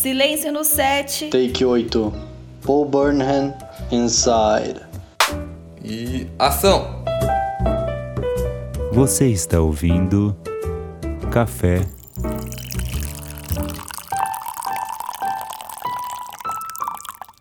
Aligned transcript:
Silêncio 0.00 0.50
no 0.50 0.64
set. 0.64 1.28
Take 1.28 1.62
8. 1.62 2.10
Paul 2.62 2.86
Burnham 2.86 3.54
Inside. 3.92 4.80
E 5.84 6.26
ação! 6.38 7.04
Você 8.94 9.26
está 9.26 9.60
ouvindo 9.60 10.34
Café 11.30 11.86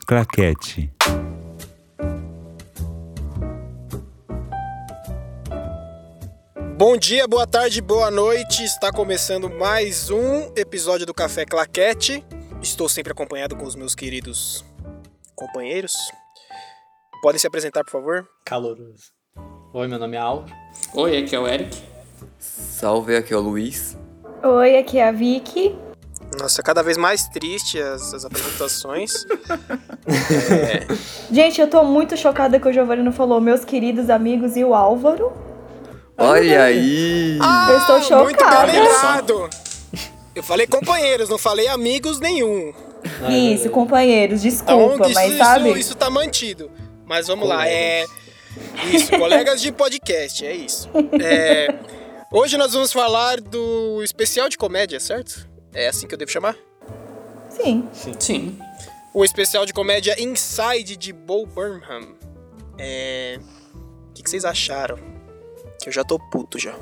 Claquete. 0.06 0.92
Bom 6.78 6.98
dia, 6.98 7.26
boa 7.26 7.48
tarde, 7.48 7.82
boa 7.82 8.12
noite. 8.12 8.66
Está 8.66 8.92
começando 8.92 9.50
mais 9.50 10.10
um 10.10 10.52
episódio 10.58 11.06
do 11.06 11.14
Café 11.14 11.46
Claquete. 11.46 12.22
Estou 12.62 12.90
sempre 12.90 13.12
acompanhado 13.12 13.56
com 13.56 13.66
os 13.66 13.76
meus 13.76 13.96
queridos 13.96 14.66
companheiros. 15.36 15.96
Podem 17.22 17.40
se 17.40 17.48
apresentar, 17.48 17.84
por 17.84 17.92
favor? 17.92 18.28
Caloroso. 18.46 19.12
Oi, 19.74 19.88
meu 19.88 20.00
nome 20.00 20.18
é 20.18 20.20
Al. 20.20 20.46
Oi, 20.94 21.18
aqui 21.18 21.36
é 21.36 21.40
o 21.40 21.48
Eric. 21.48 21.78
Salve, 22.38 23.16
aqui 23.16 23.34
é 23.34 23.38
o 23.38 23.40
Luiz. 23.40 23.98
Oi, 24.44 24.78
aqui 24.78 24.98
é 24.98 25.08
a 25.08 25.12
Vicky. 25.12 25.78
Nossa, 26.40 26.62
cada 26.62 26.84
vez 26.84 26.98
mais 26.98 27.28
triste 27.30 27.82
as, 27.82 28.14
as 28.14 28.26
apresentações. 28.26 29.26
Gente, 31.32 31.60
eu 31.60 31.70
tô 31.70 31.84
muito 31.84 32.16
chocada 32.16 32.60
que 32.60 32.68
o 32.68 32.74
Giovanni 32.74 33.04
não 33.04 33.12
falou 33.12 33.42
meus 33.42 33.66
queridos 33.66 34.10
amigos 34.10 34.56
e 34.56 34.64
o 34.64 34.74
Álvaro. 34.74 35.32
Olha 36.18 36.64
aí! 36.64 37.38
eu 37.38 37.78
estou 37.78 38.24
Muito 38.24 38.38
bem 38.38 38.48
chocada. 38.48 38.72
lembrado. 38.72 39.50
Eu 40.36 40.44
falei 40.44 40.68
companheiros, 40.68 41.30
não 41.30 41.38
falei 41.38 41.68
amigos 41.68 42.20
nenhum. 42.20 42.74
Isso, 43.30 43.70
companheiros, 43.70 44.42
desculpa, 44.42 44.96
Então, 44.96 45.06
isso, 45.10 45.14
mas 45.16 45.30
isso, 45.30 45.38
sabe? 45.38 45.80
isso 45.80 45.96
tá 45.96 46.10
mantido. 46.10 46.72
Mas 47.06 47.28
vamos 47.28 47.48
lá, 47.48 47.68
é. 47.68 48.06
Isso, 48.94 49.12
colegas 49.18 49.62
de 49.62 49.72
podcast, 49.72 50.46
é 50.46 50.54
isso. 50.54 50.90
É, 51.22 51.68
Hoje 52.32 52.58
nós 52.58 52.74
vamos 52.74 52.94
falar 52.94 53.42
do 53.42 54.04
especial 54.04 54.48
de 54.50 54.56
comédia, 54.58 55.00
certo? 55.00 55.50
É 55.74 55.88
assim 55.88 56.06
que 56.06 56.14
eu 56.14 56.18
devo 56.18 56.30
chamar? 56.30 56.56
Sim. 57.50 57.90
Sim. 58.20 58.60
O 59.16 59.26
especial 59.26 59.66
de 59.66 59.74
comédia 59.74 60.16
Inside 60.22 60.96
de 60.96 61.12
Bo 61.12 61.48
Burnham. 61.48 62.16
É. 62.78 63.40
O 64.10 64.14
que, 64.14 64.22
que 64.22 64.30
vocês 64.30 64.46
acharam? 64.46 65.00
Que 65.82 65.90
eu 65.90 65.94
já 65.94 66.04
tô 66.04 66.20
puto 66.20 66.60
já. 66.60 66.76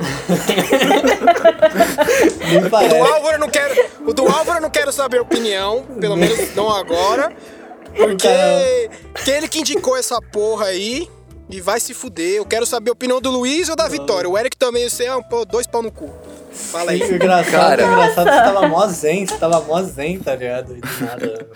Do. 2.50 3.04
Álvaro 3.04 3.34
eu 3.34 3.38
não 3.38 3.48
quero. 3.48 3.74
O 4.06 4.12
do 4.12 4.26
Álvaro 4.26 4.58
eu 4.58 4.62
não 4.62 4.70
quero 4.70 4.92
saber 4.92 5.18
a 5.18 5.22
opinião, 5.22 5.82
pelo 6.00 6.16
menos 6.16 6.54
não 6.54 6.70
agora. 6.70 7.32
Porque 7.96 8.90
que 9.24 9.30
ele 9.30 9.48
que 9.48 9.60
indicou 9.60 9.96
essa 9.96 10.20
porra 10.20 10.66
aí 10.66 11.08
e 11.48 11.60
vai 11.60 11.80
se 11.80 11.92
fuder. 11.92 12.36
Eu 12.36 12.46
quero 12.46 12.64
saber 12.64 12.90
a 12.90 12.92
opinião 12.92 13.20
do 13.20 13.30
Luiz 13.30 13.68
ou 13.68 13.76
da 13.76 13.88
Vitória. 13.88 14.28
O 14.28 14.38
Eric 14.38 14.56
também, 14.56 14.88
você 14.88 15.04
é 15.04 15.14
um 15.14 15.22
pô, 15.22 15.44
dois 15.44 15.66
pau 15.66 15.82
no 15.82 15.90
cu. 15.90 16.10
Fala 16.52 16.92
aí. 16.92 17.02
O 17.02 17.14
engraçado, 17.14 17.50
Cara. 17.50 17.82
engraçado 17.82 18.30
você 18.30 18.36
tava 18.36 18.68
mó 18.68 18.86
zen, 18.86 19.26
você 19.26 19.36
tava 19.36 19.60
mó 19.60 19.82
zen, 19.82 20.18
tá 20.18 20.34
ligado? 20.34 20.76
E 20.76 20.80
do 20.80 21.04
nada 21.04 21.48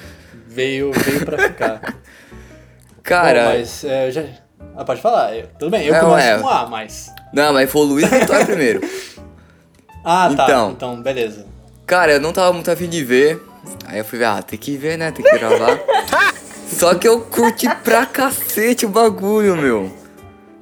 veio, 0.47 0.92
veio 0.92 1.25
pra 1.25 1.39
ficar. 1.39 1.97
Cara, 3.03 3.45
Bom, 3.45 3.59
mas 3.59 3.84
é, 3.84 4.09
eu 4.09 4.12
já... 4.12 4.25
Ah, 4.77 4.84
pode 4.84 5.01
falar. 5.01 5.34
Eu- 5.37 5.47
tudo 5.59 5.70
bem, 5.70 5.87
eu 5.87 5.95
Não, 5.95 6.01
começo 6.11 6.27
é. 6.29 6.39
com 6.39 6.48
A, 6.48 6.67
mas... 6.67 7.12
não, 7.33 7.53
mas 7.53 7.70
foi 7.70 7.83
o 7.83 7.84
Luiz 7.84 8.09
Vitória 8.09 8.45
primeiro. 8.47 8.81
Ah, 10.05 10.31
tá. 10.37 10.45
Então. 10.45 10.71
Então, 10.73 11.03
beleza. 11.03 11.47
Cara, 11.87 12.12
eu 12.12 12.21
não 12.21 12.33
tava 12.33 12.53
muito 12.53 12.71
afim 12.71 12.89
de 12.89 13.05
ver. 13.05 13.41
Aí 13.87 13.98
eu 13.98 14.05
fui 14.05 14.19
ver, 14.19 14.27
ah, 14.27 14.43
tem 14.43 14.59
que 14.59 14.77
ver, 14.77 14.98
né? 14.98 15.11
Tem 15.11 15.25
que 15.25 15.39
gravar. 15.39 15.79
Só 16.69 16.95
que 16.95 17.06
eu 17.06 17.21
curti 17.21 17.69
pra 17.84 18.05
cacete 18.05 18.84
o 18.84 18.89
bagulho, 18.89 19.56
meu. 19.56 19.91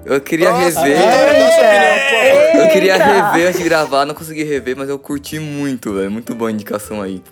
Eu 0.05 0.21
queria 0.21 0.51
Nossa, 0.51 0.81
rever. 0.83 0.99
Nossa. 0.99 2.59
Eu 2.59 2.69
queria 2.71 2.93
Eita! 2.95 3.05
rever 3.05 3.49
antes 3.49 3.59
de 3.61 3.65
gravar, 3.69 4.05
não 4.05 4.15
consegui 4.15 4.43
rever, 4.43 4.77
mas 4.77 4.89
eu 4.89 4.99
curti 4.99 5.39
muito, 5.39 5.95
velho. 5.95 6.11
Muito 6.11 6.35
boa 6.35 6.51
a 6.51 6.53
indicação 6.53 7.01
aí. 7.01 7.23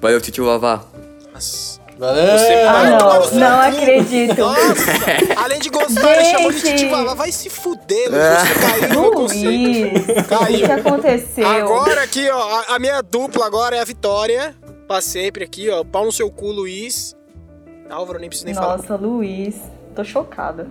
Valeu, 0.00 0.20
tio 0.20 0.44
Vavá. 0.46 0.76
Valeu! 1.32 1.73
Você 1.96 2.54
Ah, 2.66 2.98
não, 2.98 3.38
não 3.38 3.60
acredito. 3.60 4.40
Nossa, 4.40 4.90
além 5.36 5.60
de 5.60 5.68
gostar, 5.68 6.16
ele 6.16 6.24
chamou 6.24 6.50
de 6.50 6.58
Gente. 6.58 6.78
Titi 6.78 6.90
Vavá. 6.90 7.14
Vai 7.14 7.30
se 7.30 7.48
fuder, 7.48 8.10
Luiz. 8.10 8.48
Você 8.48 8.60
caiu 8.60 8.88
no 8.88 9.00
meu 9.00 9.12
conceito. 9.12 9.48
Luiz, 9.48 10.62
o 10.62 10.64
que, 10.66 10.72
aconteceu? 10.72 11.46
Agora 11.48 12.02
aqui, 12.02 12.28
ó, 12.28 12.60
a, 12.60 12.74
a 12.74 12.78
minha 12.78 13.00
dupla 13.00 13.46
agora 13.46 13.76
é 13.76 13.80
a 13.80 13.84
Vitória. 13.84 14.54
Pra 14.88 15.00
sempre 15.00 15.44
aqui, 15.44 15.70
ó. 15.70 15.84
Pau 15.84 16.04
no 16.04 16.12
seu 16.12 16.30
cu, 16.30 16.50
Luiz. 16.50 17.16
Álvaro, 17.88 18.18
nem 18.18 18.28
preciso 18.28 18.46
nem 18.46 18.54
falar. 18.54 18.76
Nossa, 18.76 18.96
Luiz, 18.96 19.56
tô 19.94 20.02
chocada. 20.02 20.66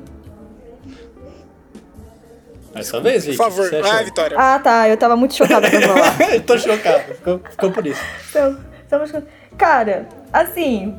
É 2.75 2.81
sua 2.81 2.99
vez, 3.01 3.23
Vicky. 3.23 3.37
Por 3.37 3.43
favor, 3.43 3.69
vai, 3.81 4.03
Vitória. 4.03 4.35
Ah, 4.37 4.59
tá, 4.59 4.89
eu 4.89 4.97
tava 4.97 5.15
muito 5.15 5.35
chocada 5.35 5.69
pra 5.69 5.81
falar. 5.81 6.17
Tô 6.45 6.57
chocado, 6.57 7.13
ficou, 7.13 7.39
ficou 7.47 7.71
por 7.71 7.85
isso. 7.85 8.01
Então, 8.29 9.05
chocada. 9.05 9.27
Cara, 9.55 10.09
assim, 10.31 10.95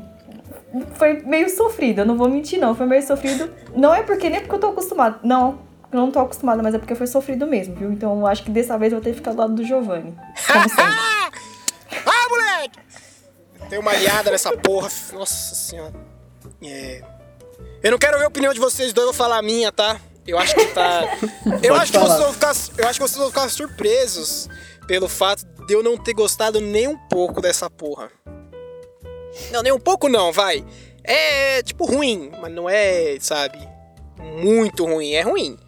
foi 0.94 1.22
meio 1.22 1.48
sofrido, 1.48 2.00
eu 2.00 2.06
não 2.06 2.16
vou 2.16 2.28
mentir 2.28 2.58
não, 2.58 2.74
foi 2.74 2.86
meio 2.86 3.06
sofrido. 3.06 3.52
Não 3.74 3.94
é 3.94 4.02
porque, 4.02 4.28
nem 4.28 4.40
porque 4.40 4.54
eu 4.54 4.60
tô 4.60 4.66
acostumada, 4.68 5.18
não, 5.22 5.60
eu 5.92 5.98
não 6.00 6.10
tô 6.10 6.18
acostumada, 6.18 6.62
mas 6.62 6.74
é 6.74 6.78
porque 6.78 6.94
foi 6.94 7.06
sofrido 7.06 7.46
mesmo, 7.46 7.74
viu? 7.74 7.92
Então 7.92 8.18
eu 8.18 8.26
acho 8.26 8.42
que 8.42 8.50
dessa 8.50 8.76
vez 8.76 8.92
eu 8.92 8.98
vou 8.98 9.04
ter 9.04 9.10
que 9.10 9.16
ficar 9.16 9.32
do 9.32 9.38
lado 9.38 9.54
do 9.54 9.64
Giovanni. 9.64 10.14
Como. 10.46 10.64
Ah, 12.06 12.28
moleque! 12.28 12.80
Tem 13.68 13.78
uma 13.78 13.92
aliada 13.92 14.30
nessa 14.30 14.56
porra. 14.56 14.88
Nossa 15.12 15.54
senhora. 15.54 15.94
É. 16.60 17.02
Eu 17.82 17.92
não 17.92 17.98
quero 17.98 18.18
ver 18.18 18.24
a 18.24 18.28
opinião 18.28 18.52
de 18.52 18.58
vocês 18.58 18.92
dois, 18.92 19.06
eu 19.06 19.12
vou 19.12 19.14
falar 19.14 19.38
a 19.38 19.42
minha, 19.42 19.70
tá? 19.70 20.00
Eu 20.26 20.38
acho 20.38 20.54
que 20.54 20.66
tá. 20.66 21.02
Eu 21.62 21.74
acho 21.74 21.92
que, 21.92 21.98
vocês 21.98 22.18
vão 22.18 22.32
ficar, 22.32 22.52
eu 22.78 22.88
acho 22.88 22.98
que 22.98 23.08
vocês 23.08 23.18
vão 23.18 23.28
ficar 23.28 23.48
surpresos 23.48 24.48
pelo 24.86 25.08
fato 25.08 25.44
de 25.66 25.74
eu 25.74 25.82
não 25.82 25.96
ter 25.96 26.14
gostado 26.14 26.60
nem 26.60 26.88
um 26.88 26.96
pouco 26.96 27.40
dessa 27.40 27.68
porra. 27.68 28.10
Não, 29.50 29.62
nem 29.62 29.72
um 29.72 29.80
pouco 29.80 30.08
não, 30.08 30.32
vai. 30.32 30.64
É 31.02 31.62
tipo 31.62 31.84
ruim, 31.84 32.30
mas 32.40 32.52
não 32.52 32.68
é, 32.68 33.16
sabe, 33.20 33.58
muito 34.18 34.84
ruim. 34.84 35.12
É 35.12 35.20
ruim. 35.20 35.58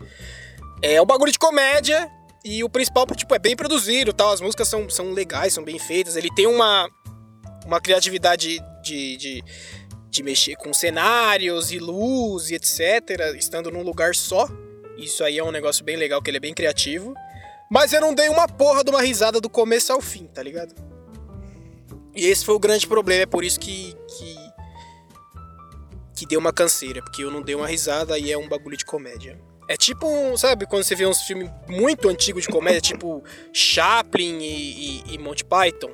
É 0.83 1.01
um 1.01 1.07
bagulho 1.07 1.33
de 1.33 1.39
comédia 1.39 2.11
e 2.45 2.63
o 2.63 2.71
principal, 2.71 3.07
tipo, 3.07 3.35
é 3.35 3.39
bem 3.39 3.57
produzido, 3.57 4.13
tal. 4.13 4.31
As 4.31 4.41
músicas 4.41 4.69
são, 4.69 4.89
são 4.89 5.13
legais, 5.13 5.53
são 5.53 5.65
bem 5.65 5.79
feitas. 5.79 6.17
Ele 6.17 6.31
tem 6.35 6.47
uma, 6.47 6.89
uma 7.67 7.81
criatividade 7.81 8.59
de, 8.83 9.17
de, 9.17 9.45
de 10.09 10.23
mexer 10.23 10.55
com 10.57 10.73
cenários 10.73 11.73
e 11.73 11.79
luz 11.79 12.51
e 12.51 12.55
etc. 12.55 13.35
Estando 13.37 13.71
num 13.71 13.83
lugar 13.83 14.15
só. 14.15 14.49
Isso 14.97 15.25
aí 15.25 15.39
é 15.39 15.45
um 15.45 15.51
negócio 15.51 15.85
bem 15.85 15.97
legal, 15.97 16.23
que 16.23 16.31
ele 16.31 16.37
é 16.39 16.41
bem 16.41 16.55
criativo. 16.55 17.15
Mas 17.71 17.93
eu 17.93 18.01
não 18.01 18.15
dei 18.15 18.29
uma 18.29 18.47
porra 18.47 18.85
de 18.85 18.91
uma 18.91 19.03
risada 19.03 19.41
do 19.41 19.51
começo 19.51 19.93
ao 19.93 20.01
fim, 20.01 20.27
tá 20.27 20.43
ligado? 20.43 20.73
E 22.17 22.27
esse 22.27 22.45
foi 22.45 22.55
o 22.55 22.59
grande 22.59 22.87
problema, 22.87 23.23
é 23.23 23.27
por 23.27 23.45
isso 23.45 23.61
que. 23.61 23.95
que, 24.09 24.37
que 26.17 26.27
deu 26.27 26.41
uma 26.41 26.53
canseira, 26.53 27.03
porque 27.03 27.23
eu 27.23 27.31
não 27.31 27.43
dei 27.43 27.55
uma 27.55 27.67
risada 27.67 28.19
e 28.19 28.33
é 28.33 28.39
um 28.39 28.49
bagulho 28.49 28.77
de 28.77 28.85
comédia. 28.87 29.39
É 29.69 29.77
tipo, 29.77 30.07
um, 30.07 30.37
sabe, 30.37 30.65
quando 30.65 30.85
você 30.85 30.95
vê 30.95 31.05
uns 31.05 31.21
filmes 31.23 31.51
muito 31.69 32.09
antigos 32.09 32.45
de 32.45 32.49
comédia, 32.49 32.81
tipo 32.81 33.23
Chaplin 33.53 34.39
e, 34.39 35.03
e, 35.09 35.15
e 35.15 35.19
Monty 35.19 35.45
Python, 35.45 35.91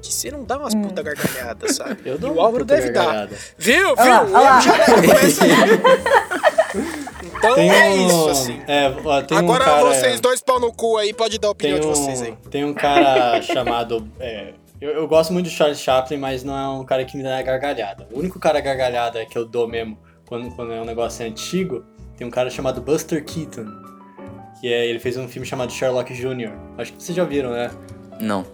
que 0.00 0.12
você 0.14 0.30
não 0.30 0.44
dá 0.44 0.56
umas 0.58 0.74
puta 0.74 1.02
gargalhadas, 1.02 1.76
sabe? 1.76 1.98
Eu 2.08 2.16
dou 2.16 2.30
e 2.30 2.36
o 2.36 2.40
Álvaro 2.40 2.64
puta 2.64 2.76
deve 2.76 2.90
dar. 2.90 3.04
gargalhada. 3.04 3.36
Viu? 3.58 3.96
Viu? 3.96 3.96
olha 3.98 4.20
lá. 4.22 4.50
erro 4.52 4.60
já 4.62 4.84
começa 4.94 5.44
aí. 5.44 5.50
Então 7.36 7.54
Tem 7.54 7.70
é 7.70 7.88
um, 7.90 8.06
isso, 8.06 8.28
assim. 8.30 8.62
É, 8.66 8.94
ó, 9.04 9.22
tem 9.22 9.38
Agora 9.38 9.62
um 9.62 9.66
cara... 9.66 9.84
vocês 9.84 10.20
dois 10.20 10.40
pau 10.40 10.58
no 10.60 10.72
cu 10.72 10.96
aí, 10.96 11.12
pode 11.12 11.38
dar 11.38 11.48
a 11.48 11.50
opinião 11.50 11.78
Tem 11.80 11.92
de 11.92 11.98
vocês 11.98 12.22
aí. 12.22 12.30
um, 12.32 12.36
tem 12.36 12.64
um 12.64 12.74
cara 12.74 13.40
chamado. 13.42 14.08
é, 14.20 14.52
eu, 14.80 14.90
eu 14.90 15.08
gosto 15.08 15.32
muito 15.32 15.46
de 15.48 15.52
Charles 15.54 15.80
Chaplin, 15.80 16.16
mas 16.18 16.44
não 16.44 16.56
é 16.56 16.68
um 16.80 16.84
cara 16.84 17.04
que 17.04 17.16
me 17.16 17.22
dá 17.22 17.40
gargalhada. 17.42 18.06
O 18.12 18.18
único 18.18 18.38
cara 18.38 18.60
gargalhada 18.60 19.24
que 19.26 19.36
eu 19.36 19.44
dou 19.44 19.66
mesmo 19.68 19.98
quando, 20.28 20.50
quando 20.54 20.72
é 20.72 20.80
um 20.80 20.84
negócio 20.84 21.24
antigo, 21.26 21.84
tem 22.16 22.26
um 22.26 22.30
cara 22.30 22.50
chamado 22.50 22.80
Buster 22.80 23.24
Keaton. 23.24 23.66
Que 24.60 24.72
é, 24.72 24.86
ele 24.86 24.98
fez 24.98 25.16
um 25.16 25.28
filme 25.28 25.46
chamado 25.46 25.72
Sherlock 25.72 26.12
Jr. 26.12 26.52
Acho 26.76 26.92
que 26.92 27.02
vocês 27.02 27.14
já 27.16 27.24
viram, 27.24 27.50
né? 27.50 27.70
Não. 28.20 28.44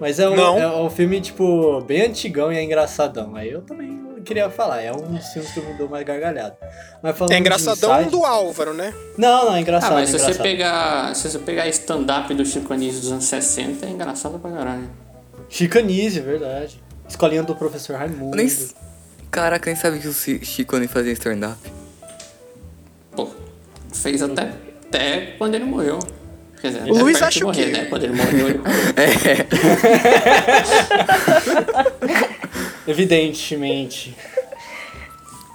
Mas 0.00 0.18
é 0.18 0.28
um, 0.28 0.34
Não. 0.36 0.58
é 0.58 0.66
um 0.80 0.88
filme, 0.88 1.20
tipo, 1.20 1.80
bem 1.82 2.02
antigão 2.02 2.52
e 2.52 2.56
é 2.56 2.62
engraçadão. 2.62 3.34
Aí 3.36 3.50
eu 3.50 3.60
também 3.60 4.00
queria 4.24 4.48
falar, 4.48 4.80
é 4.80 4.92
um 4.92 4.96
dos 5.02 5.26
filmes 5.28 5.50
que 5.52 5.58
eu 5.58 5.64
me 5.64 5.74
dou 5.74 5.88
mais 5.88 6.04
gargalhada. 6.04 6.56
Mas 7.02 7.18
falando 7.18 7.32
É 7.32 7.34
de 7.34 7.40
engraçadão 7.40 7.94
Inside- 7.96 8.10
do 8.10 8.24
Álvaro, 8.24 8.72
né? 8.72 8.94
Não, 9.18 9.46
não, 9.46 9.52
é 9.54 9.58
Ah, 9.58 9.60
engraçado. 9.60 9.92
mas 9.94 10.08
se 10.08 10.12
você 10.18 10.24
engraçado. 10.30 10.42
pegar. 10.42 11.14
Se 11.16 11.28
você 11.30 11.38
pegar 11.40 11.66
stand-up 11.68 12.32
do 12.32 12.44
Chico 12.46 12.72
Anísio 12.72 13.00
dos 13.00 13.12
anos 13.12 13.24
60, 13.24 13.86
é 13.86 13.90
engraçado 13.90 14.38
pra 14.38 14.50
caralho. 14.52 14.88
Chicanise, 15.50 16.20
verdade. 16.20 16.80
Escolinha 17.08 17.42
do 17.42 17.54
professor 17.54 17.96
Raimundo. 17.96 18.36
Nem... 18.36 18.48
Caraca, 19.30 19.68
nem 19.70 19.76
sabia 19.76 19.98
que 20.00 20.08
o 20.08 20.12
Chi- 20.14 20.44
Chico 20.44 20.76
nem 20.78 20.88
fazia 20.88 21.12
stand-up. 21.12 21.58
Pô, 23.12 23.28
fez 23.92 24.22
até, 24.22 24.52
até 24.86 25.34
quando 25.38 25.54
ele 25.56 25.64
morreu. 25.64 25.98
Quer 26.60 26.68
dizer, 26.72 26.90
O 26.90 26.98
Luiz 26.98 27.20
acha 27.22 27.46
o 27.46 27.52
quê? 27.52 27.66
né? 27.66 27.84
Quando 27.86 28.04
ele 28.04 28.12
morreu, 28.14 28.48
ele 28.48 28.60
É. 28.96 29.46
Evidentemente. 32.90 34.16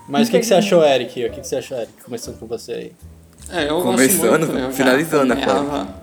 Mas 0.07 0.27
o 0.27 0.31
que, 0.31 0.39
que 0.39 0.45
você 0.45 0.53
achou, 0.55 0.83
Eric? 0.83 1.25
O 1.25 1.31
que, 1.31 1.41
que 1.41 1.47
você 1.47 1.57
achou, 1.57 1.77
Eric? 1.77 1.93
Começando 2.03 2.37
com 2.39 2.47
você 2.47 2.71
aí. 2.73 2.91
É, 3.51 3.69
eu 3.69 3.81
Começando, 3.81 4.39
muito, 4.47 4.57
eu 4.57 4.59
já 4.61 4.71
finalizando, 4.71 5.35
né, 5.35 5.43
acompanhava- 5.43 5.95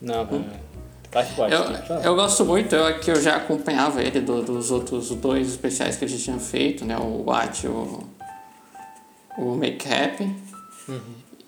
Não, 0.00 0.26
vai. 0.26 0.44
Faz 1.12 1.28
parte. 1.30 1.52
Eu, 1.54 1.64
fala. 1.86 2.00
eu 2.02 2.14
gosto 2.16 2.44
muito, 2.44 2.74
eu, 2.74 2.98
que 2.98 3.10
eu 3.10 3.20
já 3.20 3.36
acompanhava 3.36 4.02
ele 4.02 4.20
do- 4.20 4.42
dos 4.42 4.70
outros 4.70 5.10
dois 5.10 5.48
especiais 5.48 5.96
que 5.96 6.04
ele 6.06 6.16
tinha 6.16 6.38
feito, 6.38 6.84
né? 6.84 6.96
O 6.96 7.24
Watch 7.26 7.66
e 7.66 7.68
o, 7.68 8.02
o 9.38 9.54
Make 9.54 9.86
Happy. 9.92 10.34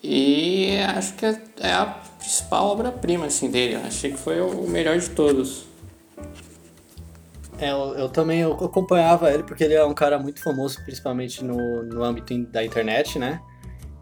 E 0.03 0.77
acho 0.97 1.15
que 1.15 1.25
é, 1.25 1.43
é 1.61 1.73
a 1.73 1.87
principal 2.19 2.67
obra-prima 2.67 3.27
assim, 3.27 3.51
dele. 3.51 3.75
Eu 3.77 3.81
achei 3.87 4.11
que 4.13 4.19
foi 4.19 4.41
o 4.41 4.69
melhor 4.69 4.99
de 4.99 5.09
todos. 5.11 5.65
É, 7.59 7.71
eu, 7.71 7.95
eu 7.95 8.09
também 8.09 8.41
eu 8.41 8.53
acompanhava 8.53 9.31
ele 9.33 9.45
porque 9.45 9.65
ele 9.65 9.75
é 9.75 9.85
um 9.85 9.95
cara 9.95 10.19
muito 10.19 10.43
famoso, 10.43 10.83
principalmente 10.85 11.43
no, 11.43 11.83
no 11.85 12.05
âmbito 12.05 12.37
da 12.49 12.63
internet, 12.65 13.19
né? 13.19 13.41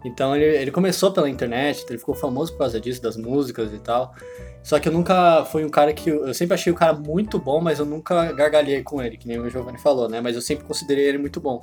Então 0.03 0.35
ele, 0.35 0.45
ele 0.57 0.71
começou 0.71 1.11
pela 1.11 1.29
internet, 1.29 1.85
ele 1.87 1.97
ficou 1.97 2.13
famoso 2.13 2.51
por 2.51 2.59
causa 2.59 2.79
disso, 2.79 3.01
das 3.01 3.15
músicas 3.15 3.73
e 3.73 3.79
tal. 3.79 4.13
Só 4.61 4.79
que 4.79 4.87
eu 4.87 4.91
nunca 4.91 5.45
fui 5.45 5.63
um 5.63 5.69
cara 5.69 5.93
que. 5.93 6.09
Eu 6.09 6.33
sempre 6.33 6.55
achei 6.55 6.71
o 6.71 6.75
cara 6.75 6.93
muito 6.93 7.39
bom, 7.39 7.61
mas 7.61 7.79
eu 7.79 7.85
nunca 7.85 8.31
gargalhei 8.33 8.83
com 8.83 9.01
ele, 9.01 9.17
que 9.17 9.27
nem 9.27 9.39
o 9.39 9.49
Giovanni 9.49 9.77
falou, 9.77 10.09
né? 10.09 10.21
Mas 10.21 10.35
eu 10.35 10.41
sempre 10.41 10.65
considerei 10.65 11.07
ele 11.07 11.17
muito 11.17 11.39
bom. 11.39 11.59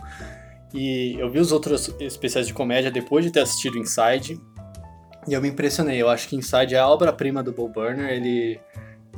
E 0.72 1.16
eu 1.18 1.30
vi 1.30 1.38
os 1.38 1.52
outros 1.52 1.94
especiais 2.00 2.46
de 2.46 2.54
comédia 2.54 2.90
depois 2.90 3.24
de 3.24 3.30
ter 3.30 3.40
assistido 3.40 3.78
Inside. 3.78 4.40
E 5.28 5.32
eu 5.32 5.40
me 5.40 5.48
impressionei. 5.48 6.00
Eu 6.00 6.08
acho 6.08 6.28
que 6.28 6.36
Inside 6.36 6.74
é 6.74 6.78
a 6.78 6.88
obra-prima 6.88 7.42
do 7.42 7.52
Bo 7.52 7.68
Burner. 7.68 8.10
Ele, 8.10 8.58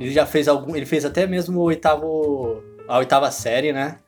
ele 0.00 0.10
já 0.10 0.26
fez 0.26 0.48
algum. 0.48 0.74
Ele 0.74 0.86
fez 0.86 1.04
até 1.04 1.26
mesmo 1.26 1.60
o 1.60 1.64
oitavo. 1.64 2.62
A 2.88 2.98
oitava 2.98 3.30
série, 3.30 3.72
né? 3.72 3.98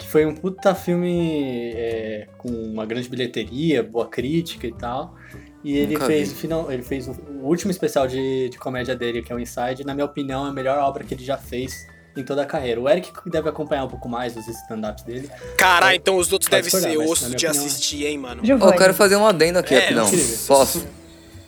Que 0.00 0.06
foi 0.06 0.24
um 0.24 0.34
puta 0.34 0.74
filme 0.74 1.72
é, 1.76 2.26
com 2.38 2.48
uma 2.48 2.86
grande 2.86 3.06
bilheteria, 3.06 3.82
boa 3.82 4.08
crítica 4.08 4.66
e 4.66 4.72
tal. 4.72 5.14
E 5.62 5.76
ele 5.76 5.92
Nunca 5.92 6.06
fez 6.06 6.30
vi. 6.30 6.34
o 6.34 6.38
final. 6.38 6.72
Ele 6.72 6.82
fez 6.82 7.06
o, 7.06 7.12
último 7.42 7.70
especial 7.70 8.06
de, 8.08 8.48
de 8.48 8.58
comédia 8.58 8.96
dele, 8.96 9.20
que 9.20 9.30
é 9.30 9.36
o 9.36 9.38
Inside. 9.38 9.84
Na 9.84 9.92
minha 9.92 10.06
opinião, 10.06 10.46
é 10.46 10.48
a 10.48 10.52
melhor 10.52 10.78
obra 10.78 11.04
que 11.04 11.12
ele 11.12 11.22
já 11.22 11.36
fez 11.36 11.86
em 12.16 12.24
toda 12.24 12.42
a 12.42 12.46
carreira. 12.46 12.80
O 12.80 12.88
Eric 12.88 13.12
deve 13.26 13.50
acompanhar 13.50 13.84
um 13.84 13.88
pouco 13.88 14.08
mais 14.08 14.34
os 14.38 14.48
stand-ups 14.48 15.04
dele. 15.04 15.30
Caralho, 15.58 15.96
então 15.96 16.16
os 16.16 16.32
outros 16.32 16.50
devem 16.50 16.70
ser 16.70 16.96
osso 16.96 17.28
de 17.36 17.46
opinião, 17.46 17.66
assistir, 17.66 18.06
hein, 18.06 18.16
mano. 18.18 18.42
Eu 18.42 18.58
quero 18.72 18.94
fazer 18.94 19.16
um 19.16 19.26
adendo 19.26 19.58
aqui, 19.58 19.74
É, 19.74 19.80
rapidão. 19.80 20.10
Posso? 20.46 20.86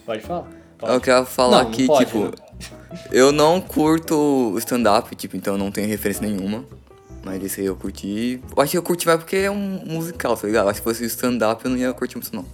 Pode 0.04 0.20
falar? 0.20 0.46
Pode. 0.76 0.92
Eu 0.92 1.00
quero 1.00 1.24
falar 1.24 1.62
Não, 1.62 1.70
aqui, 1.70 1.86
pode, 1.86 2.04
tipo, 2.04 2.24
né? 2.24 2.32
eu 3.10 3.32
não 3.32 3.60
curto 3.60 4.54
stand-up, 4.58 5.14
tipo, 5.16 5.36
então 5.36 5.54
eu 5.54 5.58
não 5.58 5.70
tenho 5.70 5.88
referência 5.88 6.26
nenhuma. 6.26 6.64
Mas 7.24 7.42
esse 7.44 7.60
aí 7.60 7.66
eu 7.66 7.76
curti. 7.76 8.42
Eu 8.56 8.62
acho 8.62 8.72
que 8.72 8.78
eu 8.78 8.82
curti 8.82 9.06
mais 9.06 9.18
porque 9.18 9.36
é 9.36 9.50
um 9.50 9.82
musical, 9.86 10.36
tá 10.36 10.46
ligado? 10.46 10.68
Acho 10.68 10.82
que 10.82 10.88
se 10.88 10.94
fosse 10.94 11.04
stand-up 11.06 11.64
eu 11.64 11.70
não 11.70 11.78
ia 11.78 11.92
curtir 11.92 12.16
muito, 12.16 12.34
não. 12.34 12.44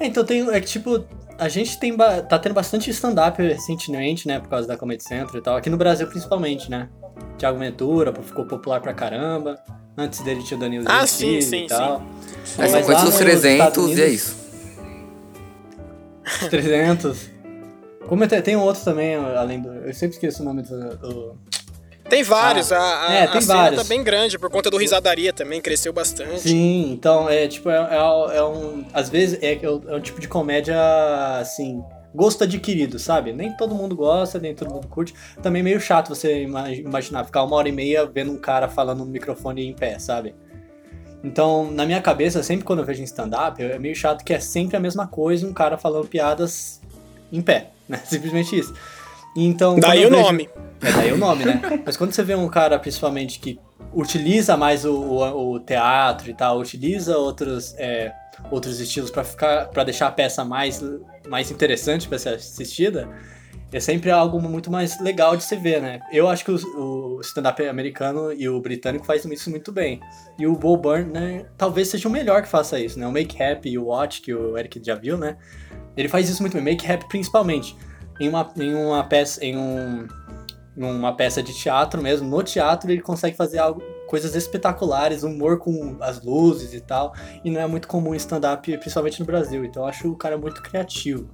É, 0.00 0.06
então 0.06 0.24
tem. 0.24 0.48
É 0.50 0.60
que 0.60 0.66
tipo, 0.66 1.04
a 1.38 1.48
gente 1.48 1.78
tem 1.78 1.94
ba- 1.96 2.22
tá 2.22 2.38
tendo 2.38 2.54
bastante 2.54 2.90
stand-up 2.90 3.40
recentemente, 3.42 4.26
né? 4.26 4.40
Por 4.40 4.48
causa 4.48 4.66
da 4.66 4.76
Comedy 4.76 5.02
Central 5.04 5.36
e 5.36 5.42
tal. 5.42 5.56
Aqui 5.56 5.68
no 5.68 5.76
Brasil, 5.76 6.06
principalmente, 6.06 6.70
né? 6.70 6.88
Thiago 7.38 7.58
Ventura 7.58 8.12
ficou 8.22 8.46
popular 8.46 8.80
pra 8.80 8.94
caramba. 8.94 9.58
Antes 9.96 10.20
dele 10.22 10.42
tinha 10.42 10.56
o 10.56 10.60
Danilo 10.60 10.84
Ah, 10.88 11.06
sim, 11.06 11.40
sim, 11.40 11.64
e 11.64 11.68
tal. 11.68 11.98
Aí 12.58 12.70
Mas 12.70 12.70
só 12.70 12.76
lá 12.78 12.82
conheço 12.84 13.04
os 13.04 13.10
nos 13.10 13.18
300 13.18 13.44
Estados 13.52 13.76
e 13.76 13.80
é 13.80 13.84
Unidos- 13.84 14.12
isso. 14.14 14.36
Os 16.42 16.48
300. 16.48 17.30
Como 18.08 18.26
tem, 18.26 18.42
tem 18.42 18.56
um 18.56 18.60
outro 18.62 18.82
também, 18.82 19.14
além 19.14 19.60
do. 19.60 19.68
Eu 19.68 19.94
sempre 19.94 20.14
esqueço 20.16 20.42
o 20.42 20.44
nome 20.44 20.62
do. 20.62 20.96
do- 20.96 21.38
Tem 22.08 22.22
vários, 22.22 22.70
Ah, 22.70 22.78
a, 22.78 23.08
a, 23.08 23.14
é, 23.14 23.26
tem 23.26 23.38
a 23.38 23.40
cena 23.40 23.54
vários. 23.60 23.82
tá 23.82 23.88
bem 23.88 24.02
grande, 24.04 24.38
por 24.38 24.50
conta 24.50 24.70
do 24.70 24.76
Risadaria 24.76 25.32
também, 25.32 25.60
cresceu 25.60 25.92
bastante. 25.92 26.40
Sim, 26.40 26.92
então 26.92 27.28
é 27.28 27.48
tipo, 27.48 27.70
é, 27.70 27.76
é- 27.76 28.36
é 28.36 28.44
um. 28.44 28.84
Às 28.92 29.08
vezes 29.08 29.38
é, 29.42 29.54
é 29.62 29.70
um 29.96 30.00
tipo 30.00 30.20
de 30.20 30.28
comédia 30.28 30.76
assim. 31.40 31.82
Gosto 32.14 32.44
adquirido, 32.44 32.96
sabe? 32.98 33.32
Nem 33.32 33.56
todo 33.56 33.74
mundo 33.74 33.96
gosta, 33.96 34.38
nem 34.38 34.54
todo 34.54 34.72
mundo 34.72 34.86
curte. 34.86 35.12
Também 35.42 35.60
é 35.60 35.62
meio 35.64 35.80
chato 35.80 36.10
você 36.10 36.42
ima- 36.42 36.70
imaginar 36.70 37.24
ficar 37.24 37.42
uma 37.42 37.56
hora 37.56 37.68
e 37.68 37.72
meia 37.72 38.06
vendo 38.06 38.30
um 38.30 38.36
cara 38.38 38.68
falando 38.68 38.98
no 39.00 39.06
microfone 39.06 39.66
em 39.66 39.72
pé, 39.74 39.98
sabe? 39.98 40.32
Então, 41.24 41.70
na 41.72 41.86
minha 41.86 42.00
cabeça, 42.02 42.42
sempre 42.42 42.64
quando 42.64 42.80
eu 42.80 42.84
vejo 42.84 43.00
em 43.00 43.04
stand-up, 43.04 43.60
é 43.62 43.78
meio 43.78 43.96
chato 43.96 44.22
que 44.24 44.32
é 44.34 44.38
sempre 44.38 44.76
a 44.76 44.80
mesma 44.80 45.06
coisa, 45.08 45.46
um 45.46 45.52
cara 45.54 45.76
falando 45.78 46.06
piadas 46.06 46.80
em 47.32 47.40
pé, 47.40 47.70
né? 47.88 48.00
Simplesmente 48.06 48.56
isso. 48.58 48.74
Então, 49.36 49.78
Daí 49.78 50.06
o 50.06 50.10
vejo- 50.10 50.22
nome. 50.22 50.48
é 50.82 50.92
daí 50.92 51.12
o 51.12 51.16
nome, 51.18 51.44
né? 51.44 51.60
Mas 51.84 51.96
quando 51.96 52.12
você 52.12 52.22
vê 52.22 52.34
um 52.34 52.48
cara, 52.48 52.78
principalmente, 52.78 53.38
que 53.40 53.58
utiliza 53.92 54.56
mais 54.56 54.84
o, 54.84 54.92
o, 54.94 55.52
o 55.54 55.60
teatro 55.60 56.30
e 56.30 56.34
tal, 56.34 56.58
utiliza 56.58 57.16
outros, 57.16 57.74
é, 57.78 58.12
outros 58.50 58.80
estilos 58.80 59.10
pra 59.10 59.24
ficar 59.24 59.66
para 59.68 59.84
deixar 59.84 60.08
a 60.08 60.10
peça 60.12 60.44
mais, 60.44 60.82
mais 61.28 61.50
interessante 61.50 62.08
pra 62.08 62.18
ser 62.18 62.30
assistida, 62.30 63.08
é 63.72 63.80
sempre 63.80 64.10
algo 64.10 64.40
muito 64.40 64.70
mais 64.70 65.00
legal 65.00 65.36
de 65.36 65.42
se 65.42 65.56
ver, 65.56 65.80
né? 65.82 66.00
Eu 66.12 66.28
acho 66.28 66.44
que 66.44 66.50
o, 66.52 67.16
o 67.16 67.20
stand-up 67.22 67.60
americano 67.66 68.32
e 68.32 68.48
o 68.48 68.60
britânico 68.60 69.04
fazem 69.04 69.32
isso 69.32 69.50
muito 69.50 69.72
bem. 69.72 70.00
E 70.38 70.46
o 70.46 70.54
Bo 70.54 70.76
Burnham, 70.76 71.08
né, 71.08 71.46
talvez 71.58 71.88
seja 71.88 72.08
o 72.08 72.10
melhor 72.10 72.42
que 72.42 72.48
faça 72.48 72.78
isso, 72.78 72.98
né? 73.00 73.06
O 73.06 73.10
Make 73.12 73.40
Happy 73.42 73.70
e 73.70 73.78
o 73.78 73.86
Watch, 73.86 74.20
que 74.22 74.32
o 74.32 74.56
Eric 74.56 74.80
já 74.84 74.94
viu, 74.94 75.16
né? 75.18 75.36
Ele 75.96 76.08
faz 76.08 76.28
isso 76.28 76.40
muito 76.40 76.54
bem. 76.54 76.62
Make 76.62 76.90
Happy 76.90 77.08
principalmente. 77.08 77.76
Em 78.18 78.28
uma, 78.28 78.52
em 78.56 78.74
uma 78.74 79.02
peça, 79.04 79.44
em 79.44 79.56
um, 79.56 80.06
numa 80.76 81.12
peça 81.14 81.42
de 81.42 81.52
teatro 81.54 82.02
mesmo, 82.02 82.28
no 82.28 82.42
teatro 82.42 82.90
ele 82.90 83.00
consegue 83.00 83.36
fazer 83.36 83.58
algo, 83.58 83.82
coisas 84.06 84.34
espetaculares, 84.34 85.22
humor 85.22 85.58
com 85.58 85.96
as 86.00 86.22
luzes 86.22 86.72
e 86.74 86.80
tal, 86.80 87.14
e 87.44 87.50
não 87.50 87.60
é 87.60 87.66
muito 87.66 87.88
comum 87.88 88.14
stand-up, 88.14 88.76
principalmente 88.78 89.20
no 89.20 89.26
Brasil, 89.26 89.64
então 89.64 89.82
eu 89.82 89.88
acho 89.88 90.10
o 90.10 90.16
cara 90.16 90.36
muito 90.38 90.62
criativo. 90.62 91.28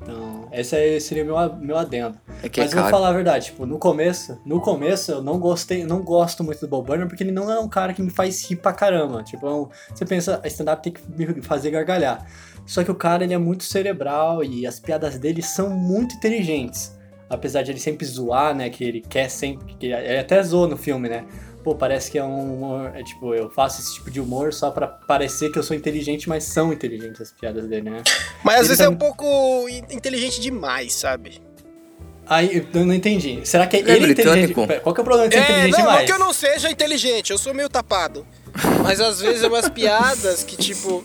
Então, 0.00 0.48
esse 0.52 1.00
seria 1.00 1.24
meu, 1.24 1.36
meu 1.56 1.76
adendo. 1.76 2.18
É 2.42 2.48
que 2.48 2.60
é 2.60 2.64
Mas 2.64 2.72
eu 2.72 2.80
vou 2.80 2.90
falar 2.90 3.08
a 3.08 3.12
verdade, 3.12 3.46
tipo, 3.46 3.66
no 3.66 3.78
começo, 3.78 4.38
no 4.44 4.60
começo 4.60 5.10
eu 5.10 5.22
não 5.22 5.38
gostei, 5.38 5.84
não 5.84 6.02
gosto 6.02 6.44
muito 6.44 6.60
do 6.60 6.68
Bob 6.68 6.86
Burner 6.86 7.08
porque 7.08 7.24
ele 7.24 7.32
não 7.32 7.50
é 7.50 7.58
um 7.58 7.68
cara 7.68 7.92
que 7.92 8.02
me 8.02 8.10
faz 8.10 8.48
rir 8.48 8.56
pra 8.56 8.72
caramba. 8.72 9.24
Tipo, 9.24 9.46
é 9.46 9.94
você 9.94 10.04
pensa, 10.04 10.40
stand-up 10.44 10.82
tem 10.82 10.92
que 10.92 11.00
me 11.10 11.42
fazer 11.42 11.70
gargalhar. 11.70 12.24
Só 12.66 12.82
que 12.82 12.90
o 12.90 12.94
cara, 12.94 13.24
ele 13.24 13.32
é 13.34 13.38
muito 13.38 13.64
cerebral 13.64 14.42
e 14.42 14.66
as 14.66 14.80
piadas 14.80 15.18
dele 15.18 15.40
são 15.40 15.70
muito 15.70 16.14
inteligentes. 16.16 16.92
Apesar 17.30 17.62
de 17.62 17.70
ele 17.72 17.80
sempre 17.80 18.04
zoar, 18.06 18.54
né, 18.54 18.68
que 18.70 18.84
ele 18.84 19.00
quer 19.00 19.28
sempre, 19.28 19.74
que 19.78 19.86
ele 19.86 20.18
até 20.18 20.42
zoa 20.42 20.66
no 20.68 20.76
filme, 20.76 21.08
né? 21.08 21.24
Pô, 21.64 21.74
parece 21.74 22.10
que 22.12 22.18
é 22.18 22.22
um 22.22 22.54
humor, 22.54 22.92
é 22.94 23.02
tipo, 23.02 23.34
eu 23.34 23.50
faço 23.50 23.80
esse 23.80 23.94
tipo 23.94 24.08
de 24.10 24.20
humor 24.20 24.52
só 24.52 24.70
pra 24.70 24.86
parecer 24.86 25.50
que 25.50 25.58
eu 25.58 25.62
sou 25.64 25.76
inteligente, 25.76 26.28
mas 26.28 26.44
são 26.44 26.72
inteligentes 26.72 27.20
as 27.20 27.32
piadas 27.32 27.66
dele, 27.66 27.90
né? 27.90 28.02
Mas 28.44 28.54
às 28.54 28.60
Ele 28.60 28.68
vezes 28.68 28.78
tá 28.78 28.84
é 28.84 28.88
um 28.88 28.94
pouco 28.96 29.68
in- 29.68 29.84
inteligente 29.96 30.40
demais, 30.40 30.94
sabe? 30.94 31.40
Aí, 32.28 32.66
eu 32.74 32.84
não 32.86 32.94
entendi. 32.94 33.40
Será 33.44 33.66
que 33.66 33.76
Ele 33.76 33.90
é 33.90 33.94
ele 33.96 34.06
é 34.06 34.10
inteligente? 34.10 34.34
britânico? 34.46 34.66
Pera, 34.66 34.80
Qual 34.80 34.94
que 34.94 35.00
é 35.00 35.02
o 35.02 35.04
problema 35.04 35.28
de 35.28 35.34
ser 35.34 35.40
É, 35.40 35.44
inteligente 35.44 35.70
não, 35.72 35.78
demais? 35.78 35.98
não 35.98 36.06
que 36.06 36.12
eu 36.12 36.18
não 36.18 36.32
seja 36.32 36.70
inteligente, 36.70 37.30
eu 37.32 37.38
sou 37.38 37.54
meio 37.54 37.68
tapado. 37.68 38.26
Mas 38.82 39.00
às 39.00 39.20
vezes 39.20 39.42
é 39.42 39.48
umas 39.48 39.68
piadas 39.68 40.42
que, 40.44 40.56
tipo. 40.56 41.04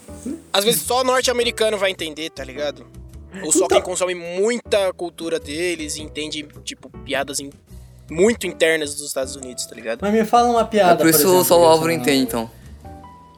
Às 0.54 0.63
vezes 0.63 0.82
só 0.82 1.04
norte-americano 1.04 1.78
vai 1.78 1.92
entender, 1.92 2.30
tá 2.30 2.44
ligado? 2.44 2.86
Ou 3.44 3.51
só 3.51 3.66
Então- 3.66 3.68
quem 3.70 3.82
consome 3.82 4.13
muita 4.16 4.92
cultura 4.94 5.40
deles 5.40 5.96
e 5.96 6.01
entende, 6.01 6.46
tipo, 6.63 6.90
piadas 7.06 7.40
in- 7.40 7.51
muito 8.10 8.46
internas 8.46 8.94
dos 8.94 9.08
Estados 9.08 9.36
Unidos, 9.36 9.66
tá 9.66 9.74
ligado? 9.75 10.00
Mas 10.01 10.12
me 10.13 10.25
fala 10.25 10.50
uma 10.50 10.66
piada, 10.66 10.94
É 10.94 10.98
por 10.98 11.10
isso 11.10 11.20
exemplo, 11.22 11.44
só 11.46 11.54
o 11.60 11.63
Álvaro 11.63 11.90
relacionada- 11.90 12.12
entende, 12.12 12.24
então. 12.28 12.51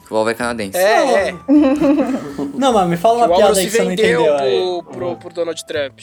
Que 0.08 0.14
o 0.14 0.18
Álvaro 0.18 0.36
é 0.36 0.38
canadense. 0.38 0.78
É, 0.78 1.30
é. 1.30 1.36
Não, 2.58 2.74
mas 2.74 2.90
me 2.90 2.98
fala 2.98 3.20
uma 3.26 3.36
piada 3.38 3.58
aí 3.60 3.66
que 3.66 3.72
você 3.72 3.80
não 3.80 3.90
vendeu 3.90 4.22
entendeu. 4.22 4.38
aí. 4.38 4.60
pro, 4.84 4.84
pro, 4.92 5.16
pro 5.18 5.30
Donald 5.34 5.66
Trump. 5.66 6.00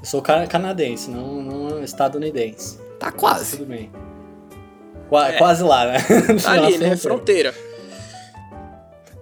Eu 0.00 0.06
sou 0.06 0.22
ca- 0.22 0.46
canadense, 0.46 1.10
não, 1.10 1.42
não 1.42 1.84
estadunidense. 1.84 2.78
Tá 2.98 3.12
quase. 3.12 3.56
Tudo 3.58 3.66
bem. 3.68 3.90
Qua- 5.08 5.28
É. 5.28 5.32
Quase 5.38 5.62
lá, 5.62 5.84
né? 5.86 5.98
Tá 6.42 6.52
ali, 6.52 6.78
né? 6.78 6.96
fronteira. 6.96 7.52
Fronteira. 7.52 7.71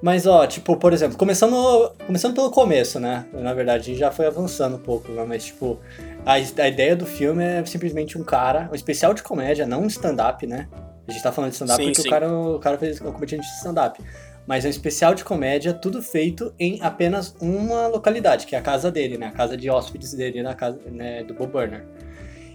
Mas, 0.03 0.27
ó, 0.27 0.47
tipo, 0.47 0.77
por 0.77 0.93
exemplo, 0.93 1.19
começando, 1.19 1.93
começando 2.07 2.35
pelo 2.35 2.51
começo, 2.51 2.99
né? 2.99 3.27
Na 3.35 3.53
verdade, 3.53 3.83
a 3.83 3.85
gente 3.85 3.99
já 3.99 4.11
foi 4.11 4.27
avançando 4.27 4.77
um 4.77 4.81
pouco, 4.81 5.13
né? 5.13 5.25
Mas, 5.29 5.45
tipo, 5.45 5.79
a, 6.25 6.35
a 6.35 6.69
ideia 6.69 6.97
do 6.97 7.05
filme 7.05 7.45
é 7.45 7.65
simplesmente 7.67 8.17
um 8.17 8.25
cara, 8.25 8.69
um 8.73 8.75
especial 8.75 9.13
de 9.13 9.23
comédia, 9.23 9.67
não 9.67 9.83
um 9.83 9.87
stand-up, 9.87 10.47
né? 10.47 10.69
A 11.07 11.13
gente 11.13 11.23
tá 11.23 11.31
falando 11.31 11.51
de 11.51 11.57
stand-up 11.57 11.83
porque 11.83 12.01
sim. 12.01 12.09
O, 12.09 12.11
cara, 12.11 12.33
o 12.33 12.59
cara 12.59 12.79
fez 12.79 13.01
um 13.01 13.13
comediante 13.13 13.47
de 13.47 13.57
stand-up. 13.57 14.03
Mas 14.47 14.65
é 14.65 14.69
um 14.69 14.71
especial 14.71 15.15
de 15.15 15.23
comédia, 15.23 15.75
tudo 15.75 16.03
feito 16.03 16.53
em 16.59 16.81
apenas 16.81 17.37
uma 17.41 17.87
localidade, 17.87 18.47
que 18.47 18.57
é 18.57 18.59
a 18.59 18.63
casa 18.63 18.91
dele, 18.91 19.19
né? 19.19 19.27
A 19.27 19.33
casa 19.33 19.57
de 19.57 19.69
hóspedes 19.69 20.15
dele, 20.15 20.43
na 20.43 20.55
casa 20.55 20.81
né, 20.91 21.23
do 21.23 21.35
Bob 21.35 21.53
Burner. 21.53 21.85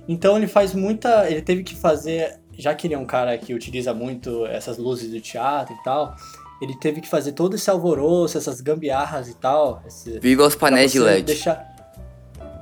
Então 0.08 0.36
ele 0.36 0.48
faz 0.48 0.74
muita. 0.74 1.30
Ele 1.30 1.42
teve 1.42 1.64
que 1.64 1.76
fazer. 1.76 2.40
Já 2.58 2.74
que 2.74 2.88
ele 2.88 2.94
é 2.94 2.98
um 2.98 3.06
cara 3.06 3.38
que 3.38 3.54
utiliza 3.54 3.94
muito 3.94 4.46
essas 4.48 4.78
luzes 4.78 5.12
do 5.12 5.20
teatro 5.20 5.76
e 5.76 5.84
tal, 5.84 6.16
ele 6.62 6.76
teve 6.80 7.02
que 7.02 7.10
fazer 7.10 7.34
todo 7.34 7.56
esse 7.56 7.70
alvoroço, 7.70 8.38
essas 8.38 8.62
gambiarras 8.62 9.28
e 9.28 9.36
tal. 9.36 9.82
Esse, 9.86 10.20
Viva 10.20 10.46
os 10.48 10.56
painéis 10.56 10.92
de 10.92 11.00
LED. 11.00 11.24
Deixar... 11.24 11.66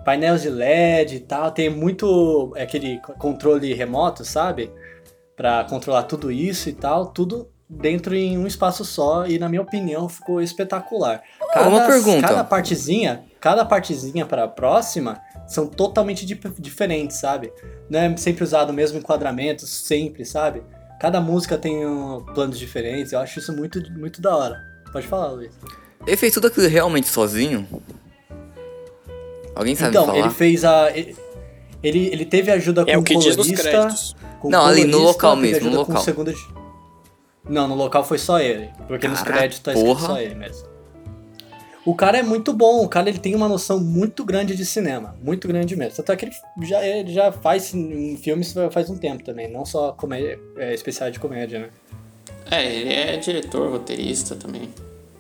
painéis 0.03 0.41
de 0.41 0.49
LED 0.49 1.15
e 1.15 1.19
tal, 1.19 1.51
tem 1.51 1.69
muito 1.69 2.51
é, 2.55 2.63
aquele 2.63 2.99
controle 3.17 3.73
remoto, 3.73 4.25
sabe? 4.25 4.71
Pra 5.35 5.63
controlar 5.63 6.03
tudo 6.03 6.31
isso 6.31 6.69
e 6.69 6.73
tal, 6.73 7.07
tudo 7.07 7.49
dentro 7.69 8.13
em 8.15 8.37
um 8.37 8.45
espaço 8.45 8.85
só 8.85 9.25
e 9.25 9.39
na 9.39 9.49
minha 9.49 9.61
opinião 9.61 10.07
ficou 10.07 10.41
espetacular. 10.41 11.21
uma 11.55 11.81
pergunta. 11.81 12.27
Cada 12.27 12.43
partezinha, 12.43 13.23
cada 13.39 13.65
partezinha 13.65 14.25
para 14.25 14.43
a 14.43 14.47
próxima 14.47 15.19
são 15.47 15.65
totalmente 15.67 16.25
dif- 16.25 16.53
diferentes, 16.59 17.17
sabe? 17.17 17.51
Não 17.89 17.99
é 17.99 18.17
sempre 18.17 18.43
usado 18.43 18.69
o 18.69 18.73
mesmo 18.73 18.99
enquadramento, 18.99 19.65
sempre, 19.65 20.25
sabe? 20.25 20.63
Cada 21.03 21.19
música 21.19 21.57
tem 21.57 21.85
um, 21.85 22.21
planos 22.33 22.57
diferentes, 22.57 23.11
eu 23.11 23.19
acho 23.19 23.37
isso 23.37 23.51
muito, 23.51 23.83
muito 23.91 24.21
da 24.21 24.37
hora. 24.37 24.63
Pode 24.89 25.05
falar, 25.05 25.31
Luiz. 25.31 25.51
Ele 26.07 26.15
fez 26.15 26.33
tudo 26.33 26.47
aquilo 26.47 26.65
realmente 26.65 27.09
sozinho? 27.09 27.67
Alguém 29.53 29.75
sabe 29.75 29.89
então, 29.89 30.05
falar? 30.05 30.19
ele 30.19 30.29
fez 30.29 30.63
a. 30.63 30.89
Ele, 30.95 31.17
ele 31.83 32.23
teve 32.23 32.49
ajuda 32.51 32.85
com 32.85 32.89
É 32.89 32.97
o 32.97 33.03
que 33.03 33.17
diz 33.17 33.35
nos 33.35 33.47
colorista, 33.47 33.69
créditos. 33.69 34.15
com 34.39 34.49
Não, 34.49 34.65
ali 34.65 34.85
no 34.85 34.91
colorista, 34.91 35.11
local 35.11 35.35
mesmo, 35.35 35.69
no 35.69 35.85
com 35.85 35.91
local. 35.91 36.23
de- 36.23 36.47
Não, 37.49 37.67
no 37.67 37.75
local 37.75 38.05
foi 38.05 38.17
só 38.17 38.39
ele. 38.39 38.69
Porque 38.87 39.05
nos 39.05 39.21
créditos 39.21 39.59
tá 39.59 39.73
escrito 39.73 39.93
porra. 39.97 40.07
só 40.07 40.21
ele 40.21 40.35
mesmo. 40.35 40.65
O 41.85 41.93
cara 41.93 42.17
é 42.17 42.23
muito 42.23 42.53
bom, 42.53 42.83
o 42.83 42.87
cara 42.87 43.09
ele 43.09 43.19
tem 43.19 43.35
uma 43.35 43.47
noção 43.49 43.77
muito 43.79 44.23
grande 44.23 44.55
de 44.55 44.65
cinema, 44.65 45.15
muito 45.21 45.47
grande 45.47 45.75
mesmo. 45.75 45.97
Tanto 45.97 46.11
é 46.13 46.15
que 46.15 46.25
ele 46.25 46.33
já, 46.61 46.85
ele 46.85 47.11
já 47.11 47.31
faz 47.31 47.73
em 47.73 48.15
filmes 48.15 48.53
faz 48.71 48.89
um 48.89 48.97
tempo 48.97 49.23
também, 49.23 49.51
não 49.51 49.65
só 49.65 49.91
comédia, 49.91 50.39
é, 50.55 50.73
especial 50.73 51.11
de 51.11 51.19
comédia, 51.19 51.59
né? 51.59 51.69
É, 52.49 52.73
ele 52.73 52.93
é 52.93 53.17
diretor, 53.17 53.69
roteirista 53.69 54.35
também. 54.35 54.69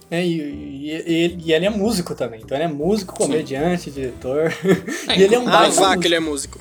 É, 0.09 0.23
e, 0.25 0.39
e- 0.39 0.85
e 0.85 0.89
ele, 0.91 1.43
e 1.45 1.53
ele 1.53 1.65
é 1.65 1.69
músico 1.69 2.15
também, 2.15 2.39
então 2.41 2.55
ele 2.55 2.65
é 2.65 2.67
músico, 2.69 3.13
comediante, 3.13 3.91
diretor. 3.91 4.53
É, 5.09 5.17
e 5.19 5.23
ele 5.23 5.35
é 5.35 5.39
um 5.39 5.47
ah, 5.47 5.67
vá 5.69 5.97
que 5.97 6.07
ele 6.07 6.15
é 6.15 6.19
músico. 6.19 6.59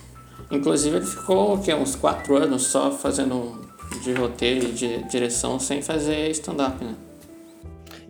Inclusive 0.51 0.97
ele 0.97 1.07
ficou 1.07 1.55
o 1.55 1.63
quê, 1.63 1.73
uns 1.75 1.95
quatro 1.95 2.37
anos 2.37 2.65
só 2.67 2.91
fazendo 2.91 3.71
de 4.03 4.13
roteiro 4.15 4.69
e 4.69 4.73
de 4.73 5.03
direção 5.05 5.61
sem 5.61 5.81
fazer 5.81 6.29
stand-up, 6.31 6.83
né? 6.85 6.95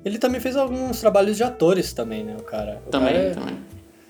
Ele 0.05 0.19
também 0.19 0.41
fez 0.41 0.57
alguns 0.57 1.01
trabalhos 1.01 1.37
de 1.37 1.45
atores 1.45 1.93
também, 1.93 2.25
né, 2.25 2.37
o 2.39 2.43
cara. 2.43 2.83
O 2.87 2.91
Também, 2.91 3.13
cara 3.15 3.25
é- 3.29 3.31
também. 3.31 3.59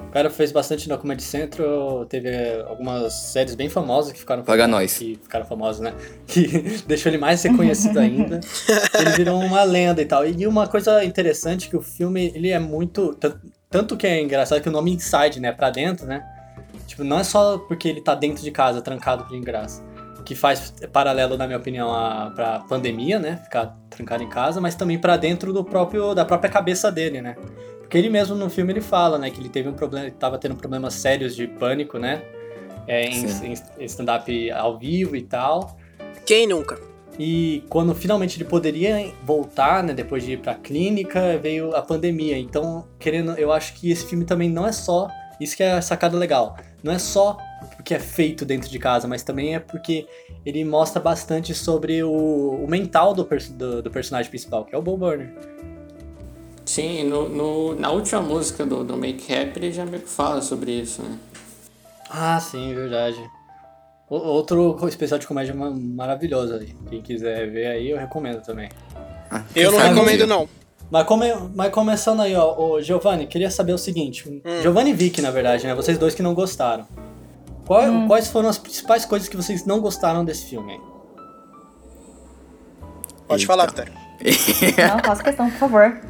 O 0.01 0.11
cara 0.13 0.29
fez 0.29 0.51
bastante 0.53 0.89
no 0.89 0.99
Comedy 0.99 1.23
Central, 1.23 2.05
teve 2.07 2.29
eh, 2.29 2.63
algumas 2.69 3.13
séries 3.15 3.55
bem 3.55 3.69
famosas 3.71 4.13
que 4.13 4.19
ficaram 4.19 4.43
Paga 4.43 4.65
famosas, 4.65 4.83
nós. 4.83 4.99
que 4.99 5.19
ficaram 5.23 5.47
famosas, 5.47 5.81
né? 5.81 5.95
Que 6.27 6.83
deixou 6.87 7.09
ele 7.11 7.19
mais 7.19 7.43
reconhecido 7.43 7.99
ainda. 7.99 8.41
Ele 8.99 9.11
virou 9.11 9.41
uma 9.41 9.63
lenda 9.63 10.03
e 10.03 10.05
tal. 10.05 10.27
E 10.27 10.47
uma 10.47 10.67
coisa 10.67 11.03
interessante 11.05 11.69
que 11.71 11.77
o 11.77 11.81
filme, 11.81 12.31
ele 12.35 12.51
é 12.51 12.59
muito 12.59 13.15
tan- 13.15 13.41
tanto 13.71 13.97
que 13.97 14.07
é 14.07 14.21
engraçado 14.21 14.61
que 14.61 14.69
o 14.69 14.73
nome 14.73 14.93
Inside, 14.93 15.41
né, 15.41 15.51
pra 15.53 15.71
dentro, 15.71 16.05
né? 16.05 16.23
Tipo, 16.87 17.05
não 17.05 17.21
é 17.21 17.25
só 17.25 17.57
porque 17.59 17.89
ele 17.89 18.03
tá 18.03 18.15
dentro 18.15 18.43
de 18.43 18.51
casa, 18.51 18.83
trancado 18.83 19.25
por 19.25 19.41
graça, 19.41 19.83
que 20.25 20.35
faz 20.35 20.73
paralelo, 20.93 21.37
na 21.37 21.47
minha 21.47 21.59
opinião, 21.59 21.93
a, 21.93 22.31
pra 22.35 22.61
pandemia, 22.61 23.19
né? 23.19 23.41
Ficar 23.45 23.76
trancado 23.91 24.23
em 24.23 24.29
casa, 24.29 24.61
mas 24.61 24.75
também 24.75 24.99
pra 24.99 25.17
dentro 25.17 25.52
do 25.52 25.64
próprio 25.64 26.14
da 26.14 26.25
própria 26.25 26.50
cabeça 26.50 26.91
dele, 26.91 27.21
né? 27.21 27.37
Porque 27.81 27.99
ele 27.99 28.09
mesmo 28.09 28.35
no 28.35 28.49
filme 28.49 28.73
ele 28.73 28.81
fala, 28.81 29.19
né, 29.19 29.31
que 29.31 29.38
ele 29.38 29.50
teve 29.50 29.69
um 29.69 29.75
problema, 29.75 30.07
ele 30.07 30.14
tava 30.14 30.38
tendo 30.38 30.57
problemas 30.57 30.95
sérios 30.95 31.37
de 31.37 31.47
pânico, 31.47 31.99
né? 31.99 32.23
É, 32.87 33.05
em, 33.05 33.26
em 33.79 33.85
stand-up 33.85 34.50
ao 34.50 34.79
vivo 34.79 35.14
e 35.14 35.23
tal. 35.23 35.76
Quem 36.25 36.47
nunca? 36.47 36.79
E 37.19 37.62
quando 37.69 37.95
finalmente 37.95 38.38
ele 38.38 38.49
poderia 38.49 39.12
voltar, 39.23 39.83
né, 39.83 39.93
depois 39.93 40.25
de 40.25 40.33
ir 40.33 40.38
pra 40.38 40.55
clínica, 40.55 41.38
veio 41.38 41.76
a 41.76 41.83
pandemia. 41.83 42.38
Então, 42.38 42.87
querendo, 42.99 43.33
eu 43.33 43.52
acho 43.52 43.75
que 43.75 43.91
esse 43.91 44.07
filme 44.07 44.25
também 44.25 44.49
não 44.49 44.67
é 44.67 44.73
só, 44.73 45.09
isso 45.38 45.57
que 45.57 45.62
é 45.62 45.73
a 45.73 45.83
sacada 45.83 46.17
legal. 46.17 46.57
Não 46.83 46.93
é 46.93 46.99
só 46.99 47.37
porque 47.76 47.95
é 47.95 47.99
feito 47.99 48.45
dentro 48.45 48.69
de 48.71 48.78
casa, 48.78 49.07
mas 49.09 49.23
também 49.23 49.54
é 49.54 49.59
porque 49.61 50.07
ele 50.45 50.64
mostra 50.64 51.00
bastante 51.00 51.54
sobre 51.54 52.02
o, 52.02 52.11
o 52.64 52.66
mental 52.69 53.14
do, 53.14 53.25
do, 53.50 53.83
do 53.83 53.90
personagem 53.90 54.31
principal, 54.31 54.64
que 54.64 54.75
é 54.75 54.78
o 54.78 54.83
Bo 54.83 54.97
Burner. 54.97 55.33
Sim, 56.64 57.04
no, 57.04 57.28
no- 57.28 57.75
na 57.75 57.90
última 57.90 58.21
música 58.23 58.64
do, 58.64 58.85
do 58.85 58.97
Make 58.97 59.33
Happy 59.33 59.59
ele 59.59 59.73
já 59.73 59.85
meio 59.85 60.02
que 60.02 60.09
fala 60.09 60.40
sobre 60.40 60.71
isso, 60.73 61.02
né? 61.02 61.19
Ah, 62.09 62.38
sim, 62.40 62.73
verdade. 62.75 63.19
O- 64.09 64.16
Outro 64.16 64.78
especial 64.88 65.19
de 65.19 65.26
comédia 65.26 65.54
ma- 65.54 65.71
maravilhoso 65.71 66.54
aí. 66.54 66.75
Quem 66.88 67.02
quiser 67.02 67.50
ver 67.50 67.66
aí, 67.66 67.90
eu 67.90 67.99
recomendo 67.99 68.42
também. 68.42 68.69
Ah, 69.31 69.42
Eu 69.57 69.73
não 69.73 69.78
recomendo, 69.78 70.26
não. 70.26 70.49
Mas, 70.90 71.07
come, 71.07 71.33
mas 71.54 71.73
começando 71.73 72.21
aí, 72.21 72.35
ó, 72.37 72.54
ô, 72.57 72.83
Giovanni, 72.83 73.26
queria 73.26 73.50
saber 73.50 73.73
o 73.73 73.78
seguinte. 73.78 74.42
Giovanni 74.61 74.90
e 74.90 74.95
Vicky, 74.95 75.23
na 75.23 75.31
verdade, 75.31 75.66
né? 75.66 75.75
Vocês 75.75 75.97
dois 75.97 76.14
que 76.14 76.23
não 76.23 76.35
gostaram. 76.35 76.87
Qual- 77.66 78.07
Quais 78.07 78.28
foram 78.28 78.49
as 78.49 78.59
principais 78.59 79.04
coisas 79.04 79.28
que 79.28 79.37
vocês 79.37 79.64
não 79.64 79.81
gostaram 79.81 80.25
desse 80.25 80.47
filme? 80.47 80.73
aí? 80.73 80.81
Pode 83.26 83.42
Eita. 83.42 83.47
falar, 83.52 83.66
Vitória. 83.71 83.92
Não, 84.88 84.99
faça 85.04 85.23
questão, 85.23 85.50
por 85.50 85.59
favor. 85.59 86.00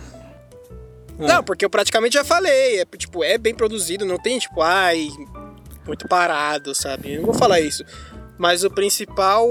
Não, 1.19 1.43
porque 1.43 1.65
eu 1.65 1.71
praticamente 1.71 2.15
já 2.15 2.25
falei. 2.25 2.81
É, 2.81 2.85
tipo, 2.85 3.23
é 3.25 3.39
bem 3.39 3.55
produzido, 3.55 4.05
não 4.05 4.19
tem, 4.19 4.39
tipo, 4.39 4.61
ai, 4.61 5.09
muito 5.87 6.07
parado, 6.09 6.75
sabe? 6.75 7.13
Eu 7.15 7.19
não 7.21 7.27
vou 7.27 7.35
falar 7.35 7.61
isso. 7.61 7.85
Mas 8.37 8.65
o 8.65 8.71
principal 8.71 9.47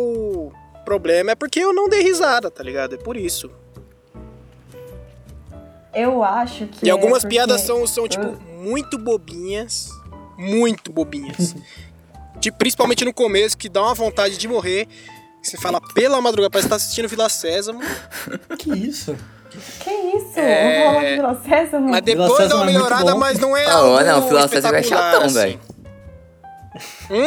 problema 0.86 1.32
é 1.32 1.36
porque 1.36 1.60
eu 1.60 1.74
não 1.74 1.88
dei 1.88 2.02
risada, 2.04 2.52
tá 2.52 2.62
ligado? 2.64 2.96
É 2.96 2.98
por 2.98 3.16
isso. 3.16 3.50
Eu 5.94 6.24
acho 6.24 6.68
que. 6.68 6.86
E 6.86 6.90
é 6.90 6.92
algumas 6.92 7.24
porque- 7.24 7.36
piadas 7.36 7.62
são, 7.62 7.86
são, 7.88 8.08
tipo, 8.08 8.38
muito 8.58 8.98
bobinhas. 8.98 9.90
Muito 10.38 10.92
bobinhas. 10.92 11.56
De- 12.42 12.52
principalmente 12.52 13.06
no 13.06 13.14
começo, 13.14 13.58
que 13.58 13.70
dá 13.70 13.82
uma 13.84 13.94
vontade 13.94 14.38
de 14.38 14.48
morrer. 14.48 14.88
Você 15.42 15.58
fala, 15.58 15.80
pela 15.94 16.20
madrugada, 16.22 16.50
parece 16.52 16.66
que 16.68 16.70
tá 16.70 16.76
assistindo 16.76 17.08
Vila 17.08 17.30
Sésamo. 17.30 17.80
Que 18.60 18.72
isso? 18.74 19.16
Que 19.84 19.90
isso? 19.90 20.40
É, 20.40 20.88
Eu 20.88 20.92
vou 20.94 21.02
de 21.02 21.08
Vila 21.16 21.42
Sésamo. 21.44 21.90
Mas 21.90 22.02
Vila 22.06 22.24
depois 22.24 22.32
dá 22.32 22.44
Sésamo 22.44 22.62
uma 22.64 22.70
é 22.70 22.74
melhorada, 22.74 23.12
bom. 23.14 23.18
mas 23.20 23.40
não 23.40 23.56
é 23.58 23.66
Ah, 23.66 23.82
ó, 23.84 24.02
não, 24.04 24.20
o 24.20 24.28
Vila 24.30 24.48
Sésamo 24.48 24.76
é 24.76 24.84
chatão, 24.84 25.24
assim. 25.24 25.34
velho. 25.34 25.60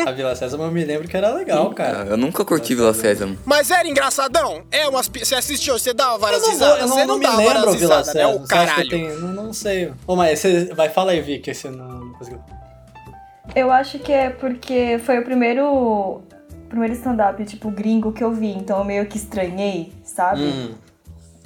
A 0.06 0.12
Vila 0.12 0.34
Sésamo 0.34 0.62
eu 0.62 0.70
me 0.70 0.82
lembro 0.84 1.06
que 1.06 1.14
era 1.16 1.34
legal, 1.34 1.70
cara. 1.74 2.06
Eu 2.08 2.16
nunca 2.16 2.42
curti 2.46 2.74
Vila 2.74 2.94
Sésamo. 2.94 3.38
Mas 3.44 3.70
era 3.70 3.86
engraçadão? 3.86 4.64
É 4.70 4.88
umas. 4.88 5.06
pi- 5.06 5.22
Você 5.24 5.34
assistiu, 5.34 5.78
você 5.78 5.92
dava 5.92 6.14
Eu 6.14 6.18
várias 6.18 6.40
não, 6.40 6.46
vou, 6.48 6.52
risadas. 6.54 6.80
eu 6.80 6.86
não, 6.88 6.94
você 6.96 7.04
não 7.04 7.18
não, 7.18 7.36
me 7.36 7.44
lembro 7.46 7.72
Vila 7.72 7.98
né? 7.98 8.04
Sésamo. 8.04 8.36
O 8.36 8.46
Você 8.46 8.54
acha 8.54 8.64
que 8.64 8.70
caralho. 8.70 8.88
tem... 8.90 9.08
Não, 9.18 9.28
não 9.44 9.52
sei. 9.52 9.92
Ô, 10.06 10.16
mas 10.16 10.38
você... 10.38 10.72
Vai, 10.74 10.88
fala 10.88 11.12
aí, 11.12 11.20
Vicky, 11.20 11.52
você 11.54 11.68
não, 11.68 11.86
não 11.88 12.12
conseguiu. 12.14 12.40
Eu 13.54 13.70
acho 13.70 13.98
que 13.98 14.12
é 14.12 14.30
porque 14.30 14.98
foi 15.04 15.18
o 15.18 15.24
primeiro. 15.24 16.22
Primeiro 16.68 16.94
stand-up, 16.94 17.44
tipo, 17.44 17.70
gringo 17.70 18.10
que 18.10 18.24
eu 18.24 18.32
vi, 18.32 18.50
então 18.50 18.78
eu 18.78 18.84
meio 18.84 19.06
que 19.06 19.16
estranhei, 19.16 19.92
sabe? 20.02 20.42
Hum. 20.42 20.74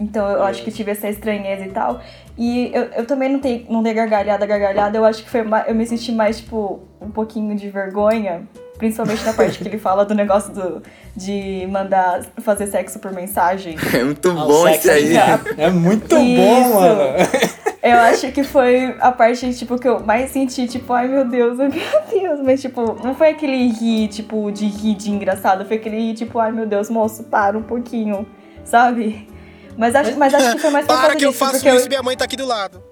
Então 0.01 0.27
eu 0.31 0.43
acho 0.45 0.63
que 0.63 0.71
tive 0.71 0.93
essa 0.93 1.09
estranheza 1.09 1.67
e 1.67 1.71
tal. 1.71 2.01
E 2.37 2.71
eu, 2.73 2.85
eu 2.97 3.05
também 3.07 3.31
não, 3.31 3.41
tenho, 3.41 3.67
não 3.69 3.83
dei 3.83 3.93
gargalhada, 3.93 4.47
gargalhada. 4.47 4.97
Eu 4.97 5.05
acho 5.05 5.23
que 5.25 5.29
foi 5.29 5.43
mais, 5.43 5.69
eu 5.69 5.75
me 5.75 5.85
senti 5.85 6.13
mais, 6.13 6.39
tipo, 6.39 6.81
um 7.01 7.11
pouquinho 7.11 7.55
de 7.57 7.69
vergonha. 7.69 8.43
Principalmente 8.79 9.25
na 9.25 9.33
parte 9.33 9.59
que 9.59 9.67
ele 9.69 9.77
fala 9.77 10.05
do 10.05 10.15
negócio 10.15 10.55
do, 10.55 10.81
de 11.17 11.67
mandar 11.69 12.23
fazer 12.41 12.69
sexo 12.69 13.01
por 13.01 13.13
mensagem. 13.13 13.75
É 13.93 14.05
muito 14.05 14.31
Ah, 14.31 14.35
bom 14.47 14.69
isso 14.69 14.89
aí. 14.91 15.17
É 15.59 15.69
muito 15.69 16.17
Isso. 16.17 16.37
bom, 16.37 16.75
mano. 16.75 17.03
Eu 17.91 17.99
acho 17.99 18.33
que 18.33 18.43
foi 18.43 18.97
a 19.01 19.13
parte, 19.13 19.53
tipo, 19.55 19.79
que 19.79 19.89
eu 19.89 20.01
mais 20.01 20.31
senti, 20.31 20.67
tipo, 20.67 20.93
ai 20.93 21.09
meu 21.09 21.25
Deus, 21.25 21.59
ai 21.61 21.69
meu 21.69 22.03
Deus. 22.11 22.41
Mas, 22.43 22.61
tipo, 22.61 22.97
não 23.03 23.15
foi 23.15 23.31
aquele 23.31 23.69
rir, 23.69 24.09
tipo, 24.09 24.51
de 24.51 24.67
rir 24.67 24.95
de 24.95 25.11
engraçado. 25.11 25.65
Foi 25.65 25.77
aquele 25.77 25.97
rir, 25.97 26.15
tipo, 26.15 26.39
ai 26.39 26.53
meu 26.53 26.67
Deus, 26.67 26.91
moço, 26.91 27.25
para 27.25 27.57
um 27.57 27.63
pouquinho, 27.63 28.27
sabe? 28.65 29.29
Mas 29.77 29.95
acho, 29.95 30.19
mas 30.19 30.35
acho 30.35 30.53
que 30.53 30.59
foi 30.59 30.71
mais 30.71 30.87
por 30.87 30.97
Para 31.01 31.15
que 31.15 31.25
eu 31.25 31.31
disso, 31.31 31.39
faço 31.39 31.57
isso, 31.57 31.69
eu, 31.69 31.89
minha 31.89 32.03
mãe 32.03 32.17
tá 32.17 32.25
aqui 32.25 32.37
do 32.37 32.47
lado. 32.47 32.83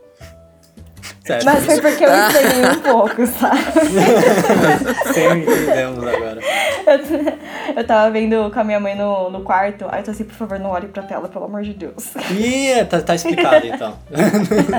Sério, 1.27 1.45
Mas 1.45 1.65
foi 1.67 1.81
porque 1.81 2.05
eu 2.05 2.09
estranhei 2.15 2.71
um 2.71 2.81
pouco, 2.83 3.27
sabe? 3.27 3.59
Sim, 5.13 5.43
entendemos 5.43 6.07
agora. 6.07 6.41
Eu 7.77 7.85
tava 7.85 8.11
vendo 8.11 8.49
com 8.53 8.61
a 8.61 8.65
minha 8.65 8.79
mãe 8.79 8.95
no, 8.95 9.29
no 9.31 9.41
quarto. 9.41 9.87
Aí 9.91 10.01
eu 10.01 10.05
tô 10.05 10.11
assim, 10.13 10.23
por 10.25 10.35
favor, 10.35 10.59
não 10.61 10.71
olhe 10.71 10.87
pra 10.87 11.03
tela, 11.03 11.29
pelo 11.29 11.47
amor 11.47 11.63
de 11.63 11.75
Deus. 11.75 12.15
Ih, 12.31 12.85
tá, 12.89 13.01
tá 13.01 13.15
explicado 13.15 13.67
então. 13.67 13.97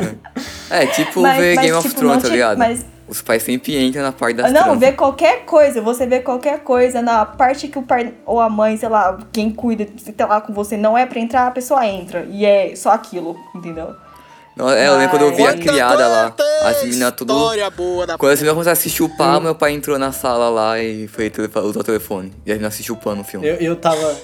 É, 0.70 0.86
tipo 0.88 1.22
Mas- 1.22 1.38
ver 1.38 1.56
mas, 1.56 1.66
Game 1.66 1.78
of 1.78 1.88
tipo, 1.88 2.00
Thrones, 2.00 2.16
não 2.18 2.30
tá 2.30 2.30
ligado? 2.30 2.58
mas- 2.58 2.86
Os 3.08 3.22
pais 3.22 3.42
sempre 3.44 3.78
entram 3.82 4.04
na 4.04 4.12
parte 4.12 4.36
das 4.36 4.52
Não, 4.52 4.64
trampas. 4.64 4.80
vê 4.80 4.92
qualquer 4.92 5.46
coisa, 5.46 5.82
você 5.82 6.06
vê 6.06 6.20
qualquer 6.20 6.60
coisa 6.60 7.02
na 7.02 7.26
parte 7.26 7.70
que 7.70 7.80
o 7.80 7.84
pai 7.84 8.14
ou 8.26 8.42
a 8.42 8.50
mãe, 8.50 8.76
sei 8.76 8.90
lá, 8.90 9.18
quem 9.32 9.50
cuida, 9.50 9.88
se 9.98 10.12
tá 10.12 10.26
lá 10.26 10.42
com 10.42 10.52
você, 10.54 10.76
não 10.76 10.98
é 10.98 11.06
pra 11.06 11.20
entrar, 11.20 11.48
a 11.48 11.52
pessoa 11.52 11.86
entra. 11.88 12.26
E 12.30 12.46
é 12.46 12.76
só 12.76 12.92
aquilo, 12.92 13.38
entendeu? 13.56 13.96
Não, 14.58 14.70
é, 14.72 14.88
eu 14.88 14.98
lembro 14.98 15.10
quando 15.12 15.22
eu 15.22 15.36
vi 15.36 15.44
a 15.46 15.54
criada 15.54 16.08
lá, 16.08 16.36
as 16.64 16.84
meninas 16.84 17.12
tudo... 17.12 17.32
História 17.34 17.70
boa 17.70 18.08
da 18.08 18.18
Quando 18.18 18.32
as 18.32 18.40
meninas 18.40 18.54
começaram 18.56 18.72
a 18.72 18.80
assistir 18.80 19.04
o 19.04 19.10
pá, 19.16 19.40
meu 19.40 19.54
pai 19.54 19.72
entrou 19.74 20.00
na 20.00 20.12
sala 20.12 20.50
lá 20.50 20.80
e 20.82 21.08
foi 21.08 21.32
usar 21.64 21.80
o 21.80 21.84
telefone. 21.84 22.34
E 22.46 22.52
as 22.52 22.58
meninas 22.58 22.74
assistiu 22.74 22.96
o 22.96 22.98
pano 22.98 23.18
no 23.18 23.24
filme. 23.24 23.48
Eu, 23.48 23.56
eu 23.56 23.76
tava. 23.76 24.18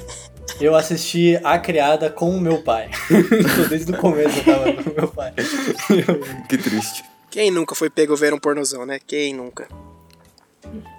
Eu 0.59 0.75
assisti 0.75 1.39
A 1.43 1.57
Criada 1.59 2.09
com 2.09 2.29
o 2.31 2.41
meu 2.41 2.63
pai. 2.63 2.89
Desde 3.69 3.91
o 3.91 3.97
começo 3.97 4.39
eu 4.39 4.43
tava 4.43 4.73
com 4.73 4.89
o 4.89 4.93
meu 4.95 5.07
pai. 5.07 5.33
Que 6.49 6.57
triste. 6.57 7.03
Quem 7.29 7.51
nunca 7.51 7.75
foi 7.75 7.89
pego 7.89 8.15
vendo 8.15 8.35
um 8.35 8.39
pornozão, 8.39 8.85
né? 8.85 8.99
Quem 9.05 9.33
nunca? 9.33 9.67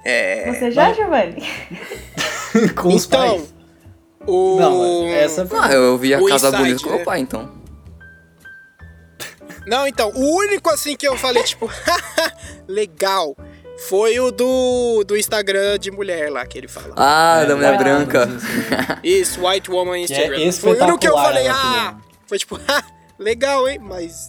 É. 0.05 0.53
Você 0.53 0.71
já, 0.71 0.93
Giovanni? 0.93 1.43
Com 2.77 2.95
os 2.95 3.07
Então, 3.07 3.21
pais. 3.21 3.55
o. 4.27 4.57
Não, 4.61 5.07
essa 5.07 5.47
foi... 5.47 5.59
Ah, 5.61 5.73
eu 5.73 5.97
vi 5.99 6.13
a 6.15 6.21
O 6.21 6.29
Casa 6.29 6.51
Bonita 6.53 6.83
com 6.83 6.91
meu 6.91 7.05
pai, 7.05 7.21
então. 7.21 7.51
Não, 9.67 9.87
então, 9.87 10.11
o 10.11 10.37
único 10.37 10.69
assim 10.71 10.97
que 10.97 11.07
eu 11.07 11.17
falei, 11.17 11.43
tipo, 11.45 11.71
legal, 12.69 13.37
foi 13.89 14.19
o 14.21 14.31
do, 14.31 15.05
do 15.05 15.17
Instagram 15.17 15.79
de 15.79 15.91
mulher 15.91 16.31
lá 16.31 16.45
que 16.47 16.59
ele 16.59 16.69
fala. 16.69 16.95
Ah, 16.97 17.41
É, 17.43 17.47
da 17.47 17.57
mulher 17.57 17.77
branca. 17.79 18.27
sim. 18.27 18.47
Isso, 19.03 19.47
White 19.47 19.71
Woman 19.71 20.05
Que 20.07 20.15
é 20.15 20.27
Instagram. 20.47 20.53
foi 20.53 20.79
o 20.79 20.83
único 20.83 20.99
que 20.99 21.09
eu 21.09 21.15
falei, 21.15 21.47
ah, 21.49 21.97
foi 22.27 22.39
tipo, 22.39 22.61
ah, 22.69 22.83
legal, 23.19 23.69
hein, 23.69 23.79
mas 23.83 24.27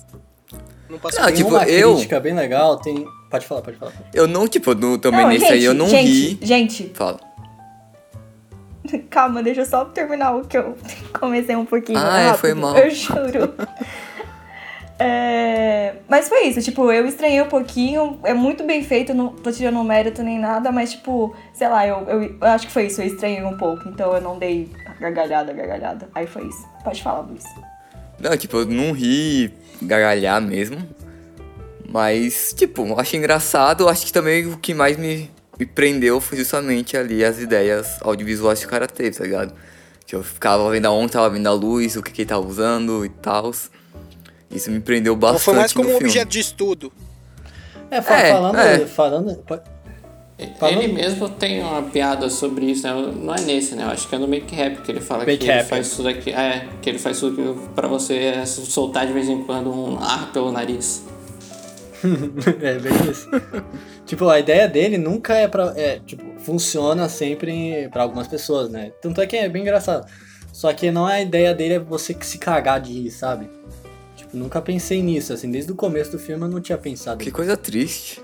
não 0.89 0.97
passou. 0.99 1.21
Não, 1.21 1.31
tipo, 1.31 1.49
uma 1.49 1.63
eu- 1.67 1.93
crítica 1.93 2.19
bem 2.19 2.33
legal, 2.33 2.77
tem... 2.77 3.05
Pode 3.29 3.45
falar, 3.47 3.61
pode 3.63 3.77
falar. 3.77 3.91
Eu 4.13 4.27
não, 4.27 4.47
tipo, 4.47 4.73
no, 4.73 4.97
também 4.97 5.27
nesse 5.27 5.41
gente, 5.41 5.53
aí 5.53 5.63
eu 5.65 5.73
não 5.73 5.89
gente, 5.89 6.07
ri. 6.07 6.39
Gente, 6.41 6.91
Fala. 6.93 7.19
calma, 9.09 9.43
deixa 9.43 9.61
eu 9.61 9.65
só 9.65 9.83
terminar 9.85 10.35
o 10.37 10.45
que 10.45 10.57
eu 10.57 10.77
comecei 11.19 11.55
um 11.55 11.65
pouquinho. 11.65 11.99
Ah, 11.99 12.19
é, 12.19 12.25
rápido, 12.27 12.39
foi 12.39 12.53
mal. 12.53 12.77
Eu 12.77 12.89
juro. 12.91 13.53
É, 14.97 15.95
Mas 16.07 16.29
foi 16.29 16.47
isso, 16.47 16.61
tipo, 16.61 16.91
eu 16.91 17.05
estranhei 17.05 17.41
um 17.41 17.49
pouquinho, 17.49 18.19
é 18.23 18.33
muito 18.33 18.63
bem 18.63 18.81
feito, 18.83 19.13
não 19.13 19.29
tô 19.29 19.51
tirando 19.51 19.83
mérito 19.83 20.23
nem 20.23 20.39
nada, 20.39 20.71
mas 20.71 20.91
tipo, 20.91 21.35
sei 21.53 21.67
lá, 21.67 21.85
eu, 21.85 21.97
eu, 22.07 22.23
eu 22.23 22.47
acho 22.47 22.67
que 22.67 22.71
foi 22.71 22.85
isso, 22.85 23.01
eu 23.01 23.07
estranhei 23.07 23.43
um 23.43 23.57
pouco, 23.57 23.89
então 23.89 24.15
eu 24.15 24.21
não 24.21 24.39
dei 24.39 24.69
gargalhada, 24.99 25.51
gargalhada. 25.51 26.09
Aí 26.13 26.25
foi 26.25 26.47
isso. 26.47 26.65
Pode 26.83 27.01
falar, 27.03 27.21
Luiz. 27.21 27.43
Não, 28.19 28.35
tipo, 28.37 28.57
eu 28.57 28.65
não 28.65 28.91
ri 28.93 29.53
gargalhar 29.81 30.41
mesmo. 30.41 30.77
Mas, 31.89 32.53
tipo, 32.53 32.99
achei 32.99 33.19
engraçado. 33.19 33.87
Acho 33.87 34.05
que 34.05 34.13
também 34.13 34.45
o 34.47 34.57
que 34.57 34.73
mais 34.73 34.97
me, 34.97 35.29
me 35.59 35.65
prendeu 35.65 36.19
foi 36.19 36.37
justamente 36.37 36.97
ali 36.97 37.23
as 37.23 37.39
ideias 37.39 37.99
audiovisuais 38.01 38.59
que 38.59 38.65
o 38.65 38.69
cara 38.69 38.87
teve, 38.87 39.17
tá 39.17 39.23
ligado? 39.23 39.53
Que 40.05 40.15
eu 40.15 40.23
ficava 40.23 40.69
vendo 40.69 40.85
aonde 40.85 41.13
tava 41.13 41.29
vendo 41.29 41.47
a 41.47 41.53
luz, 41.53 41.95
o 41.95 42.03
que, 42.03 42.11
que 42.11 42.21
ele 42.21 42.29
tava 42.29 42.45
usando 42.45 43.05
e 43.05 43.09
tal. 43.09 43.51
Isso 44.51 44.69
me 44.71 44.79
prendeu 44.79 45.15
bastante. 45.15 45.43
foi 45.43 45.53
mais 45.55 45.73
como 45.73 45.87
um 45.89 45.91
filme. 45.93 46.05
objeto 46.07 46.29
de 46.29 46.39
estudo. 46.39 46.93
É, 47.91 48.01
fa- 48.01 48.17
É, 48.19 48.31
falando... 48.31 48.57
é. 48.59 48.79
falando 48.85 49.43
Falando- 50.59 50.81
Ele 50.81 50.91
mesmo 50.91 51.29
tem 51.29 51.61
uma 51.61 51.81
piada 51.83 52.29
sobre 52.29 52.65
isso, 52.65 52.83
né? 52.85 52.93
Não 53.15 53.33
é 53.33 53.39
nesse, 53.41 53.73
né? 53.73 53.83
Eu 53.83 53.89
acho 53.89 54.07
que 54.09 54.15
é 54.15 54.17
no 54.17 54.27
Make 54.27 54.53
Rap 54.53 54.81
que 54.81 54.91
ele 54.91 54.99
fala 54.99 55.19
Make 55.25 55.37
que 55.37 55.45
ele 55.45 55.53
Rap. 55.53 55.65
faz 55.67 55.89
tudo 55.95 56.09
aqui. 56.09 56.29
É, 56.31 56.67
que 56.81 56.89
ele 56.89 56.99
faz 56.99 57.19
tudo 57.21 57.69
pra 57.73 57.87
você 57.87 58.45
soltar 58.45 59.07
de 59.07 59.13
vez 59.13 59.29
em 59.29 59.43
quando 59.43 59.71
um 59.73 59.97
ar 59.97 60.31
pelo 60.33 60.51
nariz. 60.51 61.03
é 62.61 62.77
bem 62.79 62.93
isso. 63.09 63.29
tipo, 64.05 64.27
a 64.27 64.37
ideia 64.39 64.67
dele 64.67 64.97
nunca 64.97 65.33
é 65.35 65.47
pra. 65.47 65.73
É, 65.77 65.99
tipo, 66.05 66.23
funciona 66.41 67.07
sempre 67.07 67.87
pra 67.91 68.03
algumas 68.03 68.27
pessoas, 68.27 68.69
né? 68.69 68.91
Tanto 69.01 69.21
é 69.21 69.27
que 69.27 69.35
é 69.37 69.47
bem 69.47 69.61
engraçado. 69.61 70.05
Só 70.51 70.71
que 70.73 70.91
não 70.91 71.09
é 71.09 71.15
a 71.15 71.21
ideia 71.21 71.53
dele 71.53 71.75
é 71.75 71.79
você 71.79 72.13
que 72.13 72.25
se 72.25 72.37
cagar 72.37 72.79
de 72.81 72.91
rir, 72.93 73.09
sabe? 73.11 73.49
Nunca 74.35 74.61
pensei 74.61 75.01
nisso, 75.01 75.33
assim, 75.33 75.49
desde 75.49 75.71
o 75.71 75.75
começo 75.75 76.11
do 76.11 76.19
filme 76.19 76.43
eu 76.43 76.49
não 76.49 76.61
tinha 76.61 76.77
pensado. 76.77 77.23
Que 77.23 77.31
coisa 77.31 77.55
triste. 77.55 78.21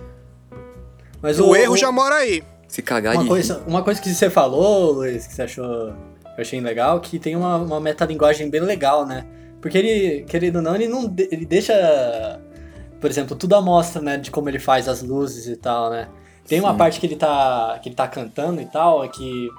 Mas 1.22 1.40
O, 1.40 1.56
erro 1.56 1.78
já 1.78 1.92
mora 1.92 2.16
aí. 2.16 2.44
Se 2.68 2.82
cagar 2.82 3.16
uma 3.16 3.24
de 3.24 3.30
coisa, 3.30 3.64
uma 3.68 3.84
coisa 3.84 4.02
que 4.02 4.10
você 4.10 4.30
falou, 4.30 4.94
Luiz, 4.94 5.28
que 5.28 5.34
você 5.34 5.42
achou 5.42 5.94
que 6.34 6.40
eu 6.40 6.42
achei 6.42 6.62
legal, 6.62 7.00
que 7.02 7.20
tem 7.20 7.36
uma, 7.36 7.58
uma 7.58 7.80
metalinguagem 7.80 8.50
bem 8.50 8.62
legal, 8.62 9.06
né? 9.06 9.26
Porque 9.62 9.78
ele, 9.78 10.24
querendo 10.24 10.58
ou 10.58 10.62
não, 10.62 10.76
ele 10.76 10.88
não 10.88 11.14
ele 11.18 11.46
deixa, 11.46 12.40
por 13.00 13.10
exemplo, 13.10 13.36
tudo 13.36 13.56
à 13.56 13.62
mostra, 13.62 14.02
né, 14.02 14.18
de 14.18 14.32
como 14.32 14.50
ele 14.50 14.58
faz 14.58 14.88
as 14.88 15.04
luzes 15.04 15.48
e 15.48 15.56
tal, 15.56 15.90
né? 15.90 16.08
Tem 16.48 16.60
uma 16.60 16.72
Sim. 16.72 16.78
parte 16.78 17.00
que 17.00 17.06
ele 17.06 17.16
tá 17.16 17.78
que 17.82 17.90
ele 17.90 17.96
tá 17.96 18.08
cantando 18.08 18.62
e 18.62 18.66
tal, 18.66 19.04
é 19.04 19.08
que 19.08 19.50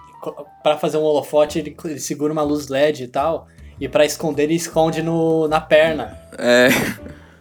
pra 0.62 0.78
fazer 0.78 0.96
um 0.96 1.02
holofote 1.02 1.58
ele, 1.58 1.76
ele 1.84 2.00
segura 2.00 2.32
uma 2.32 2.42
luz 2.42 2.68
LED 2.68 3.04
e 3.04 3.08
tal, 3.08 3.46
e 3.84 3.88
pra 3.88 4.04
esconder 4.04 4.44
ele 4.44 4.54
esconde 4.54 5.02
no, 5.02 5.48
na 5.48 5.60
perna. 5.60 6.16
É. 6.38 6.68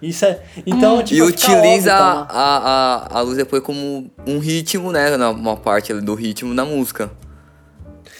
Isso 0.01 0.25
é, 0.25 0.41
então, 0.65 1.03
tipo, 1.03 1.19
e 1.19 1.21
utiliza 1.21 1.93
óbvio, 1.93 2.23
a, 2.23 2.25
tá? 2.25 3.07
a, 3.13 3.19
a 3.19 3.21
luz 3.21 3.37
depois 3.37 3.61
como 3.61 4.09
um 4.25 4.39
ritmo, 4.39 4.91
né? 4.91 5.15
na- 5.15 5.29
Uma 5.29 5.55
parte 5.55 5.91
ali 5.91 6.01
do 6.01 6.15
ritmo 6.15 6.55
da 6.55 6.65
música. 6.65 7.11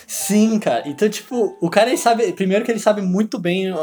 Sim, 0.05 0.59
cara. 0.59 0.87
Então, 0.87 1.09
tipo, 1.09 1.57
o 1.59 1.69
cara 1.71 1.89
ele 1.89 1.97
sabe. 1.97 2.31
Primeiro 2.33 2.63
que 2.63 2.69
ele 2.71 2.79
sabe 2.79 3.01
muito 3.01 3.39
bem 3.39 3.71
uh, 3.71 3.77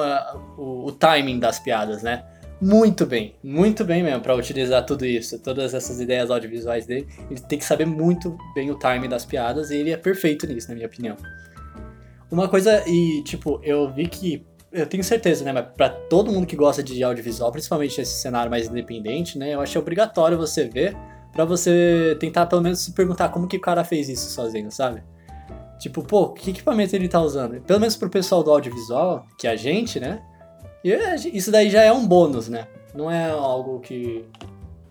o, 0.56 0.86
o 0.86 0.92
timing 0.92 1.40
das 1.40 1.58
piadas, 1.58 2.02
né? 2.04 2.22
Muito 2.60 3.04
bem. 3.06 3.34
Muito 3.42 3.84
bem 3.84 4.02
mesmo 4.04 4.20
pra 4.20 4.34
utilizar 4.36 4.84
tudo 4.86 5.04
isso. 5.04 5.38
Todas 5.40 5.74
essas 5.74 6.00
ideias 6.00 6.30
audiovisuais 6.30 6.86
dele. 6.86 7.08
Ele 7.30 7.40
tem 7.40 7.58
que 7.58 7.64
saber 7.64 7.86
muito 7.86 8.36
bem 8.54 8.70
o 8.70 8.76
timing 8.76 9.08
das 9.08 9.24
piadas 9.24 9.70
e 9.70 9.76
ele 9.76 9.90
é 9.90 9.96
perfeito 9.96 10.46
nisso, 10.46 10.68
na 10.68 10.74
minha 10.74 10.86
opinião. 10.86 11.16
Uma 12.30 12.48
coisa, 12.48 12.82
e 12.88 13.22
tipo, 13.22 13.60
eu 13.62 13.90
vi 13.92 14.06
que. 14.08 14.46
Eu 14.70 14.86
tenho 14.86 15.02
certeza, 15.02 15.44
né? 15.44 15.52
Mas 15.52 15.64
pra 15.76 15.88
todo 15.88 16.30
mundo 16.30 16.46
que 16.46 16.54
gosta 16.54 16.82
de 16.82 17.02
audiovisual, 17.02 17.50
principalmente 17.50 17.98
esse 18.00 18.20
cenário 18.20 18.50
mais 18.50 18.68
independente, 18.68 19.38
né? 19.38 19.54
Eu 19.54 19.60
acho 19.62 19.78
obrigatório 19.78 20.36
você 20.36 20.64
ver 20.68 20.94
pra 21.32 21.44
você 21.46 22.16
tentar 22.20 22.44
pelo 22.46 22.60
menos 22.60 22.80
se 22.80 22.92
perguntar 22.92 23.30
como 23.30 23.46
que 23.48 23.56
o 23.56 23.60
cara 23.60 23.82
fez 23.82 24.08
isso 24.10 24.28
sozinho, 24.30 24.70
sabe? 24.70 25.02
Tipo, 25.78 26.02
pô, 26.02 26.30
que 26.30 26.50
equipamento 26.50 26.94
ele 26.94 27.08
tá 27.08 27.20
usando? 27.20 27.60
Pelo 27.62 27.80
menos 27.80 27.96
pro 27.96 28.10
pessoal 28.10 28.42
do 28.42 28.50
audiovisual, 28.50 29.24
que 29.38 29.46
é 29.46 29.50
a 29.50 29.56
gente, 29.56 29.98
né? 29.98 30.20
Gen- 30.84 31.34
isso 31.34 31.50
daí 31.50 31.70
já 31.70 31.82
é 31.82 31.92
um 31.92 32.06
bônus, 32.06 32.48
né? 32.48 32.66
Não 32.94 33.10
é 33.10 33.30
algo 33.30 33.80
que. 33.80 34.24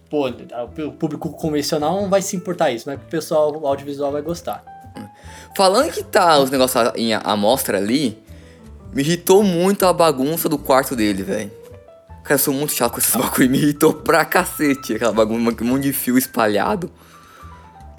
Pô, 0.10 0.28
o 0.30 0.92
público 0.94 1.30
convencional 1.32 2.02
não 2.02 2.10
vai 2.10 2.22
se 2.22 2.36
importar 2.36 2.72
isso, 2.72 2.86
mas 2.90 2.98
o 3.00 3.04
pessoal 3.06 3.64
audiovisual 3.66 4.12
vai 4.12 4.22
gostar. 4.22 4.64
Falando 5.56 5.92
que 5.92 6.04
tá 6.04 6.38
os 6.40 6.50
negócios 6.50 6.92
em 6.96 7.14
amostra 7.14 7.78
ali, 7.78 8.18
me 8.94 9.02
irritou 9.02 9.44
muito 9.44 9.86
a 9.86 9.94
bagunça 9.94 10.48
do 10.48 10.58
quarto 10.58 10.96
dele, 10.96 11.24
velho. 11.24 11.52
Cara, 12.24 12.36
eu 12.36 12.40
sou 12.40 12.54
muito 12.54 12.74
chato 12.74 12.94
com 12.94 13.00
esses 13.00 13.16
bagulho, 13.16 13.50
me 13.50 13.58
irritou 13.58 13.94
pra 13.94 14.26
cacete. 14.26 14.94
Aquela 14.94 15.14
bagunça, 15.14 15.64
um 15.64 15.66
monte 15.66 15.84
de 15.84 15.94
fio 15.94 16.18
espalhado. 16.18 16.92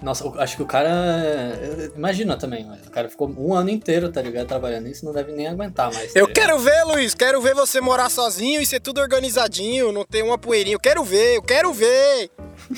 Nossa, 0.00 0.24
eu 0.24 0.40
acho 0.40 0.56
que 0.56 0.62
o 0.62 0.66
cara. 0.66 1.58
Imagina 1.96 2.36
também, 2.36 2.64
mas 2.64 2.86
o 2.86 2.90
cara 2.90 3.08
ficou 3.08 3.28
um 3.36 3.52
ano 3.52 3.68
inteiro, 3.68 4.08
tá 4.10 4.22
ligado? 4.22 4.46
Trabalhando 4.46 4.84
nisso, 4.84 5.04
não 5.04 5.12
deve 5.12 5.32
nem 5.32 5.48
aguentar 5.48 5.92
mais. 5.92 6.12
tá 6.12 6.20
Eu 6.20 6.28
quero 6.28 6.56
ver, 6.60 6.84
Luiz, 6.84 7.14
quero 7.14 7.40
ver 7.40 7.52
você 7.54 7.80
morar 7.80 8.08
sozinho 8.08 8.60
e 8.60 8.66
ser 8.66 8.78
tudo 8.78 9.00
organizadinho, 9.00 9.90
não 9.90 10.04
ter 10.04 10.22
uma 10.22 10.38
poeirinha. 10.38 10.76
Eu 10.76 10.80
quero 10.80 11.02
ver, 11.02 11.36
eu 11.36 11.42
quero 11.42 11.72
ver. 11.72 12.30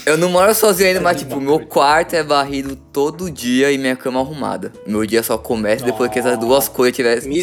Eu 0.06 0.16
não 0.16 0.30
moro 0.30 0.54
sozinho 0.54 0.88
ainda, 0.88 1.00
mas 1.02 1.18
tipo, 1.18 1.38
meu 1.40 1.60
quarto 1.66 2.14
é 2.14 2.22
varrido 2.22 2.74
todo 2.74 3.30
dia 3.30 3.70
e 3.70 3.76
minha 3.76 3.96
cama 3.96 4.20
arrumada. 4.20 4.72
Meu 4.86 5.04
dia 5.04 5.22
só 5.22 5.36
começa 5.36 5.84
depois 5.84 6.10
que 6.10 6.18
essas 6.18 6.38
duas 6.38 6.68
coisas 6.68 6.96
tiver- 6.96 7.20
tiverem 7.20 7.34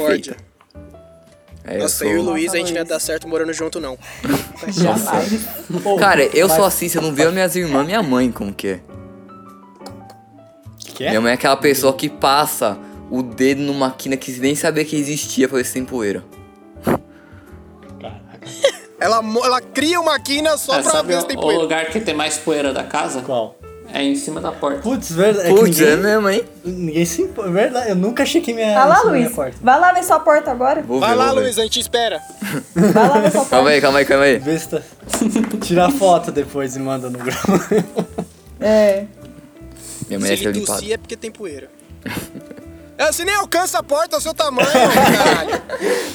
Misericórdia. 0.00 0.06
feito. 0.06 0.50
É, 1.62 1.76
eu 1.76 1.80
Nossa, 1.82 2.04
eu 2.06 2.10
e 2.12 2.18
o 2.18 2.22
sou... 2.22 2.32
Luiz, 2.32 2.54
a 2.54 2.56
gente 2.56 2.70
não 2.72 2.78
ia 2.78 2.84
dar 2.86 2.98
certo 2.98 3.28
morando 3.28 3.52
junto, 3.52 3.78
não. 3.78 3.98
Jamais. 4.68 5.28
Cara, 5.98 6.24
eu 6.34 6.48
sou 6.48 6.64
assim, 6.64 6.88
se 6.88 6.96
eu 6.96 7.02
não 7.02 7.12
ver 7.12 7.30
minhas 7.32 7.54
irmãs, 7.54 7.84
minha 7.84 8.02
mãe, 8.02 8.30
como 8.32 8.52
que 8.52 8.68
é? 8.68 8.80
Que 11.00 11.06
é? 11.06 11.08
Minha 11.08 11.20
mãe 11.22 11.30
é 11.30 11.34
aquela 11.34 11.56
pessoa 11.56 11.94
que 11.94 12.10
passa 12.10 12.76
o 13.10 13.22
dedo 13.22 13.62
numa 13.62 13.86
máquina 13.88 14.18
que 14.18 14.32
nem 14.38 14.54
sabia 14.54 14.84
que 14.84 14.94
existia 14.94 15.48
pra 15.48 15.56
ver 15.56 15.64
se 15.64 15.72
tem 15.72 15.82
poeira. 15.82 16.22
Caraca. 16.84 18.20
Ela, 19.00 19.22
mo- 19.22 19.42
ela 19.42 19.62
cria 19.62 19.98
uma 19.98 20.20
quina 20.20 20.58
só 20.58 20.72
Ah, 20.74 20.82
pra 20.82 20.90
sabe 20.90 21.14
ver 21.14 21.22
se 21.22 21.26
tem 21.26 21.34
o, 21.34 21.38
o 21.38 21.42
poeira. 21.42 21.62
lugar 21.62 21.86
que 21.86 22.00
tem 22.00 22.12
mais 22.12 22.36
poeira 22.36 22.70
da 22.70 22.84
casa? 22.84 23.22
Qual? 23.22 23.56
É 23.94 24.02
em 24.02 24.14
cima 24.14 24.42
da 24.42 24.52
porta. 24.52 24.80
Putz, 24.82 25.10
verdade. 25.10 25.48
é 25.48 25.54
que 25.54 25.58
Putz, 25.58 25.78
ninguém- 25.78 25.92
é 25.94 25.96
mesmo, 25.96 26.28
hein? 26.28 26.44
Ninguém 26.66 27.04
se 27.06 27.22
impo- 27.22 27.46
é 27.46 27.50
Verdade, 27.50 27.88
eu 27.88 27.96
nunca 27.96 28.26
chequei 28.26 28.52
minha, 28.52 28.74
Vai 28.74 28.88
lá, 28.88 28.94
isso 28.96 29.06
na 29.06 29.12
minha 29.12 29.24
Luiz. 29.24 29.34
porta. 29.36 29.56
Vai 29.62 29.80
lá 29.80 29.92
ver 29.94 30.04
sua 30.04 30.20
porta 30.20 30.50
agora. 30.50 30.82
Vou 30.82 31.00
Vai 31.00 31.08
ver, 31.12 31.14
lá, 31.16 31.26
vou 31.28 31.36
ver. 31.36 31.40
Luiz, 31.44 31.58
a 31.58 31.62
gente 31.62 31.80
espera. 31.80 32.20
Vai 32.76 33.08
lá 33.08 33.18
ver 33.20 33.30
sua 33.32 33.40
porta. 33.40 33.48
Calma 33.56 33.70
aí, 33.70 33.80
calma 33.80 33.98
aí, 34.00 34.04
calma 34.04 34.24
aí. 34.24 34.38
Tá... 34.38 34.82
Tira 35.62 35.88
foto 35.90 36.30
depois 36.30 36.76
e 36.76 36.78
manda 36.78 37.08
no 37.08 37.18
grupo. 37.18 37.84
É. 38.60 39.06
Minha 40.10 40.20
mãe 40.20 40.36
Se 40.36 40.44
ele 40.44 40.60
tossir 40.60 40.92
é 40.92 40.96
porque 40.98 41.16
tem 41.16 41.30
poeira. 41.30 41.70
É, 42.98 43.10
você 43.10 43.24
nem 43.24 43.34
alcança 43.34 43.78
a 43.78 43.82
porta 43.82 44.16
ao 44.16 44.20
seu 44.20 44.34
tamanho, 44.34 44.68
caralho. 44.68 45.62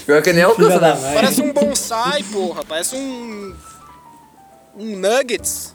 Pior 0.05 0.21
que 0.21 0.31
nem 0.31 0.43
alcança, 0.43 0.79
da 0.79 0.93
né? 0.93 1.01
mãe. 1.01 1.13
Parece 1.15 1.41
um 1.41 1.51
bonsai, 1.51 2.21
porra. 2.31 2.63
Parece 2.63 2.95
um... 2.95 3.55
Um 4.77 4.95
nuggets. 4.95 5.73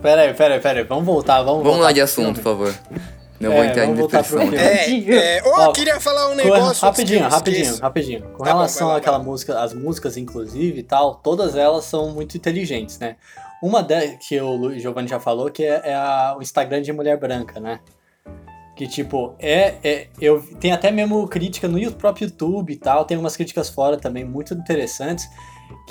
Pera 0.00 0.22
aí, 0.22 0.32
pera 0.32 0.54
aí, 0.54 0.60
pera 0.60 0.78
aí. 0.78 0.84
Vamos 0.86 1.04
voltar, 1.04 1.42
vamos 1.42 1.56
Vamos 1.58 1.64
voltar 1.64 1.82
lá 1.84 1.92
de 1.92 2.00
assunto, 2.00 2.36
por 2.36 2.44
favor. 2.44 2.74
Não 3.38 3.52
É, 3.52 3.54
vou 3.56 3.64
entrar 3.64 3.82
em 3.84 3.86
vamos 3.88 4.00
voltar 4.00 4.24
pro 4.24 4.38
depressão. 4.38 4.66
É, 4.66 5.36
é. 5.36 5.42
Oh, 5.44 5.50
Ó, 5.50 5.64
eu 5.66 5.72
queria 5.72 6.00
falar 6.00 6.30
um 6.30 6.34
negócio. 6.34 6.82
rapidinho, 6.86 7.28
rapidinho, 7.28 7.62
esqueça. 7.64 7.82
rapidinho. 7.82 8.22
Com 8.22 8.42
Tá 8.42 8.50
bom, 8.52 8.56
relação 8.56 8.86
vai 8.86 8.94
lá, 8.94 9.00
àquela 9.00 9.18
vai 9.18 9.26
música, 9.26 9.60
as 9.60 9.74
músicas 9.74 10.16
inclusive 10.16 10.80
e 10.80 10.82
tal, 10.82 11.16
todas 11.16 11.56
elas 11.56 11.84
são 11.84 12.08
muito 12.12 12.38
inteligentes, 12.38 12.98
né? 12.98 13.16
Uma 13.62 13.82
delas 13.82 14.16
que 14.26 14.40
o 14.40 14.78
Giovanni 14.78 15.08
já 15.08 15.18
falou, 15.18 15.50
que 15.50 15.64
é, 15.64 15.80
é 15.90 15.94
a- 15.94 16.36
o 16.38 16.42
Instagram 16.42 16.80
de 16.82 16.92
mulher 16.92 17.18
branca, 17.18 17.58
né? 17.58 17.80
Que, 18.76 18.86
tipo, 18.86 19.34
é, 19.40 19.74
é. 19.82 20.08
Eu 20.20 20.40
tem 20.60 20.70
até 20.70 20.90
mesmo 20.92 21.26
crítica 21.26 21.66
no 21.66 21.90
próprio 21.92 22.26
YouTube 22.28 22.72
e 22.72 22.76
tal. 22.76 23.04
Tem 23.04 23.16
umas 23.16 23.36
críticas 23.36 23.68
fora 23.68 23.96
também 23.96 24.24
muito 24.24 24.54
interessantes. 24.54 25.28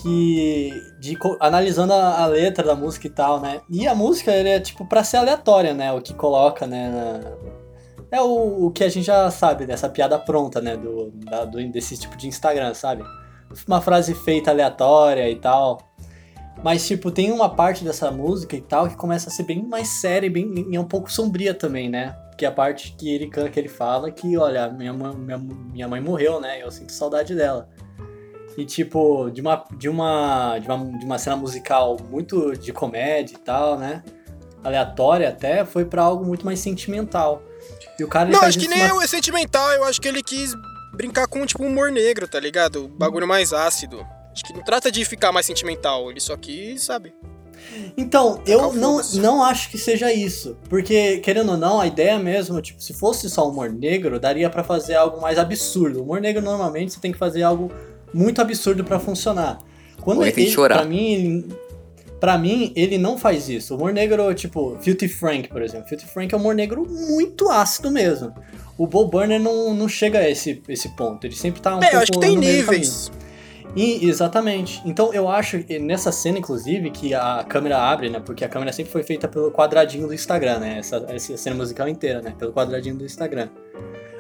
Que. 0.02 0.72
De, 1.00 1.18
analisando 1.42 1.92
a, 1.94 2.22
a 2.24 2.26
letra 2.26 2.64
da 2.66 2.76
música 2.76 3.08
e 3.08 3.10
tal, 3.10 3.42
né? 3.42 3.60
E 3.70 3.86
a 3.88 3.94
música, 3.94 4.32
ele 4.32 4.50
é, 4.50 4.60
tipo, 4.60 4.86
pra 4.86 5.04
ser 5.04 5.18
aleatória, 5.18 5.74
né? 5.74 5.92
O 5.92 6.02
que 6.02 6.14
coloca, 6.14 6.66
né? 6.66 6.90
na- 6.90 7.58
é 8.10 8.22
o, 8.22 8.68
o 8.68 8.72
que 8.72 8.86
a 8.86 8.90
gente 8.90 9.06
já 9.06 9.30
sabe, 9.30 9.66
dessa 9.66 9.90
piada 9.90 10.18
pronta, 10.18 10.62
né? 10.62 10.78
Do, 10.78 11.12
da- 11.12 11.44
do, 11.44 11.58
desse 11.70 11.98
tipo 11.98 12.16
de 12.16 12.28
Instagram, 12.28 12.74
sabe? 12.74 13.04
Uma 13.68 13.82
frase 13.82 14.14
feita 14.16 14.50
aleatória 14.52 15.30
e 15.30 15.36
tal. 15.36 15.78
Mas, 16.64 16.86
tipo, 16.88 17.12
tem 17.12 17.32
uma 17.32 17.50
parte 17.54 17.84
dessa 17.84 18.10
música 18.12 18.56
e 18.56 18.62
tal 18.62 18.88
que 18.90 18.96
começa 18.96 19.30
a 19.30 19.32
ser 19.32 19.44
bem 19.44 19.64
mais 19.64 19.88
séria 19.88 20.28
e, 20.28 20.30
bem, 20.30 20.68
e 20.72 20.76
é 20.76 20.80
um 20.80 20.84
pouco 20.88 21.12
sombria 21.12 21.54
também, 21.54 21.88
né? 21.90 22.16
Que 22.38 22.46
é 22.46 22.48
a 22.48 22.52
parte 22.52 22.96
que 22.98 23.10
ele, 23.14 23.28
can- 23.30 23.50
que 23.50 23.60
ele 23.60 23.70
fala 23.70 24.12
que, 24.12 24.38
olha, 24.38 24.70
minha, 24.70 24.92
mãe- 24.94 25.16
minha, 25.16 25.38
minha 25.38 25.88
mãe 25.88 26.02
morreu, 26.02 26.42
né? 26.42 26.62
Eu 26.62 26.70
sinto 26.72 26.92
saudade 26.92 27.34
dela. 27.36 27.70
E, 28.58 28.66
tipo, 28.66 29.30
de 29.30 29.40
uma, 29.40 29.64
de 29.78 29.88
uma, 29.88 30.58
de 30.60 30.68
uma, 30.68 30.98
de 30.98 31.06
uma 31.06 31.18
cena 31.20 31.36
musical 31.36 31.96
muito 32.10 32.54
de 32.58 32.74
comédia 32.74 33.36
e 33.36 33.40
tal, 33.40 33.78
né? 33.78 34.04
Aleatória 34.64 35.30
até, 35.30 35.64
foi 35.64 35.86
pra 35.86 36.02
algo 36.02 36.26
muito 36.26 36.44
mais 36.46 36.60
sentimental. 36.60 37.42
E 38.00 38.04
o 38.04 38.08
cara, 38.08 38.30
Não, 38.30 38.42
acho 38.42 38.58
que 38.60 38.68
nem 38.68 38.92
uma- 38.92 39.04
é 39.04 39.08
sentimental, 39.08 39.72
eu 39.74 39.84
acho 39.84 40.02
que 40.02 40.08
ele 40.08 40.24
quis 40.24 40.54
brincar 40.94 41.28
com, 41.28 41.46
tipo, 41.46 41.64
humor 41.64 41.92
negro, 41.92 42.28
tá 42.28 42.40
ligado? 42.40 42.86
O 42.86 42.88
bagulho 42.88 43.28
mais 43.28 43.54
ácido. 43.54 44.04
Acho 44.38 44.44
que 44.44 44.54
não 44.54 44.62
trata 44.62 44.92
de 44.92 45.04
ficar 45.04 45.32
mais 45.32 45.48
sentimental, 45.48 46.12
ele 46.12 46.20
só 46.20 46.38
quis, 46.38 46.84
sabe? 46.84 47.12
Então, 47.98 48.40
eu 48.46 48.72
não, 48.72 49.02
não 49.16 49.44
acho 49.44 49.72
que 49.72 49.80
seja 49.80 50.14
isso. 50.14 50.56
Porque, 50.70 51.18
querendo 51.18 51.54
ou 51.54 51.58
não, 51.58 51.82
a 51.82 51.88
ideia 51.88 52.20
mesmo, 52.20 52.62
tipo, 52.62 52.80
se 52.80 52.94
fosse 52.94 53.32
só 53.32 53.50
humor 53.50 53.72
negro, 53.72 54.20
daria 54.20 54.48
pra 54.48 54.64
fazer 54.64 54.94
algo 54.94 55.20
mais 55.20 55.40
absurdo. 55.40 56.04
Humor 56.04 56.22
negro, 56.22 56.44
normalmente, 56.44 56.94
você 56.94 57.00
tem 57.00 57.12
que 57.12 57.18
fazer 57.18 57.42
algo 57.42 57.72
muito 58.14 58.40
absurdo 58.40 58.84
pra 58.84 59.00
funcionar. 59.00 59.58
Quando 60.02 60.22
que 60.32 60.40
ele, 60.40 60.52
chorar. 60.52 60.78
Pra 60.78 60.86
mim, 60.86 61.12
ele, 61.12 61.48
pra 62.20 62.38
mim, 62.38 62.72
ele 62.76 63.00
não 63.00 63.18
faz 63.18 63.50
isso. 63.50 63.74
O 63.74 63.78
humor 63.78 63.92
negro, 63.92 64.32
tipo, 64.36 64.78
Filthy 64.82 65.08
Frank, 65.08 65.50
por 65.50 65.64
exemplo. 65.64 65.88
Filthy 65.88 66.06
Frank 66.06 66.32
é 66.32 66.38
um 66.38 66.42
humor 66.42 66.54
negro 66.54 66.86
muito 66.88 67.50
ácido 67.50 67.90
mesmo. 67.90 68.32
O 68.78 68.86
Bo 68.86 69.08
Burner 69.08 69.42
não, 69.42 69.74
não 69.74 69.90
chega 69.90 70.20
a 70.20 70.30
esse, 70.30 70.62
esse 70.70 70.90
ponto. 70.90 71.26
Ele 71.26 71.36
sempre 71.36 71.60
tá 71.60 71.76
um 71.76 71.80
é, 71.80 71.82
pouco 71.82 71.96
eu 71.96 72.00
acho 72.02 72.12
que 72.12 72.20
tem 72.20 72.36
no 72.36 72.40
meio 72.42 72.62
do 72.62 72.68
caminho. 72.68 73.27
E, 73.78 74.10
exatamente. 74.10 74.82
Então 74.84 75.14
eu 75.14 75.30
acho 75.30 75.64
nessa 75.80 76.12
cena, 76.12 76.40
inclusive, 76.40 76.90
que 76.90 77.14
a 77.14 77.46
câmera 77.48 77.78
abre, 77.78 78.10
né? 78.10 78.20
Porque 78.20 78.44
a 78.44 78.50
câmera 78.50 78.74
sempre 78.74 78.92
foi 78.92 79.04
feita 79.04 79.28
pelo 79.28 79.52
quadradinho 79.52 80.08
do 80.08 80.14
Instagram, 80.16 80.58
né? 80.58 80.80
Essa, 80.80 81.06
essa 81.10 81.38
cena 81.38 81.56
musical 81.56 81.88
inteira, 81.88 82.20
né? 82.20 82.34
Pelo 82.40 82.52
quadradinho 82.52 82.96
do 82.96 83.06
Instagram. 83.06 83.50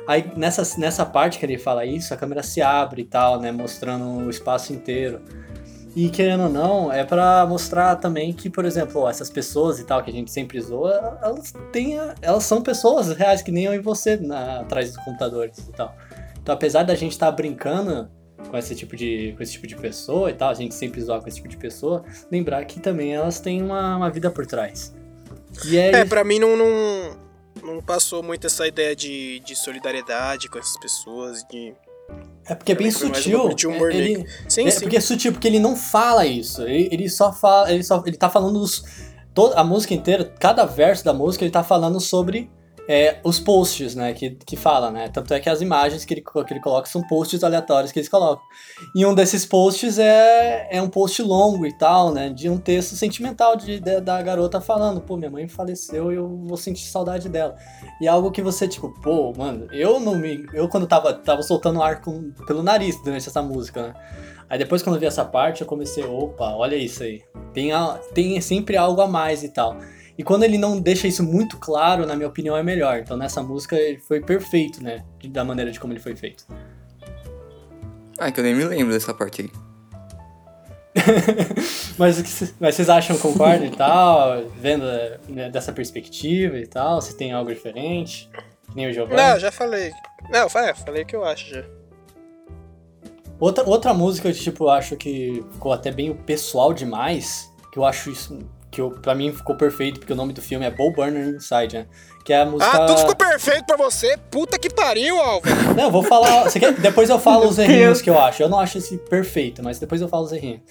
Aí 0.07 0.31
nessa, 0.37 0.79
nessa 0.79 1.03
parte 1.03 1.39
que 1.39 1.45
ele 1.45 1.57
fala 1.57 1.83
isso, 1.85 2.13
a 2.13 2.17
câmera 2.17 2.43
se 2.43 2.61
abre 2.61 3.01
e 3.01 3.05
tal, 3.05 3.39
né? 3.39 3.51
Mostrando 3.51 4.05
o 4.27 4.29
espaço 4.29 4.73
inteiro. 4.73 5.21
E 5.95 6.07
querendo 6.09 6.43
ou 6.43 6.49
não, 6.51 6.93
é 6.93 7.03
pra 7.03 7.43
mostrar 7.47 7.95
também 7.95 8.31
que, 8.31 8.51
por 8.51 8.63
exemplo, 8.63 9.09
essas 9.09 9.31
pessoas 9.31 9.79
e 9.79 9.83
tal 9.83 10.03
que 10.03 10.11
a 10.11 10.13
gente 10.13 10.29
sempre 10.29 10.61
zoa, 10.61 11.17
elas 11.23 11.51
têm. 11.71 11.97
Elas 12.21 12.43
são 12.43 12.61
pessoas 12.61 13.09
reais 13.09 13.41
que 13.41 13.51
nem 13.51 13.63
eu 13.65 13.73
e 13.73 13.79
você 13.79 14.17
na- 14.17 14.59
atrás 14.59 14.93
dos 14.93 15.03
computadores 15.03 15.57
e 15.57 15.71
tal. 15.71 15.95
Então, 16.43 16.53
apesar 16.53 16.83
da 16.83 16.93
gente 16.93 17.13
estar 17.13 17.31
brincando 17.31 18.07
com 18.49 18.57
esse 18.57 18.75
tipo 18.75 18.95
de 18.95 19.33
com 19.35 19.43
esse 19.43 19.53
tipo 19.53 19.67
de 19.67 19.75
pessoa 19.75 20.29
e 20.29 20.33
tal, 20.33 20.49
a 20.49 20.53
gente 20.53 20.75
sempre 20.75 21.01
zoar 21.01 21.21
com 21.21 21.27
esse 21.27 21.37
tipo 21.37 21.47
de 21.47 21.57
pessoa, 21.57 22.03
lembrar 22.31 22.63
que 22.65 22.79
também 22.79 23.13
elas 23.13 23.39
têm 23.39 23.61
uma, 23.61 23.97
uma 23.97 24.09
vida 24.09 24.29
por 24.29 24.45
trás. 24.45 24.95
E 25.65 25.77
é, 25.77 25.91
É, 25.91 26.05
pra 26.05 26.23
mim 26.23 26.39
não, 26.39 26.55
não, 26.55 27.17
não 27.63 27.81
passou 27.81 28.21
muito 28.21 28.47
essa 28.47 28.67
ideia 28.67 28.95
de, 28.95 29.39
de 29.39 29.55
solidariedade 29.55 30.49
com 30.49 30.59
essas 30.59 30.77
pessoas, 30.79 31.43
de... 31.49 31.73
é 32.45 32.55
porque 32.55 32.71
é 32.71 32.75
bem 32.75 32.87
um 32.87 32.91
sutil. 32.91 33.49
é, 33.71 33.95
ele, 33.95 34.25
Sim, 34.47 34.67
é 34.67 34.71
sim. 34.71 34.81
porque 34.81 34.97
é 34.97 35.01
sutil, 35.01 35.31
porque 35.31 35.47
ele 35.47 35.59
não 35.59 35.75
fala 35.75 36.25
isso. 36.25 36.61
Ele, 36.63 36.89
ele 36.91 37.09
só 37.09 37.33
fala, 37.33 37.71
ele 37.71 37.83
só 37.83 38.03
ele 38.05 38.17
tá 38.17 38.29
falando 38.29 38.59
dos 38.59 38.83
toda 39.33 39.55
a 39.55 39.63
música 39.63 39.93
inteira, 39.93 40.33
cada 40.39 40.65
verso 40.65 41.05
da 41.05 41.13
música 41.13 41.43
ele 41.43 41.51
tá 41.51 41.63
falando 41.63 41.99
sobre 41.99 42.49
é, 42.87 43.19
os 43.23 43.39
posts, 43.39 43.95
né, 43.95 44.13
que, 44.13 44.31
que 44.31 44.55
fala, 44.55 44.89
né? 44.89 45.09
Tanto 45.09 45.33
é 45.33 45.39
que 45.39 45.49
as 45.49 45.61
imagens 45.61 46.05
que 46.05 46.13
ele, 46.13 46.21
que 46.21 46.53
ele 46.53 46.59
coloca 46.61 46.87
são 46.87 47.01
posts 47.05 47.43
aleatórios 47.43 47.91
que 47.91 47.99
eles 47.99 48.07
colocam. 48.09 48.43
E 48.95 49.05
um 49.05 49.13
desses 49.13 49.45
posts 49.45 49.99
é, 49.99 50.67
é 50.71 50.81
um 50.81 50.89
post 50.89 51.21
longo 51.21 51.65
e 51.65 51.73
tal, 51.77 52.13
né? 52.13 52.29
De 52.29 52.49
um 52.49 52.57
texto 52.57 52.95
sentimental 52.95 53.55
de, 53.55 53.79
de- 53.79 53.99
da 53.99 54.21
garota 54.21 54.61
falando, 54.61 55.01
pô, 55.01 55.17
minha 55.17 55.29
mãe 55.29 55.47
faleceu 55.47 56.11
e 56.11 56.15
eu 56.15 56.27
vou 56.45 56.55
sentir 56.57 56.85
saudade 56.87 57.27
dela. 57.27 57.55
E 58.01 58.07
algo 58.07 58.31
que 58.31 58.41
você, 58.41 58.67
tipo, 58.67 58.89
pô, 59.01 59.33
mano, 59.35 59.67
eu 59.73 59.99
não 59.99 60.15
me. 60.15 60.45
Eu 60.53 60.69
quando 60.69 60.87
tava, 60.87 61.13
tava 61.13 61.41
soltando 61.43 61.81
ar 61.81 62.01
com, 62.01 62.31
pelo 62.45 62.63
nariz 62.63 62.95
durante 63.03 63.27
essa 63.27 63.41
música, 63.41 63.87
né? 63.89 63.93
Aí 64.49 64.57
depois 64.57 64.81
quando 64.81 64.95
eu 64.95 64.99
vi 65.01 65.05
essa 65.07 65.25
parte, 65.25 65.59
eu 65.59 65.67
comecei, 65.67 66.05
opa, 66.05 66.51
olha 66.55 66.77
isso 66.77 67.03
aí. 67.03 67.21
Tem, 67.53 67.71
tem 68.13 68.39
sempre 68.39 68.77
algo 68.77 69.01
a 69.01 69.07
mais 69.07 69.43
e 69.43 69.49
tal. 69.49 69.75
E 70.17 70.23
quando 70.23 70.43
ele 70.43 70.57
não 70.57 70.79
deixa 70.79 71.07
isso 71.07 71.23
muito 71.23 71.57
claro, 71.57 72.05
na 72.05 72.15
minha 72.15 72.27
opinião, 72.27 72.57
é 72.57 72.63
melhor. 72.63 72.97
Então 72.99 73.15
nessa 73.15 73.41
música 73.43 73.75
ele 73.75 73.99
foi 73.99 74.19
perfeito, 74.19 74.81
né? 74.83 75.03
Da 75.29 75.43
maneira 75.43 75.71
de 75.71 75.79
como 75.79 75.93
ele 75.93 75.99
foi 75.99 76.15
feito. 76.15 76.45
Ah, 78.17 78.31
que 78.31 78.39
eu 78.39 78.43
nem 78.43 78.55
me 78.55 78.63
lembro 78.65 78.91
dessa 78.93 79.13
parte 79.13 79.43
aí. 79.43 79.51
Mas, 81.97 82.19
o 82.19 82.23
que 82.23 82.29
cê- 82.29 82.53
mas 82.59 82.75
vocês 82.75 82.89
acham, 82.89 83.17
concordam 83.17 83.65
e 83.65 83.71
tal? 83.71 84.43
Vendo 84.59 84.83
né, 85.29 85.49
dessa 85.49 85.71
perspectiva 85.71 86.57
e 86.57 86.65
tal? 86.67 87.01
Se 87.01 87.15
tem 87.15 87.31
algo 87.31 87.51
diferente? 87.53 88.29
Que 88.69 88.75
nem 88.75 88.87
o 88.87 88.93
Giovanni? 88.93 89.15
Não, 89.21 89.39
já 89.39 89.51
falei. 89.51 89.91
Não, 90.31 90.49
fa- 90.49 90.65
é, 90.67 90.73
falei 90.73 91.03
o 91.03 91.05
que 91.05 91.15
eu 91.15 91.23
acho 91.23 91.49
já. 91.53 91.63
Outra, 93.39 93.63
outra 93.67 93.93
música 93.93 94.31
que, 94.31 94.39
tipo, 94.39 94.65
eu 94.65 94.69
acho 94.69 94.95
que 94.95 95.43
ficou 95.53 95.71
até 95.71 95.91
bem 95.91 96.13
pessoal 96.15 96.73
demais, 96.73 97.51
que 97.71 97.77
eu 97.79 97.85
acho 97.85 98.09
isso, 98.11 98.39
que 98.69 98.81
eu, 98.81 98.91
pra 98.91 99.15
mim 99.15 99.31
ficou 99.31 99.55
perfeito, 99.55 99.99
porque 99.99 100.11
o 100.13 100.15
nome 100.15 100.33
do 100.33 100.41
filme 100.41 100.65
é 100.65 100.71
Bo 100.71 100.91
Burner 100.91 101.27
Inside, 101.35 101.77
né? 101.77 101.87
Que 102.25 102.33
é 102.33 102.41
a 102.41 102.45
música... 102.45 102.69
Ah, 102.69 102.85
tudo 102.85 102.99
ficou 102.99 103.15
perfeito 103.15 103.65
pra 103.65 103.77
você? 103.77 104.17
Puta 104.29 104.59
que 104.59 104.69
pariu, 104.69 105.17
Álvaro. 105.19 105.55
Não, 105.75 105.83
eu 105.85 105.91
vou 105.91 106.03
falar. 106.03 106.43
Você 106.43 106.59
quer, 106.59 106.73
depois 106.73 107.09
eu 107.09 107.17
falo 107.17 107.47
os 107.47 107.57
errinhos 107.57 108.01
que 108.01 108.09
eu 108.09 108.19
acho. 108.19 108.43
Eu 108.43 108.49
não 108.49 108.59
acho 108.59 108.77
esse 108.77 108.97
perfeito, 108.97 109.63
mas 109.63 109.79
depois 109.79 110.01
eu 110.01 110.09
falo 110.09 110.25
os 110.25 110.33
errinhos. 110.33 110.61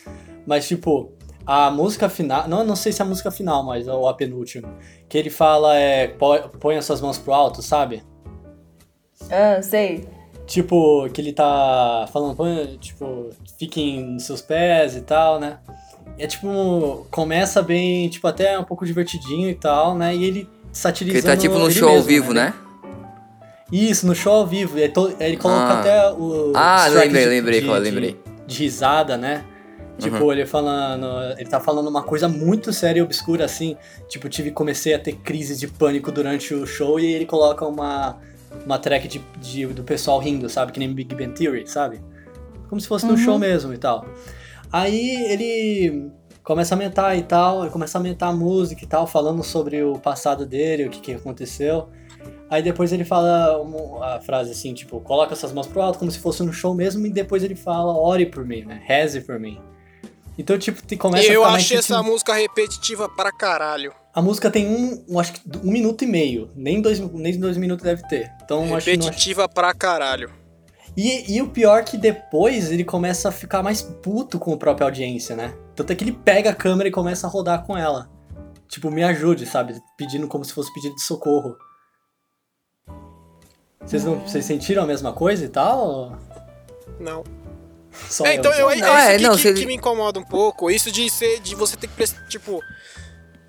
Mas, 0.47 0.69
tipo, 0.69 1.13
a 1.47 1.71
música 1.71 2.09
final. 2.11 2.47
Não, 2.47 2.63
não 2.63 2.77
sei 2.77 2.93
se 2.93 3.01
é 3.01 3.05
a 3.05 3.09
música 3.09 3.31
final, 3.31 3.63
mas 3.65 3.89
é 3.89 3.93
o 3.93 4.07
a 4.07 4.13
penúltima. 4.13 4.69
Que 5.09 5.17
ele 5.17 5.31
fala 5.31 5.75
é. 5.77 6.09
"Pô- 6.09 6.39
Põe 6.61 6.77
as 6.77 6.85
suas 6.85 7.01
mãos 7.01 7.17
pro 7.17 7.33
alto, 7.33 7.63
sabe? 7.63 8.03
Ah, 9.31 9.63
sei. 9.63 10.07
Tipo, 10.47 11.09
que 11.11 11.21
ele 11.21 11.33
tá 11.33 12.07
falando, 12.13 12.37
"Põe, 12.37 12.77
tipo, 12.79 13.31
fiquem 13.59 14.05
nos 14.13 14.25
seus 14.25 14.41
pés 14.43 14.95
e 14.95 15.01
tal, 15.01 15.41
né? 15.41 15.59
É 16.19 16.27
tipo, 16.27 17.07
começa 17.11 17.61
bem, 17.63 18.09
tipo, 18.09 18.27
até 18.27 18.59
um 18.59 18.65
pouco 18.65 18.87
divertidinho 18.87 19.49
e 19.51 19.55
tal, 19.55 19.95
né? 19.95 20.15
E 20.15 20.25
ele 20.25 20.49
satirizando 20.73 21.27
ele 21.27 21.37
tá 21.37 21.41
tipo 21.41 21.59
no 21.59 21.67
ele 21.67 21.75
show 21.75 21.89
ao 21.89 21.95
mesmo, 21.97 22.09
vivo, 22.09 22.33
né? 22.33 22.55
Isso, 23.71 24.07
no 24.07 24.15
show 24.15 24.33
ao 24.33 24.47
vivo. 24.47 24.79
E 24.79 24.83
aí 24.85 24.89
to- 24.89 25.15
Ele 25.19 25.37
coloca 25.37 25.61
Ah. 25.75 25.81
até 25.81 26.11
o. 26.13 26.53
Ah, 26.55 26.87
lembrei, 26.89 27.25
de- 27.25 27.29
lembrei, 27.29 27.61
de, 27.61 27.67
qual 27.67 27.77
eu 27.79 27.83
de- 27.83 27.91
lembrei. 27.91 28.17
De 28.47 28.63
risada, 28.63 29.17
né? 29.17 29.45
Tipo, 29.99 30.17
Uhum. 30.25 30.33
ele 30.33 30.47
falando. 30.47 31.07
Ele 31.39 31.49
tá 31.49 31.59
falando 31.59 31.89
uma 31.89 32.03
coisa 32.03 32.29
muito 32.29 32.73
séria 32.73 33.01
e 33.01 33.03
obscura, 33.03 33.45
assim. 33.45 33.77
Tipo, 34.09 34.29
tive, 34.29 34.51
comecei 34.53 34.95
a 34.95 34.99
ter 34.99 35.13
crise 35.17 35.57
de 35.57 35.67
pânico 35.67 36.13
durante 36.13 36.55
o 36.55 36.67
show 36.67 37.01
e 37.01 37.07
ele 37.07 37.27
coloca 37.27 37.65
uma, 37.67 38.19
uma 38.65 38.79
track 38.79 39.09
de, 39.09 39.21
de- 39.41 39.67
do 39.67 39.83
pessoal 39.83 40.19
rindo, 40.21 40.49
sabe? 40.49 40.71
Que 40.73 40.79
nem 40.79 40.93
Big 40.93 41.15
Bang 41.15 41.33
Theory, 41.33 41.67
sabe? 41.67 42.01
Como 42.69 42.81
se 42.81 42.87
fosse 42.87 43.05
no 43.07 43.13
Uhum. 43.13 43.19
show 43.19 43.39
mesmo 43.39 43.73
e 43.75 43.79
tal. 43.79 44.07
Aí 44.77 45.25
ele 45.33 46.11
começa 46.43 46.75
a 46.75 46.77
aumentar 46.77 47.17
e 47.17 47.23
tal, 47.23 47.63
ele 47.63 47.71
começa 47.71 47.97
a 47.97 48.01
aumentar 48.01 48.29
a 48.29 48.33
música 48.33 48.85
e 48.85 48.87
tal, 48.87 49.07
falando 49.07 49.43
sobre 49.43 49.83
o 49.83 49.99
passado 49.99 50.45
dele, 50.45 50.85
o 50.87 50.91
que, 50.91 51.01
que 51.01 51.15
aconteceu. 51.15 51.89
Aí 52.51 52.63
depois 52.63 52.93
ele 52.93 53.05
fala 53.05 53.61
uma- 53.61 54.17
a 54.17 54.21
frase 54.21 54.53
assim, 54.53 54.75
tipo, 54.75 55.01
coloca 55.01 55.33
essas 55.33 55.53
mãos 55.53 55.67
pro 55.67 55.81
alto 55.83 55.99
como 55.99 56.11
se 56.11 56.19
fosse 56.19 56.43
no 56.43 56.53
show 56.53 56.75
mesmo, 56.75 57.07
e 57.07 57.11
depois 57.11 57.43
ele 57.43 57.57
fala, 57.57 57.93
ore 57.97 58.27
por 58.27 58.45
mim, 58.45 58.65
né? 58.65 58.81
Reze 58.85 59.21
por 59.23 59.41
mim. 59.41 59.59
Então, 60.39 60.59
tipo, 60.59 60.87
te 60.87 60.97
começa 60.97 61.29
a 61.31 61.33
eu 61.33 61.43
mais 61.43 61.55
achei 61.57 61.79
essa 61.79 61.89
sentimental. 61.89 62.13
música 62.13 62.35
repetitiva 62.35 63.09
pra 63.09 63.33
caralho. 63.33 63.93
A 64.15 64.21
música 64.21 64.51
tem 64.51 64.67
um, 64.67 65.05
um, 65.09 65.19
acho 65.19 65.33
que 65.33 65.41
um 65.65 65.71
minuto 65.73 66.05
e 66.05 66.07
meio. 66.07 66.51
Nem 66.55 66.81
dois, 66.83 67.01
nem 67.01 67.39
dois 67.41 67.57
minutos 67.57 67.83
deve 67.85 68.07
ter. 68.09 68.31
Então, 68.45 68.63
acho 68.77 68.85
que 68.85 68.97
não, 68.99 69.07
Repetitiva 69.07 69.49
pra 69.49 69.73
caralho. 69.75 70.31
E, 70.97 71.37
e 71.37 71.43
o 71.43 71.49
pior 71.51 71.81
é 71.81 71.83
que 71.83 71.99
depois 71.99 72.71
ele 72.73 72.83
começa 72.85 73.29
a 73.29 73.33
ficar 73.33 73.63
mais 73.63 73.83
puto 73.83 74.39
com 74.39 74.55
a 74.55 74.57
própria 74.57 74.87
audiência, 74.87 75.37
né? 75.37 75.55
Tanto 75.75 75.93
é 75.93 75.97
que 75.97 76.03
ele 76.03 76.13
pega 76.13 76.51
a 76.51 76.55
câmera 76.55 76.89
e 76.89 76.93
começa 76.93 77.27
a 77.27 77.31
rodar 77.31 77.65
com 77.65 77.77
ela. 77.77 78.11
Tipo, 78.67 78.91
me 78.91 79.05
ajude, 79.05 79.45
sabe? 79.47 79.81
Pedindo 79.99 80.27
como 80.27 80.45
se 80.45 80.53
fosse 80.55 80.73
pedido 80.73 80.95
de 80.95 81.03
socorro. 81.03 81.55
Vocês, 83.81 84.05
não, 84.05 84.19
vocês 84.21 84.45
sentiram 84.45 84.83
a 84.83 84.87
mesma 84.87 85.13
coisa 85.13 85.45
e 85.45 85.49
tal? 85.49 86.19
Não. 86.99 87.23
Só 88.09 88.27
É, 88.27 88.35
então 88.35 88.53
eu, 88.53 88.69
é, 88.71 88.77
Não, 88.77 88.89
é, 88.97 89.17
isso 89.17 89.19
que, 89.19 89.29
não, 89.29 89.37
que- 89.37 89.53
que 89.61 89.67
me 89.67 89.75
incomoda 89.75 90.19
um 90.19 90.25
pouco. 90.25 90.71
Isso 90.71 90.91
de 90.91 91.09
ser, 91.09 91.41
de 91.41 91.55
você 91.55 91.77
ter 91.77 91.89
que, 91.89 92.05
tipo, 92.29 92.61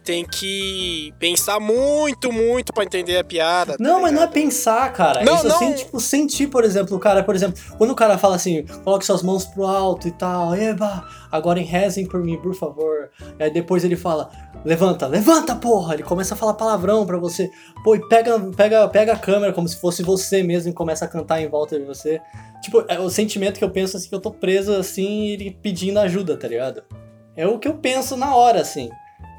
tem 0.07 0.23
que 0.23 1.13
pensar 1.19 1.59
muito, 1.59 2.31
muito 2.31 2.71
pra 2.71 2.85
entender 2.85 3.17
a 3.17 3.25
piada. 3.25 3.73
tá 3.73 3.83
Não, 3.83 4.01
mas 4.01 4.13
não 4.13 4.23
é 4.23 4.27
pensar, 4.27 4.93
cara. 4.93 5.21
Não, 5.21 5.35
Isso 5.35 5.49
não. 5.49 5.55
assim, 5.57 5.73
tipo, 5.73 5.99
sentir, 5.99 6.47
por 6.47 6.63
exemplo, 6.63 6.95
o 6.95 6.99
cara, 6.99 7.21
por 7.21 7.35
exemplo, 7.35 7.61
quando 7.77 7.91
o 7.91 7.95
cara 7.95 8.17
fala 8.17 8.37
assim, 8.37 8.65
coloque 8.85 9.05
suas 9.05 9.21
mãos 9.21 9.43
pro 9.43 9.65
alto 9.65 10.07
e 10.07 10.11
tal, 10.11 10.55
eba, 10.55 11.05
agora 11.29 11.59
rezem 11.59 12.05
por 12.05 12.23
mim, 12.23 12.37
por 12.37 12.55
favor. 12.55 13.09
Aí 13.37 13.51
depois 13.51 13.83
ele 13.83 13.97
fala, 13.97 14.29
levanta, 14.63 15.07
levanta, 15.07 15.53
porra! 15.53 15.95
Ele 15.95 16.03
começa 16.03 16.35
a 16.35 16.37
falar 16.37 16.53
palavrão 16.53 17.05
pra 17.05 17.17
você. 17.17 17.51
Pô, 17.83 17.93
e 17.93 18.07
pega, 18.07 18.39
pega, 18.55 18.87
pega 18.87 19.11
a 19.11 19.19
câmera 19.19 19.51
como 19.51 19.67
se 19.67 19.75
fosse 19.75 20.03
você 20.03 20.41
mesmo 20.41 20.71
e 20.71 20.73
começa 20.73 21.03
a 21.03 21.07
cantar 21.09 21.41
em 21.41 21.49
volta 21.49 21.77
de 21.77 21.83
você. 21.83 22.21
Tipo, 22.61 22.85
é 22.87 22.97
o 22.97 23.09
sentimento 23.09 23.57
que 23.57 23.63
eu 23.65 23.71
penso 23.71 23.97
assim, 23.97 24.07
que 24.07 24.15
eu 24.15 24.21
tô 24.21 24.31
preso 24.31 24.71
assim, 24.71 25.25
e 25.25 25.31
ele 25.33 25.59
pedindo 25.61 25.99
ajuda, 25.99 26.37
tá 26.37 26.47
ligado? 26.47 26.81
É 27.35 27.45
o 27.45 27.59
que 27.59 27.67
eu 27.67 27.73
penso 27.73 28.15
na 28.15 28.33
hora, 28.33 28.61
assim. 28.61 28.89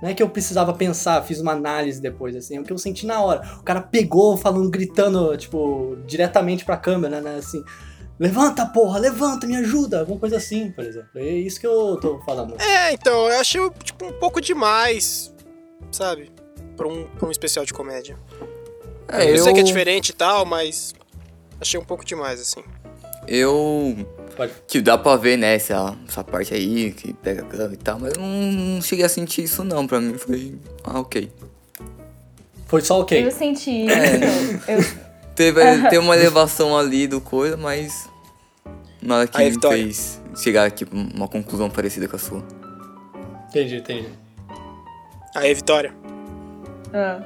Não 0.02 0.08
é 0.08 0.14
que 0.14 0.22
eu 0.22 0.28
precisava 0.28 0.72
pensar, 0.72 1.22
fiz 1.22 1.40
uma 1.40 1.52
análise 1.52 2.00
depois, 2.00 2.36
assim, 2.36 2.56
é 2.56 2.60
o 2.60 2.64
que 2.64 2.72
eu 2.72 2.78
senti 2.78 3.04
na 3.04 3.20
hora. 3.20 3.42
O 3.58 3.62
cara 3.62 3.80
pegou, 3.80 4.36
falando, 4.36 4.70
gritando, 4.70 5.36
tipo, 5.36 5.96
diretamente 6.06 6.64
pra 6.64 6.76
câmera, 6.76 7.20
né, 7.20 7.36
assim, 7.36 7.64
levanta, 8.18 8.64
porra, 8.66 8.98
levanta, 8.98 9.46
me 9.46 9.56
ajuda, 9.56 10.00
alguma 10.00 10.18
coisa 10.18 10.36
assim, 10.36 10.70
por 10.70 10.84
exemplo. 10.84 11.10
É 11.16 11.28
isso 11.28 11.60
que 11.60 11.66
eu 11.66 11.98
tô 12.00 12.20
falando. 12.20 12.54
É, 12.60 12.92
então, 12.92 13.28
eu 13.28 13.40
achei 13.40 13.60
tipo, 13.82 14.06
um 14.06 14.12
pouco 14.12 14.40
demais, 14.40 15.34
sabe? 15.90 16.30
Pra 16.76 16.86
um, 16.86 17.04
pra 17.18 17.26
um 17.26 17.30
especial 17.30 17.64
de 17.64 17.72
comédia. 17.72 18.16
É, 19.08 19.32
eu 19.32 19.38
sei 19.38 19.52
que 19.52 19.60
é 19.60 19.64
diferente 19.64 20.10
e 20.10 20.12
tal, 20.12 20.44
mas 20.44 20.94
achei 21.60 21.78
um 21.80 21.84
pouco 21.84 22.04
demais, 22.04 22.40
assim. 22.40 22.62
Eu. 23.26 23.96
Pode. 24.38 24.52
Tipo, 24.66 24.84
dá 24.84 24.96
pra 24.96 25.16
ver, 25.16 25.36
né, 25.36 25.54
essa, 25.56 25.94
essa 26.08 26.22
parte 26.24 26.54
aí, 26.54 26.92
que 26.92 27.12
pega 27.12 27.42
a 27.42 27.44
câmera 27.44 27.74
e 27.74 27.76
tal, 27.76 27.98
mas 27.98 28.14
eu 28.14 28.20
não, 28.22 28.28
não 28.76 28.80
cheguei 28.80 29.04
a 29.04 29.08
sentir 29.08 29.42
isso 29.42 29.62
não. 29.64 29.86
Pra 29.86 30.00
mim 30.00 30.16
foi. 30.16 30.54
Ah, 30.84 31.00
ok. 31.00 31.30
Foi 32.66 32.80
só 32.80 33.00
ok. 33.00 33.26
Eu 33.26 33.30
senti 33.30 33.90
É. 33.90 34.16
isso. 34.16 34.64
Eu, 34.68 35.08
Teve, 35.38 35.60
teve 35.82 35.98
uma 35.98 36.16
elevação 36.16 36.76
ali 36.76 37.06
do 37.06 37.20
coisa, 37.20 37.56
mas. 37.56 38.08
Nada 39.00 39.26
que 39.28 39.38
Aí, 39.38 39.44
me 39.46 39.50
Vitória. 39.52 39.84
fez 39.84 40.20
chegar, 40.36 40.68
tipo, 40.72 40.96
uma 40.96 41.28
conclusão 41.28 41.70
parecida 41.70 42.08
com 42.08 42.16
a 42.16 42.18
sua. 42.18 42.42
Entendi, 43.48 43.76
entendi. 43.76 44.08
Aí, 45.34 45.54
Vitória. 45.54 45.94
ah, 46.92 47.20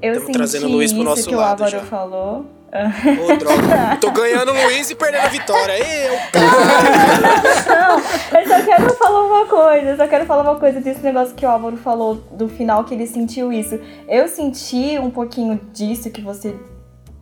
eu 0.00 0.14
Tamo 0.14 0.26
senti 0.26 0.32
trazendo 0.38 0.66
o 0.68 0.70
Luiz 0.70 0.92
pro 0.92 1.00
isso 1.02 1.10
nosso 1.10 1.28
que 1.28 1.34
o 1.34 1.38
lado 1.38 1.64
Álvaro 1.64 1.70
já. 1.70 1.80
falou. 1.84 2.46
Ô, 2.72 3.36
droga. 3.36 3.96
Tô 4.00 4.10
ganhando 4.12 4.52
o 4.52 4.64
Luiz 4.64 4.88
e 4.90 4.94
perdendo 4.94 5.24
a 5.24 5.28
Vitória. 5.28 5.72
Eu, 5.76 6.12
Não, 7.68 7.98
eu 8.40 8.48
só 8.48 8.64
quero 8.64 8.94
falar 8.94 9.24
uma 9.26 9.46
coisa, 9.46 9.86
eu 9.90 9.96
só 9.96 10.06
quero 10.06 10.24
falar 10.26 10.42
uma 10.42 10.56
coisa 10.58 10.80
desse 10.80 11.00
negócio 11.00 11.34
que 11.34 11.44
o 11.44 11.48
Álvaro 11.48 11.76
falou 11.76 12.14
do 12.32 12.48
final, 12.48 12.84
que 12.84 12.94
ele 12.94 13.06
sentiu 13.06 13.52
isso. 13.52 13.78
Eu 14.08 14.28
senti 14.28 14.98
um 14.98 15.10
pouquinho 15.10 15.60
disso 15.72 16.10
que 16.10 16.20
você 16.20 16.54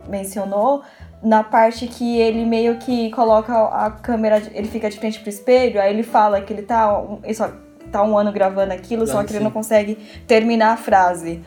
mencionou, 0.07 0.83
na 1.21 1.43
parte 1.43 1.87
que 1.87 2.17
ele 2.19 2.45
meio 2.45 2.77
que 2.77 3.09
coloca 3.11 3.53
a 3.53 3.91
câmera, 3.91 4.41
ele 4.53 4.67
fica 4.67 4.89
de 4.89 4.97
frente 4.97 5.19
pro 5.19 5.29
espelho, 5.29 5.81
aí 5.81 5.91
ele 5.91 6.03
fala 6.03 6.41
que 6.41 6.53
ele 6.53 6.61
tá, 6.61 6.97
um- 6.97 7.19
ele 7.23 7.33
só 7.33 7.49
tá 7.91 8.03
um 8.03 8.17
ano 8.17 8.31
gravando 8.31 8.71
aquilo, 8.71 9.05
só 9.07 9.19
Ah, 9.19 9.23
que 9.23 9.31
ele 9.31 9.39
sim. 9.39 9.43
não 9.43 9.51
consegue 9.51 9.95
terminar 10.27 10.73
a 10.73 10.77
frase. 10.77 11.43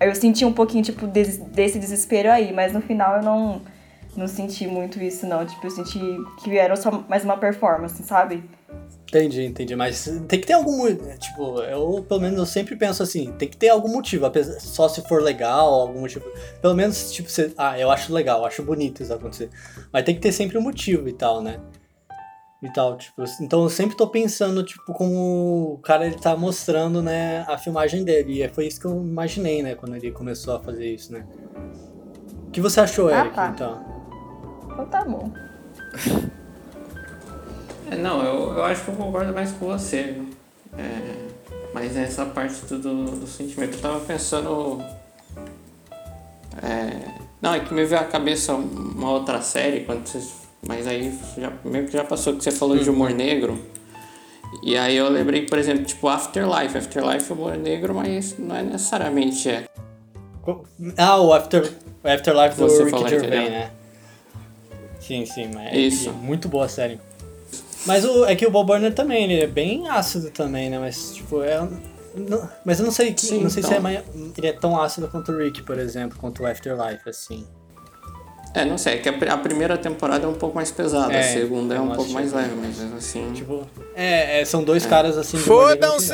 Eu 0.00 0.14
senti 0.14 0.44
um 0.44 0.52
pouquinho, 0.52 0.82
tipo, 0.84 1.06
des- 1.06 1.38
desse 1.38 1.78
desespero 1.78 2.30
aí, 2.30 2.52
mas 2.52 2.72
no 2.72 2.80
final 2.82 3.16
eu 3.16 3.22
não, 3.22 3.62
não 4.16 4.28
senti 4.28 4.66
muito 4.66 5.02
isso, 5.02 5.26
não. 5.26 5.44
Tipo, 5.46 5.66
eu 5.66 5.70
senti 5.70 5.98
que 6.42 6.56
era 6.56 6.76
só 6.76 7.04
mais 7.08 7.24
uma 7.24 7.36
performance, 7.36 8.02
sabe? 8.02 8.44
Entendi, 9.08 9.44
entendi. 9.44 9.74
Mas 9.76 10.04
tem 10.28 10.40
que 10.40 10.46
ter 10.46 10.52
algum. 10.54 10.84
Tipo, 11.16 11.60
eu 11.62 12.04
pelo 12.06 12.20
menos 12.20 12.38
eu 12.38 12.44
sempre 12.46 12.74
penso 12.76 13.02
assim, 13.02 13.32
tem 13.38 13.48
que 13.48 13.56
ter 13.56 13.68
algum 13.68 13.88
motivo, 13.88 14.30
só 14.58 14.88
se 14.88 15.00
for 15.08 15.22
legal, 15.22 15.72
algum 15.72 16.00
motivo. 16.00 16.24
Pelo 16.60 16.74
menos, 16.74 17.12
tipo, 17.12 17.30
você. 17.30 17.52
Ah, 17.56 17.78
eu 17.78 17.90
acho 17.90 18.12
legal, 18.12 18.40
eu 18.40 18.44
acho 18.46 18.62
bonito 18.64 19.02
isso 19.02 19.14
acontecer. 19.14 19.48
Mas 19.92 20.04
tem 20.04 20.14
que 20.14 20.20
ter 20.20 20.32
sempre 20.32 20.58
um 20.58 20.60
motivo 20.62 21.08
e 21.08 21.12
tal, 21.12 21.40
né? 21.40 21.60
E 22.62 22.70
tal, 22.72 22.96
tipo, 22.96 23.22
então 23.40 23.62
eu 23.64 23.68
sempre 23.68 23.94
tô 23.96 24.06
pensando, 24.08 24.62
tipo, 24.64 24.92
como 24.94 25.74
o 25.74 25.78
cara 25.78 26.06
ele 26.06 26.16
tá 26.16 26.34
mostrando, 26.36 27.02
né, 27.02 27.44
a 27.46 27.58
filmagem 27.58 28.02
dele. 28.02 28.42
E 28.42 28.48
foi 28.48 28.66
isso 28.66 28.80
que 28.80 28.86
eu 28.86 28.92
imaginei, 29.02 29.62
né, 29.62 29.74
quando 29.74 29.94
ele 29.94 30.10
começou 30.10 30.56
a 30.56 30.60
fazer 30.60 30.86
isso, 30.94 31.12
né? 31.12 31.24
O 32.48 32.50
que 32.50 32.60
você 32.60 32.80
achou, 32.80 33.08
Ah, 33.08 33.20
Eric, 33.20 33.34
tá. 33.34 33.48
então? 33.54 33.84
Então 34.72 34.86
tá 34.86 35.04
bom. 35.04 35.30
É, 37.88 37.94
não, 37.96 38.20
eu, 38.24 38.52
eu 38.54 38.64
acho 38.64 38.82
que 38.84 38.90
eu 38.90 38.96
concordo 38.96 39.32
mais 39.32 39.52
com 39.52 39.66
você. 39.66 40.20
É, 40.76 41.28
mas 41.72 41.94
nessa 41.94 42.26
parte 42.26 42.64
do, 42.66 42.78
do, 42.80 43.04
do 43.20 43.26
sentimento, 43.28 43.76
eu 43.76 43.80
tava 43.80 44.00
pensando. 44.00 44.82
é, 46.62 47.08
não, 47.40 47.54
é 47.54 47.60
que 47.60 47.72
me 47.72 47.84
veio 47.84 48.00
à 48.00 48.04
cabeça 48.04 48.54
uma 48.54 49.10
outra 49.12 49.40
série, 49.40 49.84
quando 49.84 50.04
vocês, 50.04 50.34
mas 50.66 50.86
aí 50.86 51.16
já, 51.38 51.52
meio 51.64 51.86
que 51.86 51.92
já 51.92 52.04
passou 52.04 52.34
que 52.36 52.42
você 52.44 52.50
falou 52.52 52.76
de 52.76 52.88
humor 52.90 53.10
negro. 53.10 53.58
E 54.62 54.76
aí 54.76 54.96
eu 54.96 55.08
lembrei, 55.08 55.42
por 55.46 55.58
exemplo, 55.58 55.84
tipo 55.84 56.08
Afterlife. 56.08 56.78
Afterlife 56.78 57.30
é 57.30 57.34
humor 57.34 57.56
negro, 57.56 57.94
mas 57.94 58.38
não 58.38 58.56
é 58.56 58.62
necessariamente 58.62 59.48
é. 59.48 59.66
Ah, 60.96 61.20
o 61.20 61.32
After, 61.32 61.72
o 62.04 62.08
Afterlife 62.08 62.56
do 62.56 62.68
Você 62.68 62.78
Ricky 62.84 62.90
falou, 62.90 63.08
Gervais, 63.08 63.50
né? 63.50 63.70
Sim, 65.00 65.26
sim, 65.26 65.50
mas 65.52 65.72
é 65.72 65.76
Isso. 65.78 66.10
que- 66.10 66.16
muito 66.16 66.48
boa 66.48 66.66
a 66.66 66.68
série. 66.68 67.00
Mas 67.84 68.04
o, 68.04 68.24
é 68.24 68.34
que 68.34 68.46
o 68.46 68.50
Bob 68.50 68.66
Burner 68.66 68.92
também, 68.94 69.24
ele 69.24 69.40
é 69.42 69.46
bem 69.46 69.88
ácido 69.88 70.30
também, 70.30 70.68
né? 70.70 70.78
Mas, 70.78 71.14
tipo, 71.14 71.42
é... 71.42 71.60
não- 72.14 72.48
mas 72.64 72.78
eu 72.80 72.84
não 72.84 72.92
sei, 72.92 73.14
Sim, 73.16 73.42
não 73.42 73.50
sei 73.50 73.62
se 73.62 73.68
então. 73.68 73.78
é 73.78 73.80
mais, 73.80 74.00
ele 74.36 74.46
é 74.46 74.52
tão 74.52 74.80
ácido 74.80 75.06
quanto 75.08 75.30
o 75.32 75.38
Rick, 75.38 75.62
por 75.62 75.78
exemplo, 75.78 76.18
quanto 76.18 76.42
o 76.42 76.46
Afterlife, 76.46 77.08
assim. 77.08 77.46
É, 78.56 78.64
não 78.64 78.78
sei, 78.78 78.94
é 78.94 78.96
que 78.98 79.08
a, 79.08 79.12
pri- 79.12 79.28
a 79.28 79.36
primeira 79.36 79.76
temporada 79.76 80.24
é 80.24 80.28
um 80.28 80.34
pouco 80.34 80.54
mais 80.56 80.70
pesada, 80.70 81.12
É, 81.12 81.20
a 81.20 81.22
segunda 81.32 81.74
é 81.74 81.80
um 81.80 81.90
pouco 81.94 82.10
mais 82.12 82.32
leve, 82.32 82.54
mas 82.60 82.80
assim. 82.94 83.32
Tipo, 83.34 83.66
é, 83.94 84.40
é, 84.40 84.44
são 84.44 84.64
dois 84.64 84.86
caras 84.86 85.16
assim... 85.18 85.36
Fodam-se! 85.38 86.12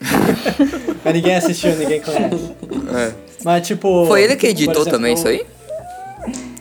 Mas 1.04 1.14
ninguém 1.14 1.34
assistiu, 1.36 1.74
ninguém 1.76 2.00
conhece. 2.00 2.52
É. 2.94 3.12
Mas, 3.44 3.66
tipo... 3.66 4.06
Foi 4.06 4.22
ele 4.22 4.36
que 4.36 4.46
por 4.46 4.50
editou 4.50 4.74
exemplo, 4.82 4.90
também 4.92 5.14
isso 5.14 5.28
aí? 5.28 5.46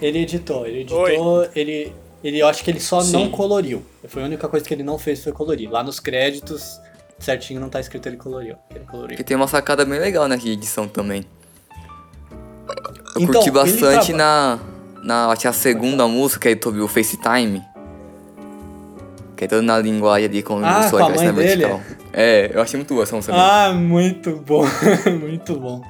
Ele 0.01 0.19
editou, 0.19 0.65
ele 0.67 0.81
editou, 0.81 1.47
ele, 1.55 1.93
ele 2.23 2.39
eu 2.39 2.47
acho 2.47 2.63
que 2.63 2.69
ele 2.71 2.79
só 2.79 3.01
Sim. 3.01 3.11
não 3.13 3.29
coloriu. 3.29 3.83
Foi 4.07 4.21
a 4.21 4.25
única 4.25 4.47
coisa 4.47 4.65
que 4.65 4.73
ele 4.73 4.83
não 4.83 4.97
fez 4.99 5.23
foi 5.23 5.31
colorir. 5.31 5.69
Lá 5.71 5.81
nos 5.83 5.99
créditos, 5.99 6.79
certinho 7.19 7.59
não 7.59 7.69
tá 7.69 7.79
escrito 7.79 8.07
ele 8.07 8.17
coloriu. 8.17 8.55
Ele 8.69 8.85
coloriu. 8.85 9.09
Porque 9.09 9.23
tem 9.23 9.35
uma 9.35 9.47
sacada 9.47 9.83
bem 9.85 9.99
legal 9.99 10.27
na 10.27 10.35
edição 10.35 10.87
também. 10.87 11.25
Eu 13.15 13.21
Então, 13.21 13.33
curti 13.35 13.51
bastante 13.51 14.11
tava- 14.13 14.17
na, 14.17 14.59
na. 15.03 15.27
Acho 15.27 15.41
que 15.41 15.47
a 15.47 15.53
segunda 15.53 16.07
música 16.07 16.49
aí 16.49 16.59
sobre 16.61 16.81
o 16.81 16.87
FaceTime. 16.87 17.61
Que 19.35 19.45
é 19.45 19.47
toda 19.47 19.61
na 19.61 19.77
linguagem 19.79 20.27
ali 20.27 20.43
com 20.43 20.63
Ah, 20.63 20.87
o 20.87 20.91
com 20.91 20.97
a 20.97 21.09
mãe 21.09 21.33
dele? 21.33 21.65
vertical. 21.65 21.81
É, 22.13 22.51
eu 22.53 22.61
achei 22.61 22.77
muito 22.77 22.93
boa 22.93 23.03
essa 23.03 23.15
música. 23.15 23.33
Ah, 23.35 23.73
muito 23.73 24.35
bom, 24.37 24.63
muito 25.19 25.59
bom. 25.59 25.81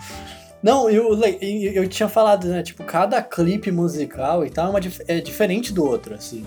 Não, 0.62 0.90
eu, 0.90 1.20
eu, 1.42 1.88
tinha 1.90 2.08
falado, 2.08 2.48
né? 2.48 2.64
Tipo, 2.64 2.86
cada 2.86 3.22
clipe 3.22 3.70
musical 3.70 4.46
e 4.46 4.50
tal 4.50 4.68
é, 4.68 4.70
uma 4.70 4.80
é 5.10 5.20
diferente 5.20 5.74
do 5.74 5.84
outro, 5.86 6.16
assim. 6.16 6.46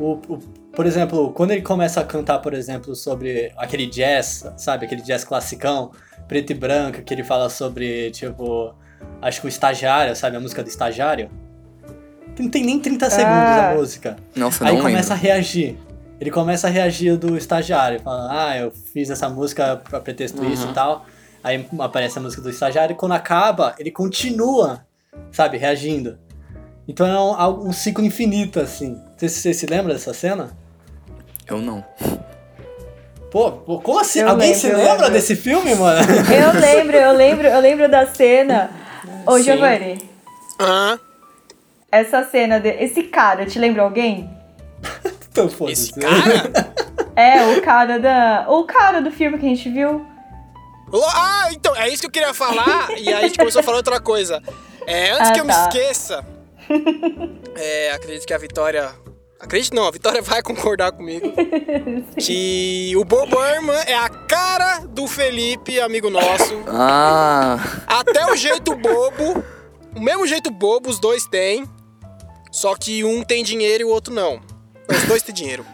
O, 0.00 0.12
o- 0.26 0.38
por 0.74 0.86
exemplo, 0.86 1.30
quando 1.34 1.50
ele 1.50 1.60
começa 1.60 2.00
a 2.00 2.04
cantar, 2.04 2.38
por 2.38 2.54
exemplo, 2.54 2.94
sobre 2.96 3.52
aquele 3.58 3.84
jazz, 3.86 4.50
sabe? 4.56 4.86
Aquele 4.86 5.02
jazz 5.02 5.22
classicão, 5.22 5.90
preto 6.26 6.50
e 6.50 6.54
branco, 6.54 7.02
que 7.02 7.12
ele 7.12 7.22
fala 7.22 7.50
sobre, 7.50 8.10
tipo, 8.10 8.74
acho 9.20 9.42
que 9.42 9.46
o 9.46 9.50
estagiário, 9.50 10.16
sabe? 10.16 10.38
A 10.38 10.40
música 10.40 10.62
do 10.62 10.68
estagiário. 10.70 11.28
Não 12.38 12.48
tem 12.48 12.64
nem 12.64 12.78
30 12.80 13.10
segundos 13.10 13.30
Ah. 13.36 13.70
a 13.70 13.74
música. 13.74 14.16
Nossa, 14.34 14.66
Aí 14.66 14.74
não 14.74 14.82
começa 14.82 15.12
a 15.12 15.16
lembro. 15.16 15.28
reagir. 15.30 15.76
Ele 16.20 16.30
começa 16.30 16.66
a 16.68 16.70
reagir 16.70 17.16
do 17.16 17.36
estagiário, 17.36 18.00
falando, 18.00 18.30
ah, 18.30 18.56
eu 18.56 18.72
fiz 18.92 19.10
essa 19.10 19.28
música 19.28 19.76
pra 19.88 20.00
pretexto 20.00 20.44
isso 20.44 20.68
e 20.68 20.72
tal. 20.72 21.04
Aí 21.42 21.66
aparece 21.80 22.18
a 22.18 22.22
música 22.22 22.40
do 22.40 22.48
estagiário 22.50 22.92
e 22.94 22.96
quando 22.96 23.12
acaba, 23.12 23.74
ele 23.78 23.90
continua, 23.90 24.86
sabe, 25.32 25.58
reagindo. 25.58 26.16
Então 26.86 27.06
é 27.06 27.48
um, 27.48 27.68
um 27.68 27.72
ciclo 27.72 28.04
infinito, 28.04 28.60
assim. 28.60 29.00
Você, 29.16 29.28
você 29.28 29.52
se 29.54 29.66
lembra 29.66 29.92
dessa 29.94 30.14
cena? 30.14 30.50
Eu 31.48 31.58
não. 31.58 31.84
Pô, 33.30 33.50
pô, 33.50 33.80
como 33.80 33.98
assim? 33.98 34.20
Eu 34.20 34.28
Alguém 34.28 34.48
lembro, 34.52 34.60
se 34.60 34.68
lembra 34.68 34.92
lembro. 34.92 35.10
desse 35.10 35.34
filme, 35.36 35.74
mano? 35.74 36.00
Eu 36.30 36.60
lembro, 36.60 36.96
eu 36.96 37.12
lembro, 37.12 37.46
eu 37.48 37.60
lembro 37.60 37.88
da 37.90 38.06
cena. 38.06 38.70
Ô, 39.26 39.38
Sim. 39.38 39.44
Giovanni, 39.44 39.98
Ah, 40.60 40.98
essa 41.92 42.24
cena, 42.24 42.58
de... 42.58 42.70
esse 42.70 43.04
cara, 43.04 43.46
te 43.46 43.58
lembra 43.58 43.82
alguém? 43.82 44.28
então 45.30 45.48
foda-se. 45.48 45.90
esse 45.90 46.00
cara? 46.00 46.72
É, 47.14 47.56
o 47.56 47.62
cara 47.62 48.00
da. 48.00 48.46
O 48.48 48.64
cara 48.64 49.00
do 49.00 49.10
filme 49.10 49.38
que 49.38 49.46
a 49.46 49.48
gente 49.48 49.68
viu. 49.70 50.04
Ah, 51.14 51.48
então, 51.52 51.74
é 51.76 51.88
isso 51.88 52.00
que 52.02 52.06
eu 52.06 52.10
queria 52.10 52.34
falar. 52.34 52.90
e 52.98 53.08
aí 53.08 53.14
a 53.14 53.28
gente 53.28 53.38
começou 53.38 53.60
a 53.60 53.62
falar 53.62 53.76
outra 53.78 54.00
coisa. 54.00 54.42
É, 54.86 55.10
antes 55.10 55.30
Ah, 55.30 55.32
que 55.32 55.40
eu 55.40 55.44
me 55.44 55.52
tá. 55.52 55.68
esqueça, 55.68 56.24
é, 57.54 57.92
acredito 57.92 58.26
que 58.26 58.34
a 58.34 58.38
Vitória 58.38 58.90
Acredite 59.42 59.74
não, 59.74 59.88
a 59.88 59.90
Vitória 59.90 60.22
vai 60.22 60.40
concordar 60.40 60.92
comigo. 60.92 61.32
que 62.16 62.94
o 62.96 63.04
Bob 63.04 63.28
Burnham 63.28 63.72
é 63.86 63.94
a 63.94 64.08
cara 64.08 64.86
do 64.86 65.08
Felipe, 65.08 65.80
amigo 65.80 66.08
nosso. 66.08 66.62
Ah, 66.68 67.58
Até 67.88 68.24
o 68.30 68.36
jeito 68.36 68.72
bobo, 68.76 69.42
o 69.96 70.00
mesmo 70.00 70.28
jeito 70.28 70.48
bobo 70.48 70.88
os 70.88 71.00
dois 71.00 71.26
têm. 71.26 71.68
Só 72.52 72.76
que 72.76 73.02
um 73.02 73.24
tem 73.24 73.42
dinheiro 73.42 73.82
e 73.82 73.84
o 73.84 73.88
outro 73.88 74.12
não. 74.12 74.40
Os 74.86 75.08
dois 75.08 75.22
têm 75.22 75.34
dinheiro. 75.34 75.64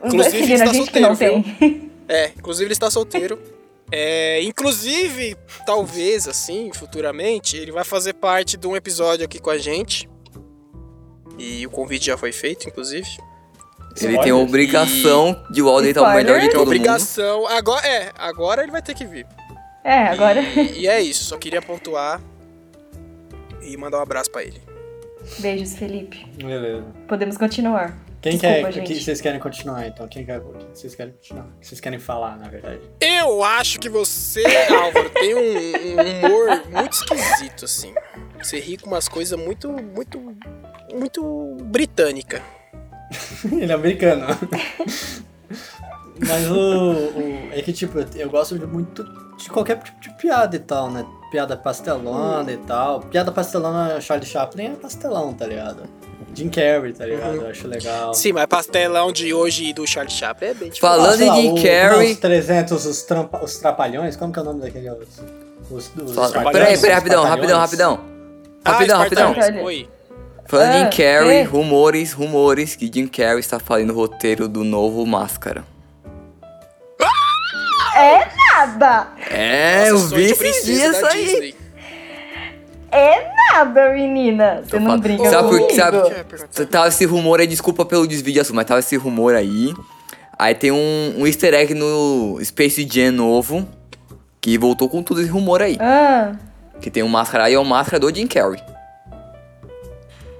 Os 0.00 0.14
dois 0.14 0.32
Inclusive, 0.32 0.38
queriam 0.38 0.56
está 0.56 0.70
a 0.70 0.72
gente 0.72 0.90
que 0.92 1.00
não 1.00 1.08
solteiro, 1.16 1.44
tem. 1.58 1.90
É, 2.08 2.32
inclusive 2.38 2.64
ele 2.64 2.72
está 2.72 2.90
solteiro. 2.90 3.38
É, 3.90 4.42
inclusive, 4.42 5.36
talvez 5.66 6.28
assim, 6.28 6.70
futuramente, 6.72 7.56
ele 7.56 7.72
vai 7.72 7.84
fazer 7.84 8.14
parte 8.14 8.56
de 8.56 8.66
um 8.66 8.76
episódio 8.76 9.24
aqui 9.24 9.38
com 9.38 9.50
a 9.50 9.58
gente. 9.58 10.08
E 11.36 11.66
o 11.66 11.70
convite 11.70 12.06
já 12.06 12.16
foi 12.16 12.32
feito, 12.32 12.68
inclusive. 12.68 13.08
ele 14.00 14.18
tem 14.18 14.30
a 14.30 14.36
obrigação 14.36 15.44
de 15.50 15.60
o 15.60 15.68
Alden 15.68 15.90
estar 15.90 16.02
o 16.02 16.14
melhor 16.14 16.40
de 16.40 16.48
todo 16.48 16.58
mundo. 16.58 16.66
Obrigação. 16.68 17.46
Agora, 17.46 17.86
é, 17.86 18.12
agora 18.16 18.62
ele 18.62 18.72
vai 18.72 18.82
ter 18.82 18.94
que 18.94 19.04
vir. 19.04 19.26
É, 19.84 20.08
agora. 20.08 20.40
E, 20.40 20.80
e 20.82 20.86
é 20.86 21.00
isso, 21.00 21.24
só 21.24 21.36
queria 21.36 21.62
pontuar 21.62 22.20
e 23.62 23.76
mandar 23.76 23.98
um 23.98 24.02
abraço 24.02 24.30
pra 24.30 24.42
ele. 24.42 24.67
Beijos, 25.38 25.76
Felipe. 25.76 26.26
Beleza. 26.42 26.84
Podemos 27.06 27.36
continuar. 27.36 27.96
Quem 28.20 28.32
Desculpa, 28.32 28.56
quer, 28.64 28.72
gente. 28.72 28.94
que 28.94 29.00
vocês 29.00 29.20
querem 29.20 29.38
continuar 29.38 29.86
então? 29.86 30.08
Quem 30.08 30.24
quer, 30.26 30.40
o 30.40 30.52
que 30.52 30.66
vocês 30.78 30.94
querem 30.94 31.12
continuar? 31.12 31.44
O 31.44 31.60
que 31.60 31.66
vocês 31.68 31.80
querem 31.80 31.98
falar, 32.00 32.36
na 32.36 32.48
verdade? 32.48 32.80
Eu 33.00 33.44
acho 33.44 33.78
que 33.78 33.88
você, 33.88 34.42
Álvaro, 34.74 35.08
tem 35.10 35.34
um, 35.34 35.38
um 35.40 36.26
humor 36.26 36.62
muito 36.72 36.92
esquisito, 36.94 37.64
assim. 37.64 37.94
Você 38.42 38.58
ri 38.58 38.76
com 38.76 38.88
umas 38.88 39.08
coisas 39.08 39.38
muito, 39.38 39.70
muito, 39.70 40.36
muito 40.92 41.56
britânica. 41.62 42.42
Ele 43.52 43.70
é 43.70 43.74
americano. 43.74 44.26
Mas 46.26 46.50
o, 46.50 46.92
o- 47.16 47.52
É 47.52 47.62
que, 47.62 47.72
tipo, 47.72 48.00
eu- 48.00 48.06
eu 48.16 48.30
gosto 48.30 48.58
de 48.58 48.66
muito 48.66 49.04
de 49.36 49.48
qualquer 49.48 49.80
tipo 49.80 50.00
de 50.00 50.10
piada 50.16 50.56
e 50.56 50.58
tal, 50.58 50.90
né? 50.90 51.06
Piada 51.30 51.56
pastelona 51.56 52.50
e 52.50 52.56
tal. 52.56 53.00
Piada 53.00 53.30
pastelona, 53.30 54.00
Charlie 54.00 54.26
Chaplin 54.26 54.66
é 54.66 54.70
pastelão, 54.70 55.32
tá 55.34 55.46
ligado? 55.46 55.82
Jim 56.34 56.48
Carrey, 56.48 56.92
tá 56.92 57.04
ligado? 57.04 57.36
Eu 57.36 57.48
acho 57.48 57.66
legal. 57.66 58.14
Sim, 58.14 58.32
mas 58.32 58.46
pastelão 58.46 59.10
de 59.12 59.32
hoje 59.34 59.72
do 59.72 59.86
Charlie 59.86 60.12
Chaplin 60.12 60.48
é 60.48 60.54
bem 60.54 60.70
diferente. 60.70 60.80
Falando 60.80 61.16
sei 61.16 61.28
em 61.28 61.34
Jim 61.56 61.62
Carrey. 61.62 62.12
Os 62.12 62.18
300, 62.18 62.86
os, 62.86 63.02
trampa, 63.02 63.44
os 63.44 63.56
trapalhões, 63.58 64.16
como 64.16 64.32
que 64.32 64.38
é 64.38 64.42
o 64.42 64.44
nome 64.44 64.60
daquele? 64.60 64.88
Os, 64.90 65.08
os, 65.70 65.90
os 65.96 66.32
Peraí, 66.32 66.78
peraí, 66.78 66.94
rapidão, 66.94 67.22
trapalhões? 67.22 67.28
rapidão, 67.28 67.58
rapidão. 67.60 68.00
Ah, 68.64 68.72
Rapidão, 68.72 68.98
rapidão. 68.98 69.34
Oi. 69.64 69.88
Falando 70.46 70.74
em 70.76 70.84
Ah, 70.84 70.90
Carrey, 70.90 71.36
é. 71.38 71.42
rumores, 71.42 72.12
rumores 72.12 72.74
que 72.74 72.90
Jim 72.92 73.06
Carrey 73.06 73.40
está 73.40 73.58
fazendo 73.58 73.90
o 73.92 73.96
roteiro 73.96 74.48
do 74.48 74.64
novo 74.64 75.04
Máscara. 75.06 75.64
Nada! 78.66 79.08
É, 79.30 79.90
Nossa, 79.90 80.14
eu 80.14 80.18
vi 80.18 80.24
esses 80.30 80.64
dias 80.64 81.02
aí. 81.04 81.24
Disney. 81.24 81.54
É 82.90 83.30
nada, 83.52 83.92
menina. 83.92 84.62
Você 84.66 84.78
não 84.80 84.98
brinca 84.98 85.28
sabe 85.30 85.48
por- 85.48 85.58
comigo. 85.60 85.76
sabe- 85.76 85.96
Eu 85.98 86.08
ia 86.10 86.24
perguntar. 86.24 86.66
Tava 86.66 86.88
esse 86.88 87.04
rumor 87.04 87.38
aí, 87.40 87.46
desculpa 87.46 87.84
pelo 87.84 88.06
desvio 88.06 88.32
de 88.32 88.40
assunto, 88.40 88.56
mas 88.56 88.64
tava 88.66 88.80
esse 88.80 88.96
rumor 88.96 89.34
aí. 89.34 89.74
Aí 90.38 90.54
tem 90.54 90.70
um, 90.72 91.14
um 91.18 91.26
easter 91.26 91.52
egg 91.54 91.74
no 91.74 92.38
Space 92.42 92.86
Jam 92.90 93.12
novo, 93.12 93.68
que 94.40 94.56
voltou 94.56 94.88
com 94.88 95.02
tudo 95.02 95.20
esse 95.20 95.30
rumor 95.30 95.60
aí. 95.62 95.76
Ah, 95.80 96.32
Que 96.80 96.90
tem 96.90 97.02
um 97.02 97.08
máscara 97.08 97.44
aí, 97.44 97.54
é 97.54 97.58
o 97.58 97.64
máscara 97.64 97.98
do 98.00 98.14
Jim 98.14 98.26
Carrey. 98.26 98.60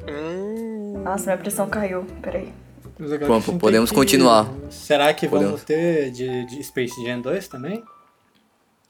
Hum, 0.09 1.03
nossa, 1.05 1.27
minha 1.27 1.37
pressão 1.39 1.69
caiu. 1.69 2.07
Peraí. 2.23 2.53
Tem 2.97 3.59
podemos 3.59 3.91
que- 3.91 3.95
continuar. 3.97 4.49
Será 4.71 5.13
que 5.15 5.29
Podemos. 5.29 5.51
vamos 5.53 5.65
ter 5.65 6.11
de, 6.11 6.47
de 6.47 6.63
Space 6.65 6.95
Jam 7.05 7.21
2 7.21 7.47
também? 7.47 7.85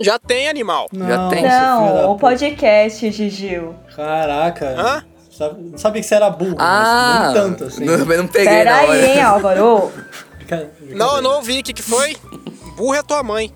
Já 0.00 0.18
tem 0.18 0.48
animal. 0.48 0.88
Já 0.92 1.28
tem. 1.28 1.42
Não, 1.42 2.12
o 2.12 2.18
podcast, 2.18 3.10
Gigil. 3.10 3.74
Caraca. 3.94 4.74
Hã? 4.78 5.04
Sabe, 5.30 5.62
não 5.70 5.78
sabia 5.78 6.00
que 6.02 6.08
você 6.08 6.14
era 6.16 6.30
burro, 6.30 6.56
Ah, 6.58 7.20
mas 7.20 7.32
nem 7.34 7.42
tanto 7.42 7.64
assim. 7.64 7.84
não, 7.84 7.96
não 7.98 8.26
peguei 8.26 8.48
Pera 8.48 8.70
na 8.72 8.82
hora. 8.82 8.92
aí, 8.92 9.04
hein, 9.10 9.20
Álvaro. 9.22 9.92
Não, 10.94 11.16
eu 11.16 11.22
não 11.22 11.32
ouvi. 11.36 11.60
O 11.60 11.62
que, 11.62 11.74
que 11.74 11.82
foi? 11.82 12.16
Burro 12.74 12.94
é 12.94 13.02
tua 13.02 13.22
mãe. 13.22 13.52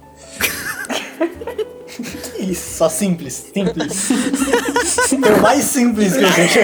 Isso, 2.39 2.77
só 2.77 2.89
simples, 2.91 3.33
simples. 3.55 4.09
Foi 5.09 5.33
o 5.35 5.41
mais 5.41 5.65
simples 5.65 6.15
que 6.15 6.23
a 6.23 6.29
gente 6.31 6.59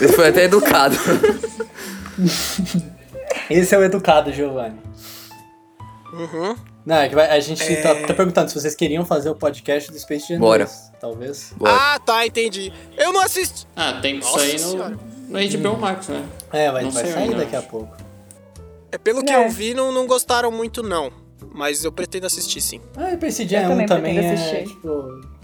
Ele 0.00 0.12
foi 0.12 0.28
até 0.28 0.44
educado. 0.44 0.96
Esse 3.50 3.74
é 3.74 3.78
o 3.78 3.82
educado, 3.82 4.32
Giovanni. 4.32 4.78
Uhum. 6.12 6.54
Não, 6.86 6.96
é 6.96 7.08
que 7.08 7.14
vai- 7.16 7.28
a 7.28 7.40
gente 7.40 7.64
tá, 7.82 7.94
tá 8.06 8.14
perguntando 8.14 8.48
se 8.48 8.54
vocês 8.58 8.74
queriam 8.76 9.04
fazer 9.04 9.28
o 9.28 9.34
podcast 9.34 9.90
do 9.90 9.98
Space 9.98 10.28
Jam 10.28 10.38
Bora. 10.38 10.64
2, 10.66 10.92
talvez. 11.00 11.52
Bora. 11.56 11.72
Ah, 11.74 11.98
tá, 11.98 12.24
entendi. 12.24 12.72
Eu 12.96 13.12
não 13.12 13.20
assisti. 13.20 13.66
Ah, 13.74 13.94
tem 14.00 14.20
que 14.20 14.24
Nossa 14.24 14.38
sair 14.38 14.58
senhora. 14.60 14.96
no, 15.28 15.38
no 15.40 15.58
HBO 15.74 15.76
Max, 15.80 16.06
né? 16.08 16.24
É, 16.52 16.70
vai, 16.70 16.84
vai 16.88 17.02
sei 17.04 17.12
sair 17.12 17.34
daqui 17.34 17.56
a 17.56 17.58
acho. 17.58 17.68
pouco. 17.68 17.96
É, 18.92 18.96
pelo 18.98 19.24
que 19.24 19.32
É. 19.32 19.44
eu 19.44 19.50
vi, 19.50 19.74
não, 19.74 19.90
não 19.90 20.06
gostaram 20.06 20.52
muito, 20.52 20.80
não. 20.82 21.10
Mas 21.52 21.84
eu 21.84 21.90
pretendo 21.90 22.26
assistir, 22.26 22.60
sim. 22.60 22.80
Ah, 22.96 23.10
e 23.12 23.16
Space 23.16 23.46
Jam 23.48 23.62
Eu 23.72 23.76
1 23.78 23.86
também 23.86 24.18
é, 24.18 24.32
assistir. 24.32 24.68
tipo... 24.68 24.88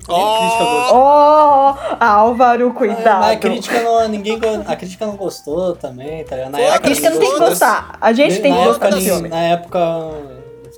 Oh! 0.09 0.13
nem 0.13 0.39
crítica 0.39 0.65
gostou. 0.65 0.99
Oh, 0.99 2.05
Álvaro, 2.05 2.69
Ah, 2.69 2.79
cuidado. 2.79 3.21
mas 3.21 3.37
a 3.37 3.37
crítica 3.41 3.83
não, 3.83 4.09
ninguém, 4.09 4.41
a 4.67 4.77
crítica 4.77 5.07
não 5.07 5.17
gostou 5.17 5.77
também, 5.77 6.25
tá 6.25 6.35
ligado? 6.37 6.51
Na 6.53 6.59
Pô, 6.59 6.65
A 6.65 6.67
época, 6.69 6.81
crítica 6.85 7.11
não 7.11 7.19
tem 7.19 7.33
que 7.33 7.39
gostar. 7.39 7.99
A 8.01 8.13
gente 8.13 8.41
tem 8.41 8.53
que 8.55 8.65
gostar 8.65 8.91
do 8.91 9.01
filme. 9.01 9.29
Na 9.29 9.41
época, 9.43 9.79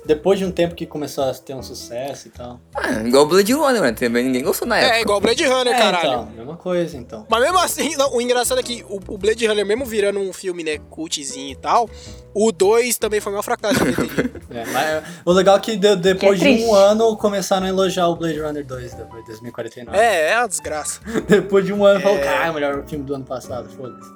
depois 0.05 0.37
de 0.39 0.45
um 0.45 0.51
tempo 0.51 0.75
que 0.75 0.85
começou 0.85 1.23
a 1.23 1.33
ter 1.33 1.53
um 1.55 1.63
sucesso 1.63 2.27
e 2.27 2.31
tal. 2.31 2.59
Ah, 2.75 3.01
igual 3.05 3.25
Blade 3.25 3.51
Runner, 3.53 3.81
né? 3.81 3.91
Também 3.91 4.23
ninguém 4.25 4.43
gostou 4.43 4.67
na 4.67 4.77
época. 4.77 4.95
É, 4.97 5.01
igual 5.01 5.19
Blade 5.21 5.45
Runner, 5.45 5.73
É, 5.73 5.77
caralho. 5.77 6.07
então, 6.07 6.25
mesma 6.35 6.57
coisa, 6.57 6.97
então. 6.97 7.25
Mas 7.29 7.41
mesmo 7.41 7.59
assim, 7.59 7.95
não, 7.95 8.15
o 8.15 8.21
engraçado 8.21 8.59
é 8.59 8.63
que 8.63 8.85
o, 8.89 8.99
o 9.13 9.17
Blade 9.17 9.45
Runner, 9.47 9.65
mesmo 9.65 9.85
virando 9.85 10.19
um 10.19 10.31
filme, 10.31 10.63
né, 10.63 10.77
cultzinho 10.89 11.51
e 11.51 11.55
tal, 11.55 11.89
o 12.33 12.51
2 12.51 12.97
também 12.97 13.19
foi 13.19 13.31
o 13.31 13.33
maior 13.35 13.43
fracasso. 13.43 13.79
É, 14.55 14.65
mas 14.71 15.03
o 15.25 15.31
legal 15.31 15.57
é 15.57 15.59
que 15.59 15.75
de- 15.75 15.95
depois 15.95 16.39
Que 16.39 16.47
é 16.47 16.53
de 16.57 16.63
um 16.63 16.73
ano 16.73 17.15
começaram 17.17 17.65
a 17.65 17.69
elogiar 17.69 18.07
o 18.07 18.15
Blade 18.15 18.39
Runner 18.39 18.65
2, 18.65 18.93
depois 18.93 19.21
de 19.23 19.27
2049. 19.31 19.97
é, 19.97 20.31
é 20.31 20.37
uma 20.39 20.47
desgraça. 20.47 20.99
Depois 21.27 21.65
de 21.65 21.73
um 21.73 21.83
ano, 21.85 21.99
É. 21.99 22.01
falou, 22.03 22.19
cara, 22.19 22.53
melhor 22.53 22.83
filme 22.87 23.03
do 23.05 23.15
ano 23.15 23.25
passado, 23.25 23.69
foda-se. 23.75 24.09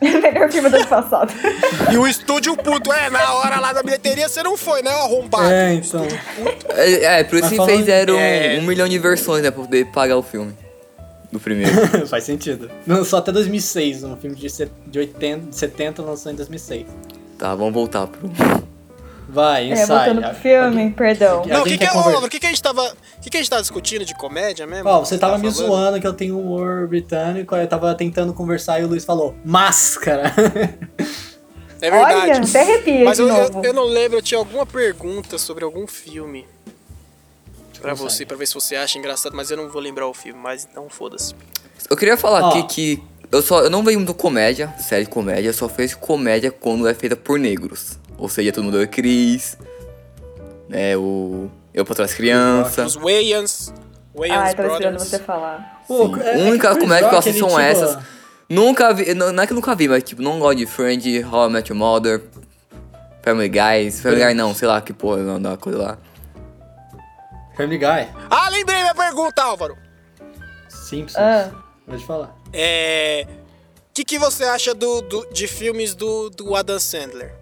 Melhor 0.00 0.50
filme 0.52 0.68
do 0.68 0.76
ano 0.76 0.86
passado. 0.86 1.32
E 1.92 1.96
o 1.96 2.06
estúdio 2.06 2.56
puto, 2.56 2.92
é, 2.92 3.08
na 3.10 3.34
hora 3.34 3.58
lá 3.60 3.72
da 3.72 3.82
bilheteria 3.82 4.28
você 4.28 4.42
não 4.42 4.56
foi, 4.56 4.82
né, 4.82 4.90
arrombado. 4.90 5.48
É, 5.50 5.74
então. 5.74 6.06
É, 6.70 7.20
é, 7.20 7.24
por 7.24 7.34
isso 7.36 7.42
Mas 7.44 7.50
que 7.50 7.56
falando- 7.56 7.76
fizeram 7.78 8.18
É. 8.18 8.58
um 8.60 8.62
milhão 8.62 8.88
de 8.88 8.98
versões, 8.98 9.42
né? 9.42 9.50
Pra 9.50 9.62
poder 9.64 9.86
pagar 9.86 10.16
o 10.16 10.22
filme. 10.22 10.54
Do 11.32 11.40
primeiro. 11.40 12.06
Faz 12.06 12.24
sentido. 12.24 12.70
Não, 12.86 13.04
só 13.04 13.18
até 13.18 13.32
2006, 13.32 14.04
um 14.04 14.16
filme 14.16 14.36
de, 14.36 14.48
se- 14.48 14.70
de 14.86 14.98
80, 14.98 15.46
de 15.50 15.56
70 15.56 16.02
lançou 16.02 16.30
em 16.30 16.34
2006. 16.36 16.86
tá, 17.38 17.54
vamos 17.54 17.74
voltar 17.74 18.06
pro. 18.06 18.30
Vai, 19.28 19.64
É, 19.70 19.72
Inside. 19.72 19.86
voltando 19.88 20.22
pro 20.22 20.34
filme, 20.36 20.90
perdão. 20.92 21.38
Alguém 21.38 21.52
Não, 21.52 21.60
o 21.62 21.64
que 21.64 21.78
que, 21.78 21.84
é, 21.84 21.88
conver- 21.88 22.28
que 22.30 22.38
que 22.40 22.46
a 22.46 22.48
gente 22.48 22.62
tava, 22.62 22.82
o 23.18 23.20
que 23.20 23.28
que 23.30 23.36
a 23.36 23.40
gente 23.40 23.50
tava 23.50 23.60
discutindo 23.62 24.04
de 24.04 24.14
comédia 24.14 24.66
mesmo? 24.66 24.88
Ó, 24.88 25.00
você 25.00 25.18
tava 25.18 25.32
Tava 25.32 25.44
me 25.44 25.52
falando? 25.52 25.68
zoando 25.68 26.00
que 26.00 26.06
eu 26.06 26.12
tenho 26.14 26.38
humor 26.38 26.86
britânico, 26.86 27.54
aí 27.54 27.62
eu 27.64 27.68
tava 27.68 27.92
tentando 27.96 28.32
conversar 28.32 28.80
e 28.80 28.84
o 28.84 28.88
Luiz 28.88 29.04
falou, 29.04 29.34
máscara! 29.44 30.32
É 31.78 31.90
verdade. 31.90 32.14
Olha, 32.30 32.38
até 32.38 32.60
arrepia 32.62 33.04
Mas 33.04 33.16
de 33.18 33.22
eu, 33.22 33.28
eu, 33.28 33.34
novo. 33.52 33.66
eu 33.66 33.72
não 33.74 33.84
lembro, 33.84 34.16
eu 34.16 34.22
tinha 34.22 34.38
alguma 34.38 34.64
pergunta 34.64 35.36
sobre 35.36 35.62
algum 35.62 35.86
filme. 35.86 36.46
Pra 37.82 37.90
Não 37.90 37.96
você, 37.96 38.16
sei. 38.18 38.26
pra 38.26 38.34
ver 38.34 38.46
se 38.46 38.54
você 38.54 38.76
acha 38.76 38.98
engraçado, 38.98 39.36
mas 39.36 39.50
eu 39.50 39.58
não 39.58 39.68
vou 39.68 39.82
lembrar 39.82 40.06
o 40.08 40.14
filme, 40.14 40.40
mas 40.42 40.66
então 40.68 40.88
foda-se. 40.88 41.34
Eu 41.90 41.96
queria 41.96 42.16
falar 42.16 42.44
Ó. 42.44 42.48
aqui 42.48 42.62
que 42.62 43.02
eu 43.30 43.42
só 43.42 43.60
eu 43.60 43.68
não 43.68 43.84
vejo 43.84 43.98
muito 43.98 44.14
comédia, 44.14 44.72
série 44.78 45.04
de 45.04 45.10
comédia, 45.10 45.50
eu 45.50 45.52
só 45.52 45.66
vejo 45.66 45.98
comédia 45.98 46.50
quando 46.50 46.88
é 46.88 46.94
feita 46.94 47.14
por 47.14 47.38
negros. 47.38 47.98
Ou 48.18 48.28
seja, 48.28 48.52
todo 48.52 48.64
mundo 48.64 48.80
é 48.80 48.86
Cris, 48.86 49.58
né, 50.68 50.96
o 50.96 51.50
Eu 51.74 51.84
pra 51.84 51.94
trás 51.94 52.14
criança. 52.14 52.84
Os 52.84 52.94
Wayans, 52.96 53.72
Wayans 54.14 54.38
Ai, 54.38 54.54
tava 54.54 54.68
esperando 54.72 54.98
você 54.98 55.18
falar. 55.18 55.82
Pô, 55.86 56.06
Sim. 56.14 56.20
é- 56.22 56.40
é 56.40 56.44
única 56.48 56.68
Chris 56.70 56.82
comédia 56.82 57.08
que 57.08 57.14
eu 57.14 57.18
assisto 57.18 57.38
são 57.40 57.48
tipo, 57.48 57.60
essas. 57.60 57.98
Nunca 58.48 58.94
vi, 58.94 59.12
não, 59.14 59.32
não 59.32 59.42
é 59.42 59.46
que 59.46 59.52
eu 59.52 59.56
nunca 59.56 59.74
vi, 59.74 59.88
mas 59.88 60.02
tipo, 60.02 60.22
não 60.22 60.38
gosto 60.38 60.56
de 60.58 60.66
Friend, 60.66 61.24
How 61.24 61.48
I 61.48 61.52
Met 61.52 61.70
Your 61.70 61.78
Mother, 61.78 62.22
Family 63.22 63.48
Guys, 63.48 64.00
Family 64.00 64.24
Guy 64.24 64.34
não, 64.34 64.54
sei 64.54 64.68
lá 64.68 64.80
que 64.80 64.92
porra, 64.92 65.18
não 65.18 65.42
dá 65.42 65.56
coisa 65.56 65.78
lá. 65.78 65.98
Family 67.56 67.78
Guy, 67.78 68.08
Ah, 68.30 68.48
lembrei 68.50 68.80
minha 68.80 68.94
pergunta, 68.94 69.42
Álvaro. 69.42 69.76
Simpsons, 70.68 71.16
Ah. 71.16 71.50
pode 71.86 72.04
falar. 72.06 72.34
É. 72.52 73.26
O 73.90 73.92
que, 73.96 74.04
que 74.04 74.18
você 74.18 74.44
acha 74.44 74.74
do, 74.74 75.00
do- 75.02 75.26
de 75.32 75.46
filmes 75.48 75.94
do, 75.94 76.28
do 76.30 76.54
Adam 76.54 76.78
Sandler? 76.78 77.34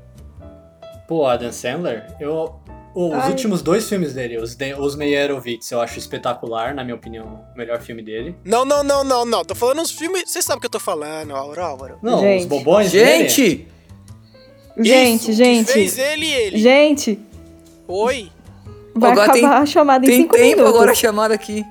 Pô, 1.06 1.26
Adam 1.26 1.52
Sandler, 1.52 2.06
eu... 2.20 2.54
Os 2.94 3.12
Ai. 3.12 3.30
últimos 3.30 3.60
dois 3.60 3.88
filmes 3.88 4.14
dele, 4.14 4.38
os, 4.38 4.54
de, 4.54 4.72
os 4.74 4.94
Meyerowitz, 4.94 5.68
eu 5.72 5.80
acho 5.80 5.98
espetacular, 5.98 6.72
na 6.72 6.84
minha 6.84 6.94
opinião, 6.94 7.44
o 7.52 7.58
melhor 7.58 7.80
filme 7.80 8.00
dele. 8.02 8.36
Não, 8.44 8.64
não, 8.64 8.84
não, 8.84 9.02
não, 9.02 9.24
não. 9.24 9.44
Tô 9.44 9.52
falando 9.52 9.80
uns 9.82 9.90
filmes. 9.90 10.30
Você 10.30 10.40
sabe 10.40 10.58
o 10.58 10.60
que 10.60 10.66
eu 10.66 10.70
tô 10.70 10.78
falando, 10.78 11.34
Álvaro, 11.34 11.60
Álvaro. 11.60 11.98
Não, 12.00 12.20
Gente. 12.20 12.42
os 12.42 12.46
bobões 12.46 12.92
dele. 12.92 13.28
Gente! 13.28 13.68
Gente, 14.78 15.14
Isso, 15.16 15.26
que 15.26 15.32
gente. 15.32 15.72
fez 15.72 15.98
ele 15.98 16.24
e 16.26 16.32
ele. 16.32 16.58
Gente, 16.58 17.18
Oi. 17.88 18.30
vai 18.94 19.10
Agora 19.10 19.32
acabar 19.32 19.40
tem- 19.40 19.44
a 19.62 19.66
chamada 19.66 20.04
em 20.06 20.08
Tem 20.08 20.20
5 20.22 20.32
tempo 20.36 20.46
minutos. 20.58 20.74
agora 20.74 20.92
a 20.92 20.94
chamada 20.94 21.34
aqui. 21.34 21.64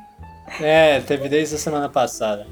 É, 0.61 0.99
teve 0.99 1.29
desde 1.29 1.55
a 1.55 1.57
semana 1.57 1.87
passada. 1.87 2.45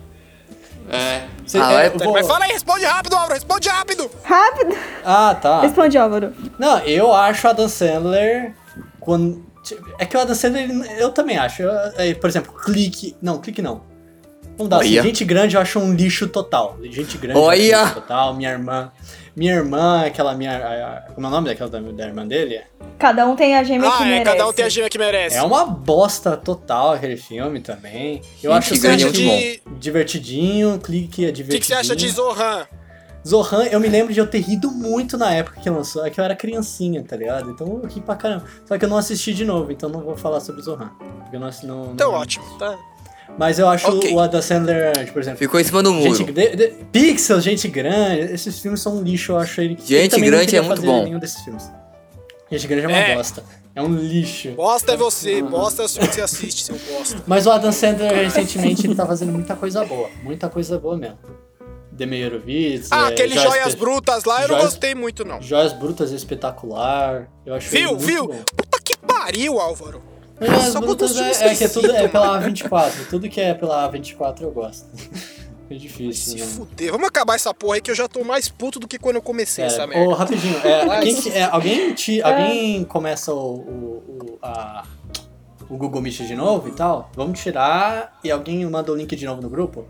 É, 0.89 1.23
Cê- 1.45 1.57
Ah, 1.59 1.83
é, 1.83 1.85
é? 1.87 1.89
vou- 1.89 2.13
Mas 2.13 2.27
fala 2.27 2.45
aí, 2.45 2.51
responde 2.51 2.85
rápido, 2.85 3.13
Álvaro, 3.13 3.33
responde 3.33 3.69
rápido. 3.69 4.09
Rápido. 4.23 4.75
Ah, 5.05 5.35
tá. 5.35 5.61
Responde, 5.61 5.97
Álvaro. 5.97 6.33
Não, 6.57 6.79
eu 6.79 7.13
acho 7.13 7.47
a 7.47 7.53
Dan 7.53 7.67
Sandler. 7.67 8.53
Quando... 8.99 9.45
É 9.99 10.05
que 10.05 10.17
o 10.17 10.19
Adam 10.19 10.33
Sandler, 10.33 10.69
eu 10.99 11.11
também 11.11 11.37
acho. 11.37 11.61
Eu- 11.61 11.71
é, 11.97 12.13
por 12.15 12.29
exemplo, 12.29 12.51
clique. 12.53 13.15
Não, 13.21 13.37
clique 13.39 13.61
não. 13.61 13.81
Vamos 14.57 14.69
dar 14.69 14.77
assim, 14.81 15.01
gente 15.01 15.23
grande 15.23 15.55
eu 15.55 15.61
acho 15.61 15.79
um 15.79 15.93
lixo 15.93 16.27
total. 16.27 16.77
Gente 16.83 17.17
grande 17.17 17.39
eu 17.39 17.49
acho 17.49 17.59
um 17.59 17.63
Olha. 17.63 17.81
lixo 17.83 17.93
total. 17.95 18.33
Minha 18.33 18.51
irmã. 18.51 18.91
Minha 19.35 19.53
irmã, 19.55 20.05
aquela 20.05 20.33
minha. 20.35 20.51
a- 20.57 20.97
a- 20.97 21.01
Como 21.13 21.25
é 21.25 21.29
o 21.29 21.31
nome 21.31 21.47
daquela 21.49 21.69
da, 21.69 21.79
da 21.79 22.05
irmã 22.07 22.27
dele? 22.27 22.61
Cada 22.99 23.25
um 23.25 23.35
tem 23.35 23.55
a 23.55 23.63
gêmea 23.63 23.89
que 23.89 23.97
Ah, 24.03 24.05
é, 24.05 24.09
merece. 24.09 24.25
cada 24.25 24.47
um 24.47 24.53
tem 24.53 24.65
a 24.65 24.69
gema 24.69 24.89
que 24.89 24.97
merece. 24.97 25.35
É 25.37 25.41
uma 25.43 25.65
bosta 25.65 26.35
total 26.35 26.91
aquele 26.91 27.15
filme 27.17 27.59
também. 27.61 28.21
Eu 28.43 28.51
acho 28.51 28.69
O 28.69 28.73
que 28.73 28.79
você 28.79 28.87
acha 28.89 29.09
de... 29.11 29.61
divertidinho, 29.79 30.79
clique 30.79 31.25
é 31.25 31.29
O 31.29 31.31
divertidinho. 31.31 31.49
que, 31.51 31.59
que 31.61 31.65
você 31.67 31.73
acha 31.73 31.95
de 31.95 32.09
Zohan? 32.09 32.67
Zohan, 33.27 33.65
eu 33.65 33.79
me 33.79 33.87
lembro 33.87 34.11
de 34.13 34.19
eu 34.19 34.25
ter 34.25 34.39
rido 34.39 34.71
muito 34.71 35.15
na 35.17 35.31
época 35.31 35.61
que 35.61 35.69
lançou, 35.69 36.03
é 36.05 36.09
que 36.09 36.19
eu 36.19 36.23
era 36.25 36.35
criancinha, 36.35 37.03
tá 37.03 37.15
ligado? 37.15 37.51
Então 37.51 37.67
eu 37.83 37.87
ri 37.87 38.01
pra 38.01 38.15
caramba. 38.15 38.45
Só 38.65 38.77
que 38.77 38.83
eu 38.85 38.89
não 38.89 38.97
assisti 38.97 39.31
de 39.33 39.45
novo, 39.45 39.71
então 39.71 39.87
não 39.89 40.01
vou 40.01 40.17
falar 40.17 40.39
sobre 40.39 40.61
Zohan. 40.63 40.89
Porque 41.21 41.35
eu 41.35 41.39
não, 41.39 41.47
assi- 41.47 41.65
não, 41.67 41.91
Então 41.93 42.11
não- 42.11 42.17
ótimo, 42.19 42.45
tá? 42.57 42.75
Mas 43.37 43.57
eu 43.59 43.67
acho 43.69 43.87
Ok. 43.87 44.13
o 44.13 44.19
Adam 44.19 44.41
Sandler, 44.41 45.11
por 45.13 45.21
exemplo. 45.21 45.39
Ficou 45.39 45.59
em 45.59 45.63
cima 45.63 45.81
do 45.81 45.93
muro. 45.93 46.13
Gente, 46.15 46.31
de, 46.31 46.55
de, 46.55 46.67
Pixel, 46.91 47.39
Gente 47.39 47.67
Grande, 47.69 48.33
esses 48.33 48.59
filmes 48.59 48.81
são 48.81 48.97
um 48.97 49.01
lixo, 49.01 49.31
eu 49.31 49.37
acho 49.37 49.61
ele. 49.61 49.77
Gente 49.83 50.15
ele 50.15 50.21
não 50.29 50.37
Grande 50.37 50.55
é 50.57 50.61
muito 50.61 50.81
bom. 50.81 51.03
nenhum 51.03 51.19
desses 51.19 51.41
filmes. 51.41 51.71
Gente 52.51 52.67
Grande 52.67 52.85
é 52.85 52.87
uma 52.89 52.97
É. 52.97 53.15
bosta. 53.15 53.43
É 53.73 53.81
um 53.81 53.95
lixo. 53.95 54.51
Bosta 54.51 54.91
é 54.91 54.97
você, 54.97 55.41
bosta 55.41 55.83
é 55.83 55.85
o 55.85 55.89
filme 55.89 56.07
que 56.09 56.15
você 56.15 56.21
assiste, 56.21 56.63
seu 56.65 56.75
bosta. 56.91 57.21
Mas 57.27 57.47
o 57.47 57.51
Adam 57.51 57.71
Sandler, 57.71 58.11
recentemente, 58.13 58.85
ele 58.85 58.95
tá 58.95 59.05
fazendo 59.05 59.31
muita 59.31 59.55
coisa 59.55 59.85
boa. 59.85 60.09
Muita 60.23 60.49
coisa 60.49 60.77
boa 60.77 60.97
mesmo. 60.97 61.17
The 61.97 62.05
Meyerowitz. 62.05 62.89
Ah, 62.91 63.05
é, 63.09 63.13
aquele 63.13 63.35
Joias 63.35 63.49
Joias 63.53 63.75
Brutas 63.75 64.23
lá 64.25 64.41
eu 64.41 64.47
não 64.49 64.55
Joias- 64.57 64.63
gostei 64.73 64.93
muito, 64.93 65.23
não. 65.23 65.41
Joias 65.41 65.71
Brutas 65.71 66.11
é 66.11 66.15
espetacular. 66.15 67.29
Eu 67.45 67.53
acho 67.55 67.73
ele 67.73 67.81
Viu, 67.83 67.89
muito 67.91 68.05
viu? 68.05 68.27
bom. 68.27 68.41
Puta 68.57 68.79
que 68.83 68.97
pariu, 68.97 69.59
Álvaro. 69.59 70.01
Joias 70.47 70.63
Só 70.73 70.79
Brutas 70.81 71.11
quando 71.11 71.29
os 71.31 71.41
é, 71.41 71.47
é 71.47 71.55
que 71.55 71.63
é 71.63 71.67
tudo 71.67 71.85
é 71.85 71.89
esquisito, 71.89 72.11
pela 72.11 72.41
A24. 72.41 72.91
Tudo 73.09 73.29
que 73.29 73.41
é 73.41 73.53
pela 73.53 73.91
A24 73.91 74.41
eu 74.41 74.51
gosto. 74.51 74.85
É 75.69 75.73
difícil, 75.75 76.33
Se 76.33 76.39
né? 76.43 76.45
fuder. 76.45 76.91
Vamos 76.91 77.07
acabar 77.07 77.33
essa 77.35 77.53
porra 77.53 77.75
aí 77.75 77.81
que 77.81 77.89
eu 77.89 77.95
já 77.95 78.05
tô 78.05 78.25
mais 78.25 78.49
puto 78.49 78.77
do 78.77 78.85
que 78.89 78.99
quando 78.99 79.15
eu 79.15 79.21
comecei 79.21 79.63
essa 79.63 79.83
É, 79.83 79.87
merda. 79.87 80.03
ô, 80.09 80.13
rapidinho, 80.13 80.57
é, 80.67 80.83
Mas- 80.85 81.21
que- 81.21 81.29
é, 81.29 81.43
alguém, 81.43 81.93
te, 81.93 82.21
alguém 82.21 82.83
começa 82.83 83.33
o, 83.33 83.37
o, 83.55 84.03
o, 84.33 84.39
a- 84.41 84.83
o 85.69 85.77
Google 85.77 86.01
Meet 86.01 86.23
de 86.23 86.35
novo 86.35 86.67
e 86.67 86.73
tal? 86.73 87.09
Vamos 87.15 87.39
tirar 87.39 88.19
e 88.21 88.29
alguém 88.29 88.65
manda 88.69 88.91
o 88.91 88.95
link 88.97 89.15
de 89.15 89.25
novo 89.25 89.41
no 89.41 89.49
grupo? 89.49 89.85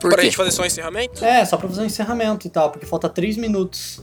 Por 0.00 0.10
Pra 0.10 0.18
quê? 0.18 0.26
gente 0.26 0.36
fazer 0.36 0.52
só 0.52 0.62
um 0.62 0.66
encerramento? 0.66 1.24
É, 1.24 1.44
só 1.44 1.56
pra 1.56 1.68
fazer 1.68 1.80
um 1.82 1.86
encerramento 1.86 2.46
e 2.46 2.50
tal, 2.50 2.70
porque 2.70 2.86
falta 2.86 3.08
3 3.08 3.36
minutos. 3.36 4.00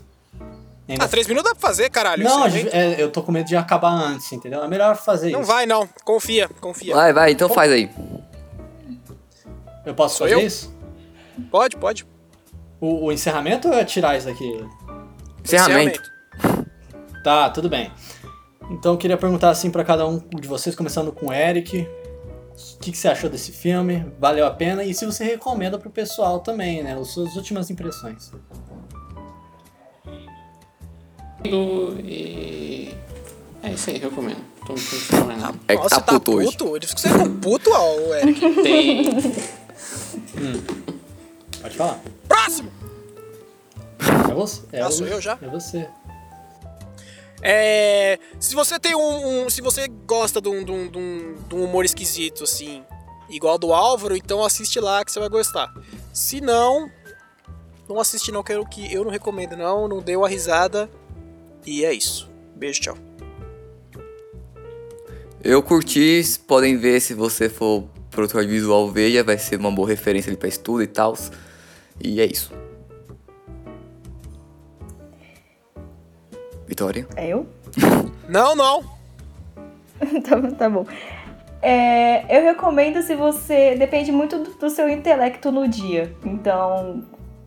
Ainda- 0.91 1.05
Ah, 1.05 1.07
três 1.07 1.27
minutos 1.27 1.49
dá 1.51 1.55
pra 1.57 1.67
fazer, 1.67 1.89
caralho. 1.89 2.23
Não, 2.23 2.45
encerramento. 2.47 2.75
é, 2.75 3.01
eu 3.01 3.11
tô 3.11 3.23
com 3.23 3.31
medo 3.31 3.47
de 3.47 3.55
acabar 3.55 3.91
antes, 3.91 4.31
entendeu? 4.31 4.63
É 4.63 4.67
melhor 4.67 4.95
fazer 4.95 5.31
Não 5.31 5.41
isso. 5.41 5.47
vai, 5.47 5.65
não. 5.65 5.87
Confia, 6.03 6.49
confia. 6.59 6.93
Vai, 6.95 7.13
vai, 7.13 7.31
então 7.31 7.47
faz 7.49 7.71
aí. 7.71 7.89
Eu 9.85 9.93
posso 9.95 10.17
Sou 10.17 10.27
fazer 10.27 10.39
eu? 10.39 10.45
isso? 10.45 10.73
Pode, 11.49 11.75
pode. 11.77 12.05
O, 12.79 13.05
o 13.05 13.11
encerramento 13.11 13.67
ou 13.67 13.73
é 13.73 13.83
tirar 13.85 14.17
isso 14.17 14.29
aqui? 14.29 14.65
Encerramento. 15.43 16.01
Tá, 17.23 17.49
tudo 17.49 17.69
bem. 17.69 17.91
Então 18.69 18.93
eu 18.93 18.97
queria 18.97 19.17
perguntar 19.17 19.49
assim 19.49 19.69
pra 19.71 19.83
cada 19.83 20.07
um 20.07 20.19
de 20.19 20.47
vocês, 20.47 20.75
começando 20.75 21.11
com 21.11 21.27
o 21.27 21.33
Eric. 21.33 21.87
O 22.75 22.79
que, 22.79 22.91
que 22.91 22.97
você 22.97 23.07
achou 23.07 23.29
desse 23.29 23.51
filme? 23.51 24.05
Valeu 24.19 24.45
a 24.45 24.51
pena? 24.51 24.83
E 24.83 24.93
se 24.93 25.05
você 25.05 25.23
recomenda 25.23 25.77
pro 25.79 25.89
pessoal 25.89 26.39
também, 26.39 26.83
né? 26.83 26.97
As 26.99 27.07
suas 27.09 27.35
últimas 27.35 27.69
impressões. 27.69 28.31
E. 31.45 32.95
É 33.63 33.71
isso 33.71 33.89
aí, 33.89 33.97
recomendo. 33.97 34.41
Tô 34.65 34.73
muito 34.73 35.11
recomendando. 35.11 35.59
É 35.67 35.75
que 35.75 35.83
Nossa, 35.83 36.01
tá 36.01 36.13
puto 36.13 36.31
hoje. 36.35 36.51
puto? 36.51 36.75
Ele 36.75 36.87
ficou 36.87 37.01
sendo 37.01 37.29
puto, 37.39 37.69
ó, 37.73 37.95
o 37.95 38.13
Eric. 38.15 38.39
Tem. 38.63 39.03
Pode 41.61 41.75
falar. 41.77 41.99
Próximo! 42.27 42.71
É 44.29 44.33
você. 44.33 44.61
É 44.71 44.81
Ah, 44.81 44.87
o- 44.87 44.91
sou 44.91 45.07
eu 45.07 45.21
já? 45.21 45.37
É 45.41 45.47
você. 45.47 45.87
É, 47.43 48.19
se 48.39 48.53
você 48.55 48.79
tem 48.79 48.95
um, 48.95 49.45
um- 49.45 49.49
Se 49.49 49.61
você 49.61 49.87
gosta 49.87 50.39
de 50.41 50.47
um, 50.49 50.63
de, 50.63 50.71
um, 50.71 50.87
de 50.87 50.97
um- 50.97 51.35
de 51.49 51.55
um 51.55 51.63
humor 51.63 51.83
esquisito, 51.85 52.43
assim, 52.43 52.83
igual 53.29 53.57
do 53.57 53.73
Álvaro, 53.73 54.15
então 54.15 54.43
assiste 54.43 54.79
lá 54.79 55.03
que 55.03 55.11
você 55.11 55.19
vai 55.19 55.29
gostar. 55.29 55.71
Se 56.13 56.39
não, 56.41 56.89
não 57.89 57.99
assiste 57.99 58.31
não, 58.31 58.43
que 58.43 58.53
eu, 58.53 58.65
que 58.65 58.93
eu 58.93 59.03
não 59.03 59.11
recomendo 59.11 59.55
não, 59.57 59.87
não 59.87 59.99
deu 59.99 60.23
a 60.25 60.27
risada. 60.29 60.89
E 61.65 61.85
é 61.85 61.93
isso. 61.93 62.29
Beijo, 62.55 62.81
tchau. 62.81 62.97
Eu 65.43 65.63
curti, 65.63 66.21
podem 66.47 66.77
ver 66.77 66.99
se 66.99 67.13
você 67.13 67.49
for 67.49 67.85
produtor 68.11 68.45
visual, 68.45 68.91
veja, 68.91 69.23
vai 69.23 69.37
ser 69.37 69.59
uma 69.59 69.71
boa 69.71 69.87
referência 69.87 70.29
ali 70.29 70.37
pra 70.37 70.47
estudo 70.47 70.83
e 70.83 70.87
tal. 70.87 71.17
E 71.99 72.21
é 72.21 72.25
isso. 72.25 72.51
Vitória? 76.67 77.07
É 77.15 77.27
eu? 77.27 77.47
Não, 78.29 78.55
não. 78.55 78.81
tá, 80.23 80.41
tá 80.57 80.69
bom. 80.69 80.85
É, 81.61 82.37
eu 82.37 82.43
recomendo 82.43 83.01
se 83.01 83.13
você. 83.13 83.75
Depende 83.75 84.09
muito 84.09 84.39
do, 84.39 84.51
do 84.51 84.69
seu 84.69 84.87
intelecto 84.87 85.51
no 85.51 85.67
dia. 85.67 86.15
Então, 86.23 87.03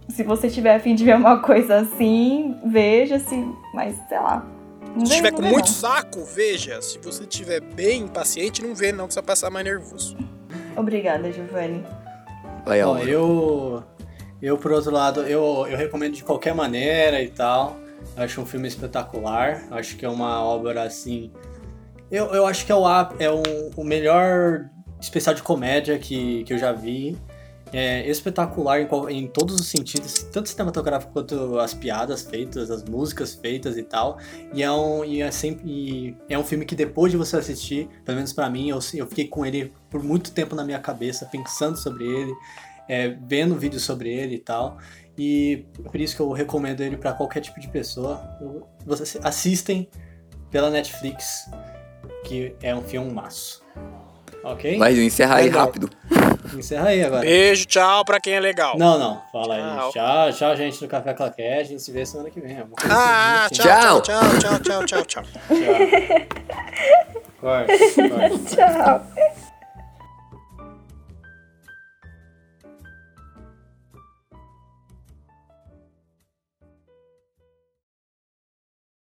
se 0.09 0.22
você 0.22 0.48
tiver 0.48 0.74
a 0.76 0.80
fim 0.80 0.94
de 0.94 1.05
ver 1.05 1.16
uma 1.16 1.38
coisa 1.40 1.76
assim, 1.78 2.57
veja 2.66 3.18
se. 3.18 3.34
Mas, 3.74 3.96
sei 4.09 4.18
lá. 4.18 4.46
Não 4.96 5.05
Se 5.07 5.11
vê- 5.12 5.16
tiver 5.16 5.32
com 5.32 5.42
vê, 5.42 5.50
muito 5.50 5.66
não. 5.66 5.72
saco, 5.72 6.24
veja. 6.24 6.80
Se 6.80 6.98
você 6.98 7.26
tiver 7.26 7.61
bem 7.61 8.02
impaciente, 8.02 8.62
não 8.62 8.74
vê 8.74 8.92
não, 8.92 9.09
que 9.09 9.14
você 9.14 9.20
vai 9.20 9.26
passar 9.26 9.50
mais 9.50 9.64
nervoso. 9.64 10.16
Obrigada, 10.76 11.32
Giovanni. 11.32 11.84
Vai, 12.64 12.82
Ó, 12.82 12.88
Álvaro. 12.90 13.09
eu. 13.09 13.82
Eu, 14.42 14.59
por 14.59 14.72
outro 14.72 14.90
lado, 14.90 15.22
eu, 15.22 15.66
eu 15.70 15.76
recomendo 15.76 16.12
de 16.14 16.22
qualquer 16.22 16.55
maneira 16.55 17.22
e 17.22 17.28
tal. 17.28 17.76
Eu 18.16 18.22
acho 18.24 18.40
um 18.40 18.46
filme 18.46 18.68
espetacular. 18.68 19.62
Acho 19.70 19.96
que 19.96 20.05
é 20.05 20.09
uma 20.09 20.42
obra 20.44 20.82
assim. 20.82 21.32
Eu, 22.11 22.26
eu 22.26 22.46
acho 22.46 22.66
que 22.66 22.70
é 22.70 22.74
o, 22.74 22.86
áp- 22.86 23.14
é 23.20 23.30
um, 23.30 23.42
o 23.74 23.82
melhor 23.82 24.66
especial 25.00 25.34
de 25.34 25.42
comédia 25.42 25.98
que, 25.98 26.44
que 26.44 26.52
eu 26.52 26.59
já 26.59 26.72
vi. 26.72 27.16
É 27.77 28.09
espetacular 28.09 28.81
em, 28.81 29.18
em 29.18 29.27
todos 29.27 29.57
os 29.57 29.66
sentidos, 29.66 30.22
tanto 30.31 30.49
cinematográfico 30.49 31.12
quanto 31.12 31.59
as 31.59 31.75
piadas 31.75 32.22
feitas, 32.22 32.70
as 32.70 32.85
músicas 32.85 33.35
feitas 33.35 33.77
e 33.77 33.83
tal. 33.83 34.16
E 34.53 34.62
é 34.62 34.70
um, 34.70 35.05
e 35.05 35.20
é 35.20 35.29
sempre, 35.33 35.64
e 35.66 36.16
é 36.29 36.39
um 36.39 36.45
filme 36.45 36.64
que 36.64 36.77
depois 36.77 37.11
de 37.11 37.18
você 37.18 37.37
assistir, 37.37 37.89
pelo 38.05 38.14
menos 38.14 38.33
pra 38.33 38.49
mim, 38.49 38.68
eu, 38.68 38.79
eu 38.95 39.09
fiquei 39.09 39.27
com 39.27 39.45
ele 39.45 39.72
por 39.91 40.01
muito 40.05 40.31
tempo 40.31 40.55
na 40.55 40.62
minha 40.62 40.79
cabeça, 40.79 41.27
pensando 41.27 41.77
sobre 41.77 42.05
ele, 42.05 42.33
é, 42.89 43.09
vendo 43.09 43.57
vídeos 43.57 43.83
sobre 43.83 44.09
ele 44.09 44.37
e 44.37 44.39
tal. 44.39 44.79
E 45.18 45.66
por 45.83 46.01
isso 46.01 46.14
que 46.14 46.22
eu 46.22 46.31
recomendo 46.31 46.81
ele 46.81 46.97
pra 46.97 47.12
qualquer 47.12 47.41
tipo 47.41 47.59
de 47.59 47.66
pessoa. 47.66 48.22
Vocês 48.87 49.18
assistem 49.20 49.89
pela 50.49 50.70
Netflix, 50.70 51.51
que 52.25 52.55
é 52.62 52.72
um 52.72 52.83
filme 52.83 53.12
maço. 53.12 53.63
Ok? 54.45 54.78
Vai, 54.78 54.92
encerra 54.99 55.36
aí 55.36 55.45
Legal. 55.47 55.66
rápido. 55.66 55.90
Encerra 56.55 56.88
aí 56.88 57.03
agora. 57.03 57.22
Beijo, 57.22 57.64
tchau 57.66 58.05
pra 58.05 58.20
quem 58.20 58.34
é 58.34 58.40
legal. 58.40 58.78
Não, 58.78 58.99
não. 58.99 59.22
Fala 59.32 59.55
aí. 59.57 59.62
Tchau. 59.62 59.90
Tchau, 59.92 60.32
tchau, 60.32 60.57
gente 60.57 60.78
do 60.80 60.86
Café 60.86 61.12
Claquete. 61.14 61.61
A 61.61 61.64
gente 61.64 61.82
se 61.82 61.90
vê 61.90 62.05
semana 62.07 62.30
que 62.30 62.38
vem. 62.38 62.55
Coisa 62.57 62.95
Ah, 62.95 63.47
assim. 63.47 63.55
tchau, 63.62 64.01
Tchau. 64.03 64.20
tchau, 64.20 64.38
tchau, 64.38 64.61
tchau, 64.61 64.84
tchau, 64.84 64.84
tchau, 64.84 65.05
tchau. 65.05 65.22
Tchau. 65.24 66.24
Corta, 67.40 67.72
corta. 68.09 68.38
Tchau. 68.55 69.34